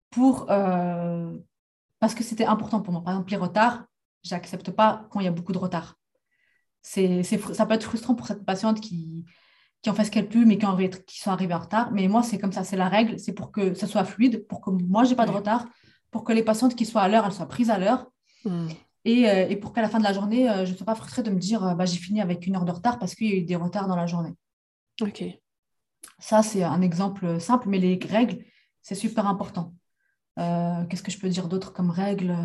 pour, 0.10 0.46
parce 0.46 2.16
que 2.16 2.24
c'était 2.24 2.46
important 2.46 2.82
pour 2.82 2.94
moi. 2.94 3.04
Par 3.04 3.14
exemple, 3.14 3.32
les 3.32 3.38
retards, 3.38 3.84
j'accepte 4.22 4.72
pas 4.72 5.06
quand 5.10 5.20
il 5.20 5.26
y 5.26 5.28
a 5.28 5.32
beaucoup 5.32 5.52
de 5.52 5.58
retard 5.58 5.98
c'est, 6.84 7.24
ça 7.24 7.66
peut 7.66 7.74
être 7.74 7.84
frustrant 7.84 8.14
pour 8.14 8.28
cette 8.28 8.46
patiente 8.46 8.80
qui, 8.82 9.26
qui 9.82 9.90
en 9.90 9.94
fait 9.94 10.04
ce 10.04 10.12
qu'elle 10.12 10.30
peut, 10.30 10.46
mais 10.46 10.58
qui, 10.58 10.66
en, 10.66 10.78
qui 10.78 11.20
sont 11.20 11.32
arrivées 11.32 11.54
en 11.54 11.60
retard. 11.60 11.92
Mais 11.92 12.08
moi, 12.08 12.22
c'est 12.22 12.38
comme 12.38 12.52
ça, 12.52 12.64
c'est 12.64 12.76
la 12.78 12.90
règle, 12.90 13.18
c'est 13.18 13.34
pour 13.34 13.52
que 13.52 13.74
ça 13.74 13.88
soit 13.88 14.04
fluide, 14.04 14.46
pour 14.48 14.62
que 14.62 14.70
moi, 14.70 15.06
je 15.06 15.10
n'ai 15.12 15.16
pas 15.16 15.26
de 15.26 15.32
retard, 15.32 15.66
pour 16.12 16.24
que 16.24 16.34
les 16.34 16.44
patientes 16.44 16.76
qui 16.76 16.86
soient 16.86 17.02
à 17.02 17.08
l'heure, 17.08 17.26
elles 17.26 17.34
soient 17.34 17.48
prises 17.48 17.72
à 17.72 17.80
l'heure. 17.80 18.12
Et, 19.06 19.30
euh, 19.30 19.48
et, 19.50 19.56
pour 19.58 19.74
qu'à 19.74 19.82
la 19.82 19.90
fin 19.90 20.00
de 20.00 20.04
la 20.04 20.14
journée, 20.14 20.50
euh, 20.50 20.66
je 20.66 20.72
ne 20.72 20.78
sois 20.78 20.86
pas 20.86 20.96
frustrée 20.96 21.24
de 21.24 21.30
me 21.30 21.40
dire, 21.40 21.66
euh, 21.66 21.76
bah, 21.76 21.86
j'ai 21.86 21.98
fini 21.98 22.22
avec 22.22 22.48
une 22.48 22.56
heure 22.56 22.66
de 22.66 22.72
retard 22.72 23.00
parce 23.00 23.16
qu'il 23.16 23.28
y 23.28 23.34
a 23.34 23.36
eu 23.36 23.44
des 23.44 23.56
retards 23.56 23.88
dans 23.88 23.96
la 23.96 24.08
journée. 24.08 24.34
Ok. 25.02 25.24
Ça, 26.20 26.44
c'est 26.44 26.64
un 26.64 26.82
exemple 26.82 27.40
simple, 27.40 27.68
mais 27.68 27.80
les 27.80 28.00
règles, 28.10 28.44
c'est 28.82 28.96
super 28.96 29.28
important. 29.28 29.74
Qu'est-ce 30.38 31.04
que 31.04 31.12
je 31.12 31.20
peux 31.20 31.30
dire 31.30 31.48
d'autre 31.48 31.74
comme 31.74 31.90
règle 31.90 32.36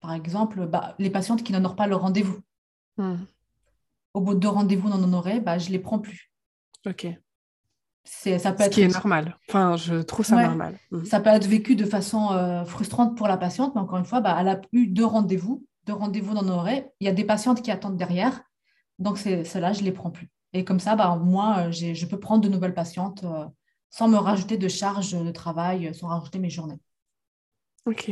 Par 0.00 0.12
exemple, 0.12 0.66
bah, 0.66 0.94
les 0.98 1.10
patientes 1.10 1.42
qui 1.42 1.52
n'honorent 1.52 1.76
pas 1.76 1.86
le 1.86 1.96
rendez-vous. 1.96 2.40
Au 4.14 4.20
bout 4.20 4.34
de 4.34 4.40
deux 4.40 4.48
rendez-vous 4.48 4.88
non 4.88 5.02
honorés, 5.02 5.40
bah, 5.40 5.58
je 5.58 5.68
ne 5.68 5.72
les 5.72 5.78
prends 5.78 5.98
plus. 5.98 6.32
Ok. 6.86 7.06
C'est, 8.04 8.38
ça 8.38 8.52
peut 8.52 8.64
Ce 8.64 8.70
qui 8.70 8.80
est 8.80 8.88
normal. 8.88 9.36
Enfin, 9.48 9.76
je 9.76 9.96
trouve 9.96 10.24
ça 10.24 10.42
normal. 10.42 10.78
Mhm. 10.90 11.04
Ça 11.04 11.20
peut 11.20 11.30
être 11.30 11.46
vécu 11.46 11.76
de 11.76 11.84
façon 11.84 12.32
euh, 12.32 12.64
frustrante 12.64 13.16
pour 13.16 13.28
la 13.28 13.36
patiente, 13.36 13.74
mais 13.74 13.80
encore 13.80 13.98
une 13.98 14.06
fois, 14.06 14.20
bah, 14.20 14.36
elle 14.40 14.48
a 14.48 14.60
eu 14.72 14.86
deux 14.86 15.04
rendez-vous, 15.04 15.66
deux 15.84 15.92
rendez-vous 15.92 16.32
non 16.32 16.40
honorés. 16.40 16.86
Il 17.00 17.04
y 17.04 17.08
a 17.08 17.12
des 17.12 17.24
patientes 17.24 17.60
qui 17.60 17.70
attendent 17.70 17.98
derrière, 17.98 18.42
donc 18.98 19.18
c'est, 19.18 19.44
celles-là, 19.44 19.74
je 19.74 19.80
ne 19.80 19.84
les 19.84 19.92
prends 19.92 20.10
plus. 20.10 20.30
Et 20.54 20.64
comme 20.64 20.80
ça, 20.80 20.96
bah, 20.96 21.16
moi, 21.22 21.68
euh, 21.68 21.70
je 21.70 22.06
peux 22.06 22.18
prendre 22.18 22.42
de 22.42 22.48
nouvelles 22.48 22.74
patientes 22.74 23.24
euh, 23.24 23.44
sans 23.90 24.08
me 24.08 24.16
rajouter 24.16 24.56
de 24.56 24.68
charges 24.68 25.12
de 25.12 25.30
travail, 25.30 25.94
sans 25.94 26.08
rajouter 26.08 26.38
mes 26.38 26.50
journées. 26.50 26.80
Ok. 27.84 28.10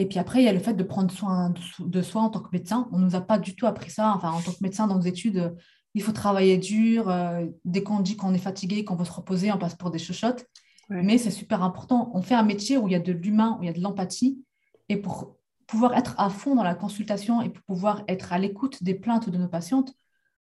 Et 0.00 0.06
puis 0.06 0.18
après, 0.18 0.40
il 0.40 0.46
y 0.46 0.48
a 0.48 0.52
le 0.54 0.58
fait 0.58 0.72
de 0.72 0.82
prendre 0.82 1.10
soin 1.10 1.52
de 1.78 2.00
soi 2.00 2.22
en 2.22 2.30
tant 2.30 2.40
que 2.40 2.48
médecin. 2.52 2.88
On 2.90 2.98
ne 2.98 3.04
nous 3.04 3.16
a 3.16 3.20
pas 3.20 3.38
du 3.38 3.54
tout 3.54 3.66
appris 3.66 3.90
ça. 3.90 4.14
Enfin, 4.16 4.30
en 4.30 4.40
tant 4.40 4.52
que 4.52 4.62
médecin, 4.62 4.86
dans 4.86 4.96
nos 4.96 5.02
études, 5.02 5.54
il 5.92 6.02
faut 6.02 6.12
travailler 6.12 6.56
dur. 6.56 7.10
Euh, 7.10 7.44
dès 7.66 7.82
qu'on 7.82 8.00
dit 8.00 8.16
qu'on 8.16 8.32
est 8.32 8.38
fatigué, 8.38 8.82
qu'on 8.82 8.96
veut 8.96 9.04
se 9.04 9.12
reposer, 9.12 9.52
on 9.52 9.58
passe 9.58 9.74
pour 9.74 9.90
des 9.90 9.98
chuchotes. 9.98 10.46
Mais 10.88 11.18
c'est 11.18 11.30
super 11.30 11.62
important. 11.62 12.10
On 12.14 12.22
fait 12.22 12.34
un 12.34 12.42
métier 12.42 12.78
où 12.78 12.88
il 12.88 12.92
y 12.92 12.96
a 12.96 13.00
de 13.00 13.12
l'humain, 13.12 13.58
où 13.58 13.62
il 13.62 13.66
y 13.66 13.68
a 13.68 13.74
de 13.74 13.80
l'empathie. 13.80 14.42
Et 14.88 14.96
pour 14.96 15.36
pouvoir 15.66 15.94
être 15.94 16.14
à 16.18 16.30
fond 16.30 16.56
dans 16.56 16.64
la 16.64 16.74
consultation 16.74 17.42
et 17.42 17.50
pour 17.50 17.62
pouvoir 17.62 18.02
être 18.08 18.32
à 18.32 18.38
l'écoute 18.38 18.82
des 18.82 18.94
plaintes 18.94 19.28
de 19.28 19.36
nos 19.36 19.48
patientes, 19.48 19.92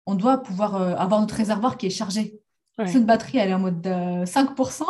on 0.07 0.15
doit 0.15 0.39
pouvoir 0.39 0.75
euh, 0.75 0.95
avoir 0.95 1.21
notre 1.21 1.35
réservoir 1.35 1.77
qui 1.77 1.85
est 1.85 1.91
chargé. 1.91 2.41
Si 2.87 2.97
une 2.97 3.05
batterie 3.05 3.37
elle 3.37 3.51
est 3.51 3.53
en 3.53 3.59
mode 3.59 3.85
5%, 3.85 4.81
euh, 4.81 4.85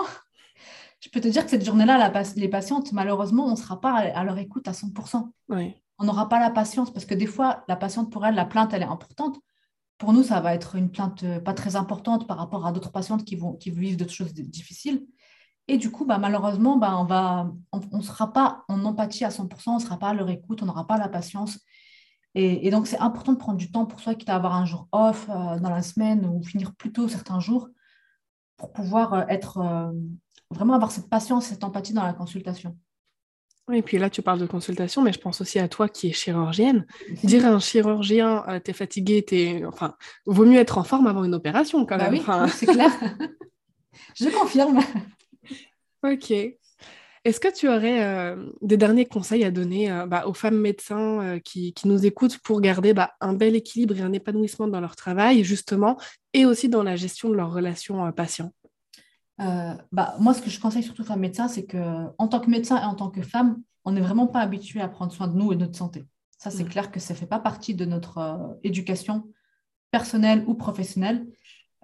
je 1.03 1.09
peux 1.09 1.19
te 1.19 1.27
dire 1.27 1.43
que 1.43 1.49
cette 1.49 1.65
journée-là, 1.65 2.11
les 2.37 2.47
patientes, 2.47 2.93
malheureusement, 2.93 3.47
on 3.47 3.51
ne 3.51 3.55
sera 3.57 3.81
pas 3.81 3.95
à 3.95 4.23
leur 4.23 4.37
écoute 4.37 4.69
à 4.69 4.71
100%. 4.71 5.29
On 5.99 6.05
n'aura 6.05 6.29
pas 6.29 6.39
la 6.39 6.49
patience 6.49 6.93
parce 6.93 7.05
que 7.05 7.13
des 7.13 7.25
fois, 7.25 7.65
la 7.67 7.75
patiente, 7.75 8.09
pour 8.09 8.25
elle, 8.25 8.35
la 8.35 8.45
plainte, 8.45 8.73
elle 8.73 8.83
est 8.83 8.85
importante. 8.85 9.37
Pour 9.97 10.13
nous, 10.13 10.23
ça 10.23 10.39
va 10.39 10.55
être 10.55 10.75
une 10.75 10.89
plainte 10.89 11.23
euh, 11.23 11.39
pas 11.41 11.53
très 11.53 11.75
importante 11.75 12.25
par 12.25 12.37
rapport 12.37 12.65
à 12.65 12.71
d'autres 12.71 12.91
patientes 12.91 13.25
qui, 13.25 13.35
vont, 13.35 13.53
qui 13.53 13.69
vivent 13.69 13.97
d'autres 13.97 14.13
choses 14.13 14.33
difficiles. 14.33 15.05
Et 15.67 15.77
du 15.77 15.91
coup, 15.91 16.05
bah, 16.05 16.17
malheureusement, 16.17 16.77
bah, 16.77 16.95
on 17.71 17.97
ne 17.97 18.01
sera 18.01 18.31
pas 18.31 18.63
en 18.69 18.83
empathie 18.85 19.25
à 19.25 19.29
100%, 19.29 19.71
on 19.71 19.75
ne 19.75 19.79
sera 19.79 19.97
pas 19.97 20.09
à 20.09 20.13
leur 20.13 20.29
écoute, 20.29 20.63
on 20.63 20.65
n'aura 20.65 20.87
pas 20.87 20.97
la 20.97 21.09
patience. 21.09 21.59
Et, 22.33 22.71
donc, 22.71 22.87
c'est 22.87 22.97
important 22.97 23.33
de 23.33 23.37
prendre 23.37 23.57
du 23.57 23.71
temps 23.71 23.85
pour 23.85 23.99
soi, 23.99 24.15
quitte 24.15 24.29
à 24.29 24.35
avoir 24.35 24.55
un 24.55 24.65
jour 24.65 24.87
off 24.93 25.27
euh, 25.29 25.59
dans 25.59 25.69
la 25.69 25.81
semaine 25.81 26.25
ou 26.25 26.41
finir 26.43 26.73
plus 26.73 26.91
tôt 26.91 27.07
certains 27.07 27.39
jours 27.39 27.69
pour 28.57 28.71
pouvoir 28.71 29.13
euh, 29.13 29.23
être 29.27 29.93
vraiment 30.53 30.73
avoir 30.73 30.91
cette 30.91 31.09
patience, 31.09 31.47
cette 31.47 31.63
empathie 31.63 31.93
dans 31.93 32.03
la 32.03 32.13
consultation. 32.13 32.77
Oui, 33.69 33.77
et 33.77 33.81
puis 33.81 33.97
là, 33.97 34.09
tu 34.09 34.21
parles 34.21 34.39
de 34.39 34.45
consultation, 34.45 35.01
mais 35.01 35.13
je 35.13 35.19
pense 35.19 35.39
aussi 35.39 35.57
à 35.57 35.69
toi 35.69 35.87
qui 35.87 36.09
es 36.09 36.11
chirurgienne. 36.11 36.85
Dire 37.23 37.45
à 37.45 37.49
un 37.49 37.59
chirurgien, 37.59 38.43
euh, 38.49 38.59
t'es 38.59 38.73
fatigué, 38.73 39.23
t'es... 39.23 39.63
Enfin, 39.65 39.95
vaut 40.25 40.45
mieux 40.45 40.59
être 40.59 40.77
en 40.77 40.83
forme 40.83 41.07
avant 41.07 41.23
une 41.23 41.33
opération, 41.33 41.85
quand 41.85 41.97
bah 41.97 42.09
même. 42.09 42.21
Oui, 42.27 42.49
c'est 42.53 42.65
clair. 42.65 42.91
je 44.15 44.27
confirme. 44.37 44.79
ok. 46.03 46.31
Est-ce 47.25 47.39
que 47.39 47.53
tu 47.53 47.69
aurais 47.69 48.03
euh, 48.03 48.49
des 48.61 48.75
derniers 48.75 49.05
conseils 49.05 49.45
à 49.45 49.51
donner 49.51 49.89
euh, 49.89 50.05
bah, 50.07 50.27
aux 50.27 50.33
femmes 50.33 50.59
médecins 50.59 51.39
qui, 51.39 51.73
qui, 51.73 51.87
nous 51.87 52.05
écoutent 52.05 52.39
pour 52.39 52.59
garder 52.59 52.93
bah, 52.93 53.13
un 53.21 53.31
bel 53.31 53.55
équilibre 53.55 53.97
et 53.97 54.01
un 54.01 54.11
épanouissement 54.11 54.67
dans 54.67 54.81
leur 54.81 54.97
travail, 54.97 55.45
justement, 55.45 55.97
et 56.33 56.45
aussi 56.45 56.67
dans 56.67 56.83
la 56.83 56.97
gestion 56.97 57.29
de 57.29 57.35
leurs 57.35 57.53
relations 57.53 58.11
patients? 58.11 58.51
Euh, 59.41 59.73
bah, 59.91 60.15
moi, 60.19 60.33
ce 60.33 60.41
que 60.41 60.49
je 60.49 60.59
conseille 60.59 60.83
surtout 60.83 61.01
aux 61.01 61.05
femmes 61.05 61.19
médecins, 61.19 61.47
c'est 61.47 61.65
qu'en 61.65 62.27
tant 62.27 62.39
que 62.39 62.49
médecin 62.49 62.81
et 62.81 62.85
en 62.85 62.95
tant 62.95 63.09
que 63.09 63.21
femme, 63.21 63.61
on 63.85 63.91
n'est 63.91 64.01
vraiment 64.01 64.27
pas 64.27 64.39
habitué 64.39 64.81
à 64.81 64.87
prendre 64.87 65.11
soin 65.11 65.27
de 65.27 65.35
nous 65.35 65.51
et 65.51 65.55
de 65.55 65.61
notre 65.61 65.77
santé. 65.77 66.05
Ça, 66.37 66.51
c'est 66.51 66.65
clair 66.65 66.91
que 66.91 66.99
ça 66.99 67.13
ne 67.13 67.19
fait 67.19 67.25
pas 67.25 67.39
partie 67.39 67.73
de 67.73 67.85
notre 67.85 68.17
euh, 68.17 68.53
éducation 68.63 69.29
personnelle 69.91 70.43
ou 70.47 70.55
professionnelle, 70.55 71.25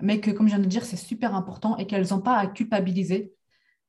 mais 0.01 0.19
que, 0.19 0.31
comme 0.31 0.47
je 0.47 0.55
viens 0.55 0.63
de 0.63 0.69
dire, 0.69 0.85
c'est 0.85 0.97
super 0.97 1.33
important 1.33 1.77
et 1.77 1.87
qu'elles 1.87 2.09
n'ont 2.09 2.21
pas 2.21 2.37
à 2.37 2.47
culpabiliser. 2.47 3.33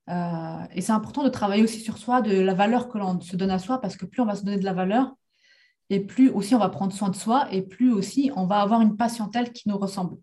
Euh, 0.09 0.65
et 0.75 0.81
c'est 0.81 0.93
important 0.93 1.25
de 1.25 1.29
travailler 1.29 1.63
aussi 1.63 1.81
sur 1.81 1.99
soi, 1.99 2.21
de 2.23 2.41
la 2.41 2.55
valeur 2.55 2.89
que 2.89 2.99
l'on 2.99 3.21
se 3.21 3.37
donne 3.37 3.51
à 3.51 3.59
soi, 3.59 3.81
parce 3.81 3.97
que 3.97 4.07
plus 4.07 4.23
on 4.23 4.27
va 4.27 4.37
se 4.37 4.45
donner 4.45 4.59
de 4.59 4.65
la 4.65 4.73
valeur, 4.73 5.15
et 5.89 6.01
plus 6.01 6.31
aussi 6.31 6.55
on 6.55 6.59
va 6.59 6.69
prendre 6.69 6.93
soin 6.93 7.09
de 7.09 7.17
soi, 7.17 7.53
et 7.53 7.63
plus 7.63 7.93
aussi 7.93 8.31
on 8.37 8.47
va 8.47 8.61
avoir 8.61 8.81
une 8.81 8.97
patientèle 8.97 9.53
qui 9.53 9.69
nous 9.69 9.79
ressemble. 9.79 10.17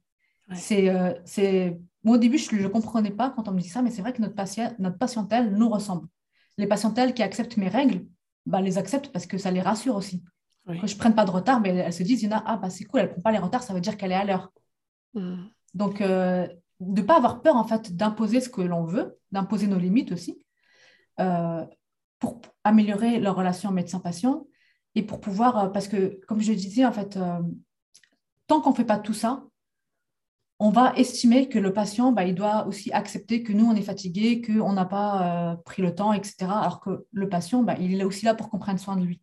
C'est 0.54 1.78
moi, 2.08 2.16
au 2.16 2.20
début, 2.20 2.38
je 2.38 2.56
ne 2.56 2.70
comprenais 2.70 3.12
pas 3.12 3.32
quand 3.32 3.50
on 3.50 3.52
me 3.52 3.60
dit 3.60 3.68
ça, 3.68 3.82
mais 3.82 3.92
c'est 3.92 4.02
vrai 4.02 4.14
que 4.14 4.22
notre, 4.22 4.34
patient, 4.34 4.74
notre 4.80 4.98
patientèle 4.98 5.52
nous 5.52 5.68
ressemble. 5.68 6.08
Les 6.58 6.66
patientèles 6.66 7.14
qui 7.14 7.22
acceptent 7.22 7.58
mes 7.58 7.68
règles, 7.68 8.06
bah, 8.46 8.62
les 8.62 8.78
acceptent 8.78 9.12
parce 9.12 9.26
que 9.26 9.38
ça 9.38 9.52
les 9.52 9.60
rassure 9.60 9.98
aussi. 9.98 10.24
Que 10.66 10.88
je 10.88 10.94
ne 10.94 11.00
prenne 11.00 11.16
pas 11.16 11.26
de 11.26 11.32
retard, 11.32 11.60
mais 11.60 11.76
elles 11.76 11.92
se 11.92 12.04
disent, 12.04 12.24
il 12.24 12.30
y 12.30 12.34
en 12.34 12.38
a, 12.38 12.44
ah, 12.46 12.56
bah, 12.56 12.70
c'est 12.70 12.86
cool, 12.86 13.02
elle 13.02 13.08
ne 13.08 13.12
prend 13.12 13.22
pas 13.24 13.32
les 13.34 13.40
retards, 13.40 13.62
ça 13.62 13.74
veut 13.74 13.82
dire 13.82 13.98
qu'elle 13.98 14.14
est 14.14 14.16
à 14.16 14.24
l'heure. 14.24 14.54
Hmm. 15.16 15.48
Donc, 15.74 16.00
euh, 16.00 16.48
de 16.80 17.02
ne 17.02 17.06
pas 17.06 17.18
avoir 17.18 17.42
peur, 17.42 17.58
en 17.58 17.66
fait, 17.66 17.94
d'imposer 17.94 18.40
ce 18.40 18.48
que 18.48 18.62
l'on 18.62 18.86
veut, 18.86 19.20
d'imposer 19.34 19.68
nos 19.68 19.78
limites 19.78 20.14
aussi, 20.14 20.42
euh, 21.20 21.66
pour 22.20 22.40
améliorer 22.64 23.20
leur 23.20 23.36
relation 23.36 23.70
médecin-patient 23.72 24.48
et 24.96 25.04
pour 25.04 25.20
pouvoir, 25.20 25.58
euh, 25.58 25.68
parce 25.68 25.90
que, 25.90 26.22
comme 26.26 26.40
je 26.40 26.54
disais, 26.54 26.86
en 26.86 26.94
fait, 26.94 27.20
tant 28.48 28.62
qu'on 28.62 28.72
ne 28.72 28.76
fait 28.76 28.86
pas 28.86 28.98
tout 28.98 29.14
ça, 29.14 29.44
on 30.60 30.70
va 30.72 30.94
estimer 30.96 31.50
que 31.50 31.60
le 31.60 31.72
patient, 31.72 32.12
bah, 32.12 32.26
il 32.26 32.34
doit 32.34 32.66
aussi 32.66 32.92
accepter 32.92 33.44
que 33.44 33.54
nous, 33.54 33.66
on 33.66 33.76
est 33.76 33.82
fatigué, 33.82 34.42
qu'on 34.42 34.74
n'a 34.74 34.86
pas 34.86 35.52
euh, 35.52 35.56
pris 35.56 35.82
le 35.82 35.94
temps, 35.94 36.14
etc. 36.14 36.36
Alors 36.42 36.80
que 36.80 37.06
le 37.12 37.30
patient, 37.30 37.62
bah, 37.62 37.76
il 37.80 38.00
est 38.00 38.04
aussi 38.04 38.26
là 38.26 38.34
pour 38.34 38.50
qu'on 38.50 38.58
prenne 38.58 38.78
soin 38.78 38.96
de 38.96 39.04
lui. 39.04 39.22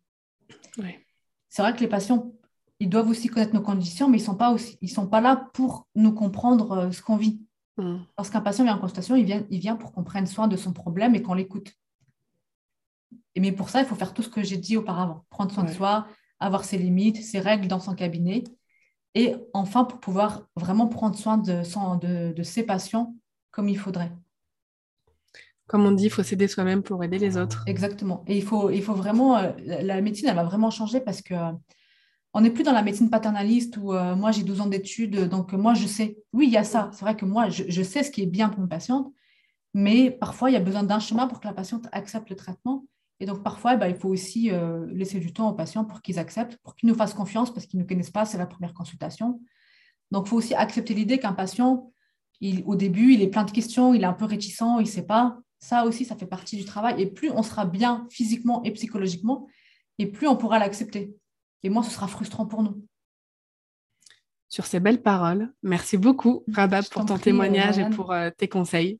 C'est 1.49 1.61
vrai 1.61 1.73
que 1.73 1.81
les 1.81 1.87
patients, 1.87 2.31
ils 2.79 2.89
doivent 2.89 3.09
aussi 3.09 3.27
connaître 3.27 3.53
nos 3.53 3.61
conditions, 3.61 4.09
mais 4.09 4.17
ils 4.17 4.21
ne 4.21 4.25
sont, 4.25 4.35
pas 4.35 4.51
aussi, 4.51 4.77
ils 4.81 4.89
sont 4.89 5.07
pas 5.07 5.21
là 5.21 5.49
pour 5.53 5.87
nous 5.95 6.13
comprendre 6.13 6.71
euh, 6.71 6.91
ce 6.91 7.01
qu'on 7.01 7.17
vit. 7.17 7.41
Mm. 7.77 7.97
Lorsqu'un 8.17 8.41
patient 8.41 8.63
vient 8.63 8.75
en 8.75 8.79
consultation, 8.79 9.15
il 9.15 9.25
vient, 9.25 9.45
il 9.49 9.59
vient 9.59 9.75
pour 9.75 9.91
qu'on 9.91 10.03
prenne 10.03 10.27
soin 10.27 10.47
de 10.47 10.55
son 10.55 10.71
problème 10.71 11.15
et 11.15 11.21
qu'on 11.21 11.33
l'écoute. 11.33 11.73
Mais 13.37 13.51
pour 13.51 13.69
ça, 13.69 13.81
il 13.81 13.85
faut 13.85 13.95
faire 13.95 14.13
tout 14.13 14.23
ce 14.23 14.29
que 14.29 14.41
j'ai 14.41 14.57
dit 14.57 14.77
auparavant. 14.77 15.25
Prendre 15.29 15.51
soin 15.51 15.65
de 15.65 15.71
soi, 15.71 16.07
avoir 16.39 16.63
ses 16.63 16.77
limites, 16.77 17.21
ses 17.21 17.39
règles 17.39 17.67
dans 17.67 17.81
son 17.81 17.93
cabinet 17.93 18.45
et 19.15 19.35
enfin 19.53 19.85
pour 19.85 19.99
pouvoir 19.99 20.47
vraiment 20.55 20.87
prendre 20.87 21.15
soin 21.17 21.37
de, 21.37 22.33
de, 22.33 22.43
ses 22.43 22.63
patients 22.63 23.15
comme 23.51 23.69
il 23.69 23.77
faudrait. 23.77 24.11
Comme 25.67 25.85
on 25.85 25.91
dit, 25.91 26.05
il 26.05 26.09
faut 26.11 26.21
s'aider 26.21 26.47
soi-même 26.47 26.83
pour 26.83 27.03
aider 27.03 27.17
les 27.17 27.37
autres. 27.37 27.63
Exactement. 27.65 28.23
Et 28.27 28.37
il 28.37 28.43
faut, 28.43 28.69
il 28.69 28.83
faut 28.83 28.93
vraiment, 28.93 29.37
euh, 29.37 29.51
la 29.65 29.99
médecine, 30.01 30.27
elle 30.27 30.35
va 30.35 30.43
vraiment 30.43 30.69
changer 30.69 30.99
parce 30.99 31.21
que 31.21 31.33
on 32.33 32.41
n'est 32.41 32.51
plus 32.51 32.63
dans 32.63 32.73
la 32.73 32.83
médecine 32.83 33.09
paternaliste 33.09 33.77
où 33.77 33.93
euh, 33.93 34.13
moi 34.13 34.31
j'ai 34.31 34.43
12 34.43 34.59
ans 34.59 34.67
d'études, 34.67 35.29
donc 35.29 35.53
moi 35.53 35.73
je 35.73 35.87
sais. 35.87 36.17
Oui, 36.33 36.47
il 36.47 36.51
y 36.51 36.57
a 36.57 36.65
ça. 36.65 36.91
C'est 36.93 37.01
vrai 37.01 37.15
que 37.15 37.25
moi 37.25 37.49
je, 37.49 37.63
je, 37.69 37.81
sais 37.81 38.03
ce 38.03 38.11
qui 38.11 38.21
est 38.21 38.27
bien 38.27 38.49
pour 38.49 38.61
une 38.61 38.67
patiente, 38.67 39.11
mais 39.73 40.11
parfois 40.11 40.49
il 40.49 40.53
y 40.53 40.57
a 40.57 40.59
besoin 40.59 40.83
d'un 40.83 40.99
chemin 40.99 41.27
pour 41.27 41.39
que 41.39 41.47
la 41.47 41.53
patiente 41.53 41.87
accepte 41.93 42.29
le 42.29 42.35
traitement. 42.35 42.85
Et 43.19 43.25
donc, 43.25 43.43
parfois, 43.43 43.75
bah, 43.77 43.87
il 43.87 43.95
faut 43.95 44.09
aussi 44.09 44.51
euh, 44.51 44.85
laisser 44.87 45.19
du 45.19 45.31
temps 45.31 45.49
aux 45.49 45.53
patients 45.53 45.85
pour 45.85 46.01
qu'ils 46.01 46.19
acceptent, 46.19 46.57
pour 46.57 46.75
qu'ils 46.75 46.89
nous 46.89 46.95
fassent 46.95 47.13
confiance 47.13 47.53
parce 47.53 47.65
qu'ils 47.65 47.79
ne 47.79 47.83
nous 47.83 47.87
connaissent 47.87 48.11
pas, 48.11 48.25
c'est 48.25 48.37
la 48.37 48.45
première 48.45 48.73
consultation. 48.73 49.39
Donc, 50.11 50.27
il 50.27 50.29
faut 50.29 50.37
aussi 50.37 50.53
accepter 50.53 50.93
l'idée 50.93 51.17
qu'un 51.17 51.33
patient, 51.33 51.91
au 52.65 52.75
début, 52.75 53.13
il 53.13 53.21
est 53.21 53.27
plein 53.27 53.45
de 53.45 53.51
questions, 53.51 53.93
il 53.93 54.01
est 54.01 54.07
un 54.07 54.13
peu 54.13 54.25
réticent, 54.25 54.79
il 54.79 54.83
ne 54.83 54.85
sait 54.85 55.05
pas. 55.05 55.39
Ça 55.59 55.85
aussi, 55.85 56.05
ça 56.05 56.15
fait 56.15 56.25
partie 56.25 56.57
du 56.57 56.65
travail. 56.65 57.01
Et 57.01 57.07
plus 57.07 57.31
on 57.31 57.41
sera 57.41 57.65
bien 57.65 58.05
physiquement 58.09 58.61
et 58.63 58.71
psychologiquement, 58.71 59.47
et 59.97 60.07
plus 60.07 60.27
on 60.27 60.35
pourra 60.35 60.59
l'accepter. 60.59 61.15
Et 61.63 61.69
moins 61.69 61.83
ce 61.83 61.91
sera 61.91 62.07
frustrant 62.07 62.45
pour 62.45 62.61
nous. 62.61 62.85
Sur 64.49 64.65
ces 64.65 64.79
belles 64.79 65.01
paroles, 65.01 65.51
merci 65.63 65.97
beaucoup, 65.97 66.43
Rabab, 66.53 66.85
pour 66.89 67.05
ton 67.05 67.17
témoignage 67.17 67.79
et 67.79 67.89
pour 67.89 68.11
euh, 68.11 68.29
tes 68.37 68.47
conseils. 68.47 68.99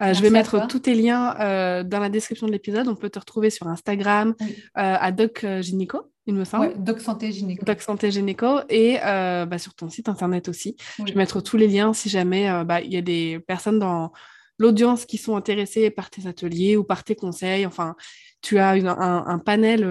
Euh, 0.00 0.14
je 0.14 0.22
vais 0.22 0.30
mettre 0.30 0.66
tous 0.66 0.80
tes 0.80 0.94
liens 0.94 1.36
euh, 1.40 1.82
dans 1.82 2.00
la 2.00 2.08
description 2.08 2.46
de 2.46 2.52
l'épisode. 2.52 2.88
On 2.88 2.94
peut 2.94 3.10
te 3.10 3.18
retrouver 3.18 3.50
sur 3.50 3.66
Instagram 3.68 4.34
à 4.74 5.12
Doc 5.12 5.44
Gynéco, 5.60 6.10
il 6.26 6.34
me 6.34 6.44
semble. 6.44 6.74
Doc 6.82 7.00
Santé 7.00 7.32
Gynéco. 7.32 7.64
Doc 7.64 7.80
Santé 7.80 8.10
Gynéco 8.10 8.60
et 8.68 8.98
bah, 9.02 9.58
sur 9.58 9.74
ton 9.74 9.88
site 9.88 10.08
internet 10.08 10.48
aussi. 10.48 10.76
Je 10.98 11.04
vais 11.04 11.14
mettre 11.14 11.40
tous 11.40 11.56
les 11.56 11.68
liens 11.68 11.92
si 11.92 12.08
jamais 12.08 12.64
bah, 12.64 12.80
il 12.80 12.92
y 12.92 12.96
a 12.96 13.02
des 13.02 13.40
personnes 13.46 13.78
dans 13.78 14.12
l'audience 14.58 15.06
qui 15.06 15.18
sont 15.18 15.36
intéressées 15.36 15.90
par 15.90 16.10
tes 16.10 16.26
ateliers 16.26 16.76
ou 16.76 16.84
par 16.84 17.04
tes 17.04 17.14
conseils. 17.14 17.66
Enfin, 17.66 17.96
tu 18.40 18.58
as 18.58 18.70
un, 18.70 19.38
panel 19.38 19.86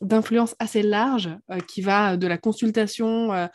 d'influence 0.00 0.54
assez 0.58 0.82
large 0.82 1.30
qui 1.68 1.80
va 1.80 2.16
de 2.16 2.26
la 2.26 2.38
consultation 2.38 3.48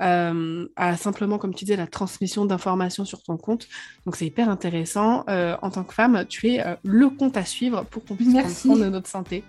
euh, 0.00 0.68
à 0.76 0.96
simplement, 0.96 1.38
comme 1.38 1.54
tu 1.54 1.64
disais, 1.64 1.76
la 1.76 1.86
transmission 1.86 2.44
d'informations 2.44 3.04
sur 3.04 3.22
ton 3.22 3.36
compte. 3.36 3.68
Donc 4.04 4.16
c'est 4.16 4.26
hyper 4.26 4.48
intéressant. 4.48 5.24
Euh, 5.28 5.56
en 5.62 5.70
tant 5.70 5.84
que 5.84 5.94
femme, 5.94 6.24
tu 6.28 6.48
es 6.48 6.64
euh, 6.64 6.74
le 6.84 7.08
compte 7.08 7.36
à 7.36 7.44
suivre 7.44 7.84
pour 7.84 8.04
qu'on 8.04 8.16
puisse 8.16 8.32
comprendre 8.32 8.86
notre 8.86 9.08
santé. 9.08 9.44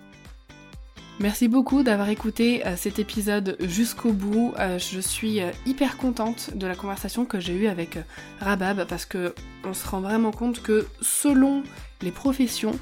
Merci 1.20 1.48
beaucoup 1.48 1.82
d'avoir 1.82 2.10
écouté 2.10 2.62
cet 2.76 3.00
épisode 3.00 3.58
jusqu'au 3.62 4.14
bout. 4.14 4.54
je 4.78 5.00
suis 5.00 5.39
hyper 5.66 5.98
contente 5.98 6.52
de 6.54 6.68
la 6.68 6.76
conversation 6.76 7.26
que 7.26 7.39
j'ai 7.39 7.54
eue 7.54 7.66
avec 7.66 7.98
Rabab 8.39 8.86
parce 8.88 9.08
que 9.08 9.34
on 9.64 9.74
se 9.74 9.88
rend 9.88 10.00
vraiment 10.00 10.30
compte 10.30 10.62
que 10.62 10.86
selon 11.02 11.64
les 12.04 12.12
professions, 12.12 12.78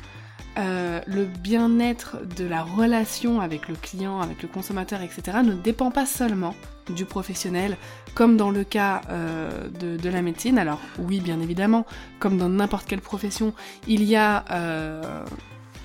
euh, 0.58 1.02
le 1.06 1.26
bien-être 1.26 2.18
de 2.38 2.46
la 2.46 2.64
relation 2.64 3.42
avec 3.42 3.68
le 3.68 3.76
client, 3.76 4.22
avec 4.22 4.42
le 4.42 4.48
consommateur, 4.48 5.02
etc., 5.02 5.40
ne 5.44 5.54
dépend 5.54 5.92
pas 5.92 6.06
seulement 6.06 6.56
du 6.90 7.06
professionnel, 7.06 7.78
comme 8.14 8.38
dans 8.38 8.50
le 8.50 8.64
cas 8.64 9.02
euh, 9.10 9.68
de, 9.70 10.10
la 10.10 10.22
médecine. 10.22 10.58
Alors 10.58 10.80
oui, 11.00 11.20
bien 11.20 11.40
évidemment, 11.40 11.86
comme 12.20 12.38
dans 12.38 12.50
n'importe 12.50 12.88
quelle 12.88 13.02
profession, 13.02 13.54
il 13.88 14.04
y 14.04 14.16
a 14.16 14.46
euh, 14.52 15.24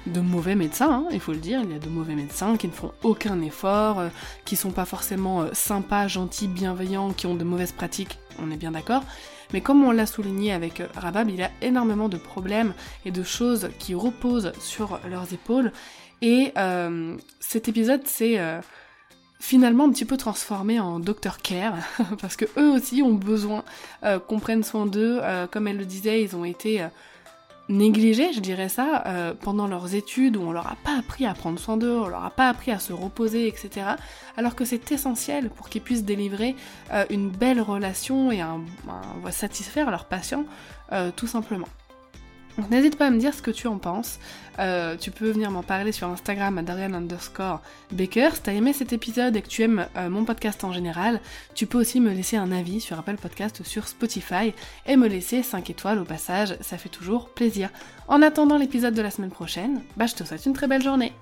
de 0.07 0.21
mauvais 0.21 0.55
médecins, 0.55 1.05
hein, 1.05 1.09
il 1.13 1.21
faut 1.21 1.33
le 1.33 1.39
dire, 1.39 1.61
il 1.63 1.71
y 1.73 1.75
a 1.75 1.79
de 1.79 1.89
mauvais 1.89 2.15
médecins 2.15 2.57
qui 2.57 2.69
ne 2.69 2.73
font 2.73 2.93
aucun 3.03 3.41
effort, 3.41 4.03
qui 4.45 4.57
sont 4.57 4.71
pas 4.71 4.85
forcément 4.85 5.47
sympas, 5.53 6.09
gentils, 6.09 6.49
bienveillants, 6.49 7.13
qui 7.13 7.27
ont 7.27 7.35
de 7.35 7.45
mauvaises 7.45 7.73
pratiques, 7.73 8.19
on 8.39 8.51
est 8.51 8.57
bien 8.57 8.73
d'accord. 8.73 9.03
Mais 9.53 9.61
comme 9.61 9.85
on 9.85 9.91
l'a 9.91 10.07
souligné 10.07 10.53
avec 10.53 10.81
euh, 10.81 10.87
Rabab, 10.97 11.29
il 11.29 11.37
y 11.37 11.43
a 11.43 11.51
énormément 11.63 12.09
de 12.09 12.17
problèmes 12.17 12.75
et 13.05 13.11
de 13.11 13.23
choses 13.23 13.71
qui 13.79 13.95
reposent 13.95 14.53
sur 14.61 15.01
leurs 15.09 15.33
épaules. 15.33 15.73
Et 16.23 16.53
euh, 16.59 17.17
cet 17.41 17.69
épisode 17.69 18.03
euh, 18.21 18.61
finalement 19.41 19.85
un 19.85 19.91
petit 19.91 20.05
peu 20.05 20.17
transformé 20.17 20.79
en 20.79 21.01
Dr 21.01 21.39
Care, 21.43 21.75
parce 22.21 22.37
que 22.37 22.45
eux 22.57 22.71
aussi 22.71 23.03
ont 23.03 23.15
besoin 23.15 23.65
qu'on 24.29 24.39
prenne 24.39 24.63
soin 24.63 24.87
d'eux. 24.87 25.21
comme 25.51 25.67
elle 25.67 25.79
le 25.79 25.87
disait, 25.87 26.23
ils 26.23 26.37
ont 26.37 26.45
été 26.45 26.87
négligés, 27.71 28.33
je 28.33 28.41
dirais 28.41 28.69
ça, 28.69 29.05
euh, 29.07 29.33
pendant 29.41 29.67
leurs 29.67 29.95
études 29.95 30.37
où 30.37 30.43
on 30.43 30.53
leur 30.53 30.67
a 30.67 30.77
pas 30.85 30.99
appris 30.99 31.25
à 31.25 31.35
prendre 31.35 31.59
soin 31.59 31.77
d'eux, 31.77 31.97
on 31.97 32.09
leur 32.09 32.25
a 32.25 32.31
pas 32.31 32.49
appris 32.49 32.73
à 32.73 32.79
se 32.79 32.93
reposer, 32.93 33.47
etc. 33.47 33.87
Alors 34.37 34.55
que 34.55 34.65
c'est 34.65 34.93
essentiel 34.93 35.51
pour 35.51 35.69
qu'ils 35.69 35.81
puissent 35.81 36.05
délivrer 36.05 36.57
euh, 36.93 37.05
une 37.11 37.31
belle 37.31 37.61
relation 37.61 38.33
et 38.33 38.41
un, 38.41 38.61
satisfaire 39.31 39.91
leurs 39.91 40.05
patients, 40.05 40.45
euh, 40.93 41.11
tout 41.15 41.27
simplement. 41.27 41.69
Donc 42.61 42.71
n'hésite 42.71 42.99
pas 42.99 43.07
à 43.07 43.11
me 43.11 43.19
dire 43.19 43.33
ce 43.33 43.41
que 43.41 43.51
tu 43.51 43.69
en 43.69 43.79
penses. 43.79 44.19
Euh, 44.59 44.95
tu 44.95 45.11
peux 45.11 45.31
venir 45.31 45.51
m'en 45.51 45.63
parler 45.63 45.93
sur 45.93 46.09
Instagram 46.09 46.59
à 46.59 46.63
Darian 46.63 46.93
underscore 46.93 47.63
Baker. 47.91 48.29
Si 48.35 48.43
t'as 48.43 48.53
aimé 48.53 48.75
cet 48.75 48.93
épisode 48.93 49.35
et 49.35 49.41
que 49.41 49.49
tu 49.49 49.63
aimes 49.63 49.87
euh, 49.97 50.11
mon 50.11 50.27
podcast 50.27 50.63
en 50.63 50.71
général, 50.71 51.23
tu 51.55 51.65
peux 51.65 51.79
aussi 51.79 52.01
me 52.01 52.13
laisser 52.13 52.37
un 52.37 52.53
avis 52.53 52.83
sur 52.83 52.99
Apple 52.99 53.17
Podcast 53.17 53.63
sur 53.65 53.89
Spotify 53.89 54.53
et 54.85 54.97
me 54.97 55.09
laisser 55.09 55.43
5 55.43 55.71
étoiles 55.71 56.01
au 56.01 56.05
passage, 56.05 56.55
ça 56.61 56.77
fait 56.77 56.91
toujours 56.91 57.31
plaisir. 57.31 57.71
En 58.09 58.21
attendant 58.21 58.59
l'épisode 58.59 58.93
de 58.93 59.01
la 59.01 59.11
semaine 59.11 59.31
prochaine, 59.31 59.81
bah 59.97 60.05
je 60.05 60.15
te 60.15 60.25
souhaite 60.25 60.45
une 60.45 60.53
très 60.53 60.67
belle 60.67 60.83
journée. 60.83 61.15